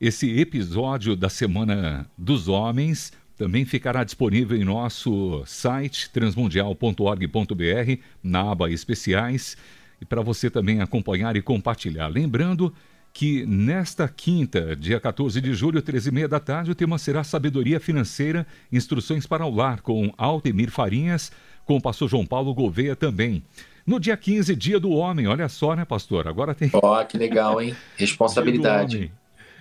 esse 0.00 0.38
episódio 0.38 1.16
da 1.16 1.28
Semana 1.28 2.06
dos 2.16 2.48
Homens 2.48 3.12
também 3.36 3.64
ficará 3.64 4.04
disponível 4.04 4.56
em 4.56 4.64
nosso 4.64 5.42
site 5.46 6.10
transmundial.org.br, 6.10 8.00
na 8.22 8.50
aba 8.50 8.70
especiais, 8.70 9.56
e 10.00 10.04
para 10.04 10.22
você 10.22 10.48
também 10.48 10.80
acompanhar 10.80 11.36
e 11.36 11.42
compartilhar. 11.42 12.06
Lembrando 12.08 12.72
que 13.14 13.46
nesta 13.46 14.08
quinta, 14.08 14.74
dia 14.74 14.98
14 14.98 15.40
de 15.40 15.54
julho, 15.54 15.80
13h30 15.80 16.26
da 16.26 16.40
tarde, 16.40 16.72
o 16.72 16.74
tema 16.74 16.98
será 16.98 17.22
Sabedoria 17.22 17.78
Financeira, 17.78 18.44
Instruções 18.72 19.24
para 19.24 19.46
o 19.46 19.54
Lar, 19.54 19.82
com 19.82 20.12
Altemir 20.18 20.68
Farinhas, 20.68 21.30
com 21.64 21.76
o 21.76 21.80
pastor 21.80 22.08
João 22.08 22.26
Paulo 22.26 22.52
Gouveia 22.52 22.96
também. 22.96 23.44
No 23.86 24.00
dia 24.00 24.16
15, 24.16 24.56
Dia 24.56 24.80
do 24.80 24.90
Homem, 24.90 25.28
olha 25.28 25.48
só, 25.48 25.76
né, 25.76 25.84
pastor? 25.84 26.26
Agora 26.26 26.56
tem. 26.56 26.68
Ó, 26.72 27.00
oh, 27.00 27.06
que 27.06 27.16
legal, 27.16 27.62
hein? 27.62 27.76
Responsabilidade. 27.96 28.98
Dia, 28.98 29.12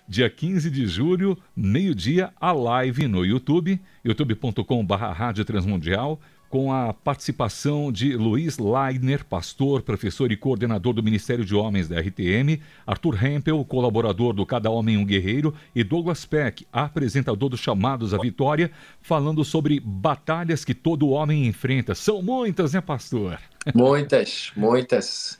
dia 0.07 0.29
15 0.31 0.71
de 0.71 0.87
julho, 0.87 1.37
meio-dia, 1.55 2.33
a 2.41 2.51
live 2.51 3.07
no 3.07 3.23
YouTube, 3.23 3.79
youtube.com.br 4.03 4.95
Rádio 4.95 5.45
Transmundial 5.45 6.19
com 6.53 6.71
a 6.71 6.93
participação 6.93 7.91
de 7.91 8.15
Luiz 8.15 8.59
Leidner, 8.59 9.25
pastor, 9.25 9.81
professor 9.81 10.31
e 10.31 10.37
coordenador 10.37 10.93
do 10.93 11.01
Ministério 11.01 11.43
de 11.43 11.55
Homens 11.55 11.87
da 11.87 11.99
RTM, 11.99 12.61
Arthur 12.85 13.25
Hempel, 13.25 13.65
colaborador 13.65 14.33
do 14.33 14.45
Cada 14.45 14.69
Homem 14.69 14.95
um 14.95 15.03
Guerreiro, 15.03 15.51
e 15.73 15.83
Douglas 15.83 16.25
Peck, 16.25 16.67
apresentador 16.71 17.49
dos 17.49 17.59
Chamados 17.59 18.13
à 18.13 18.19
Vitória, 18.19 18.69
falando 19.01 19.43
sobre 19.43 19.79
batalhas 19.79 20.63
que 20.63 20.75
todo 20.75 21.09
homem 21.09 21.47
enfrenta. 21.47 21.95
São 21.95 22.21
muitas, 22.21 22.73
né, 22.73 22.81
pastor? 22.81 23.39
Muitas, 23.73 24.51
muitas. 24.55 25.39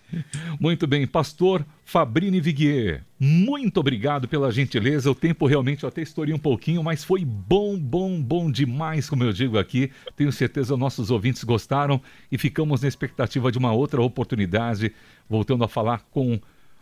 Muito 0.59 0.88
bem, 0.88 1.05
pastor 1.05 1.65
Fabrini 1.84 2.39
Viguier, 2.39 3.03
muito 3.19 3.80
obrigado 3.80 4.28
pela 4.28 4.51
gentileza. 4.51 5.11
O 5.11 5.15
tempo 5.15 5.45
realmente 5.45 5.84
eu 5.84 5.89
até 5.89 6.01
estourei 6.01 6.34
um 6.34 6.39
pouquinho, 6.39 6.84
mas 6.84 7.03
foi 7.03 7.26
bom, 7.26 7.78
bom, 7.78 8.21
bom 8.21 8.49
demais, 8.49 9.09
como 9.09 9.24
eu 9.24 9.34
digo 9.34 9.57
aqui. 9.57 9.91
Tenho 10.15 10.32
certeza 10.32 10.78
nossos 10.78 11.11
ouvintes 11.11 11.43
gostaram 11.43 12.01
e 12.32 12.38
ficamos 12.38 12.82
na 12.82 12.88
expectativa 12.88 13.51
de 13.51 13.57
uma 13.57 13.71
outra 13.71 14.01
oportunidade, 14.01 14.93
voltando 15.30 15.63
a 15.63 15.67
falar 15.67 16.03
com 16.11 16.39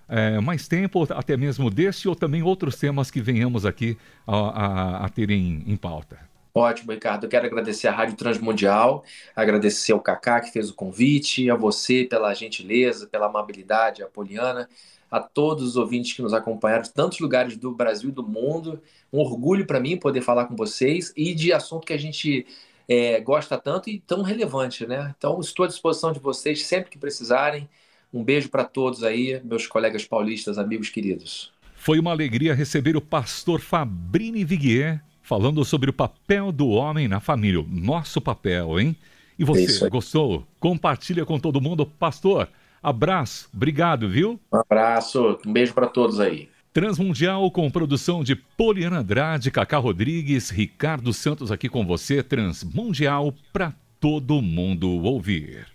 é, 0.08 0.40
mais 0.40 0.68
tempo, 0.68 1.08
até 1.12 1.38
mesmo 1.38 1.70
desse 1.70 2.08
ou 2.08 2.16
também 2.16 2.44
outros 2.44 2.76
temas 2.76 3.10
que 3.10 3.22
venhamos 3.22 3.66
aqui 3.66 3.98
a, 4.28 4.36
a, 4.36 5.06
a 5.06 5.10
ter 5.10 5.32
em, 5.32 5.64
em 5.66 5.78
pauta. 5.78 6.31
Ótimo, 6.54 6.92
Ricardo. 6.92 7.24
Eu 7.26 7.30
quero 7.30 7.46
agradecer 7.46 7.88
a 7.88 7.92
Rádio 7.92 8.18
Transmundial, 8.18 9.06
agradecer 9.36 9.94
ao 9.94 10.02
Kaká 10.02 10.42
que 10.42 10.52
fez 10.52 10.70
o 10.70 10.74
convite, 10.74 11.50
a 11.50 11.56
você 11.56 12.04
pela 12.04 12.34
gentileza, 12.34 13.08
pela 13.08 13.28
amabilidade, 13.28 14.04
a 14.04 14.08
Poliana, 14.08 14.68
a 15.10 15.20
todos 15.20 15.64
os 15.64 15.76
ouvintes 15.78 16.14
que 16.14 16.22
nos 16.22 16.34
acompanharam 16.34 16.84
de 16.84 16.92
tantos 16.92 17.20
lugares 17.20 17.56
do 17.56 17.72
Brasil 17.72 18.10
e 18.10 18.14
do 18.14 18.24
mundo. 18.24 18.82
Um 19.14 19.20
orgulho 19.20 19.66
para 19.66 19.80
mim 19.80 19.98
poder 19.98 20.22
falar 20.22 20.46
com 20.46 20.56
vocês 20.56 21.14
e 21.16 21.34
de 21.34 21.54
assunto 21.54 21.86
que 21.86 21.94
a 21.94 21.98
gente 21.98 22.46
é, 22.88 23.22
gosta 23.22 23.58
tanto 23.58 23.90
e 23.90 24.00
tão 24.00 24.22
relevante, 24.22 24.86
né? 24.86 25.14
Então, 25.18 25.40
estou 25.40 25.64
à 25.64 25.68
disposição 25.68 26.12
de 26.12 26.20
vocês 26.20 26.66
sempre 26.66 26.92
que 26.92 26.98
precisarem. 26.98 27.70
Um 28.14 28.24
beijo 28.24 28.50
para 28.50 28.66
todos 28.66 29.04
aí, 29.04 29.42
meus 29.46 29.68
colegas 29.68 30.04
paulistas, 30.04 30.58
amigos 30.58 30.90
queridos. 30.90 31.54
Foi 31.76 31.98
uma 31.98 32.12
alegria 32.12 32.54
receber 32.54 32.98
o 32.98 33.02
pastor 33.02 33.62
Fabrini 33.62 34.44
Viguier 34.44 35.02
falando 35.32 35.64
sobre 35.64 35.90
o 35.90 35.94
papel 35.94 36.52
do 36.52 36.68
homem 36.68 37.08
na 37.08 37.22
família. 37.22 37.64
Nosso 37.70 38.20
papel, 38.20 38.78
hein? 38.78 38.94
E 39.40 39.46
você, 39.46 39.90
gostou? 39.90 40.46
Compartilha 40.60 41.26
com 41.26 41.40
todo 41.40 41.62
mundo. 41.62 41.86
Pastor, 41.86 42.50
abraço, 42.84 43.48
obrigado, 43.56 44.10
viu? 44.10 44.38
Um 44.52 44.58
abraço, 44.58 45.40
um 45.48 45.54
beijo 45.54 45.74
para 45.74 45.88
todos 45.88 46.20
aí. 46.20 46.50
Transmundial 46.74 47.50
com 47.50 47.72
produção 47.72 48.26
de 48.26 48.36
Poliana 48.36 49.00
Andrade, 49.00 49.50
Cacá 49.52 49.78
Rodrigues, 49.78 50.50
Ricardo 50.50 51.14
Santos 51.14 51.50
aqui 51.50 51.70
com 51.70 51.86
você. 51.86 52.22
Transmundial 52.22 53.34
para 53.54 53.74
todo 54.02 54.42
mundo 54.42 54.90
ouvir. 54.90 55.66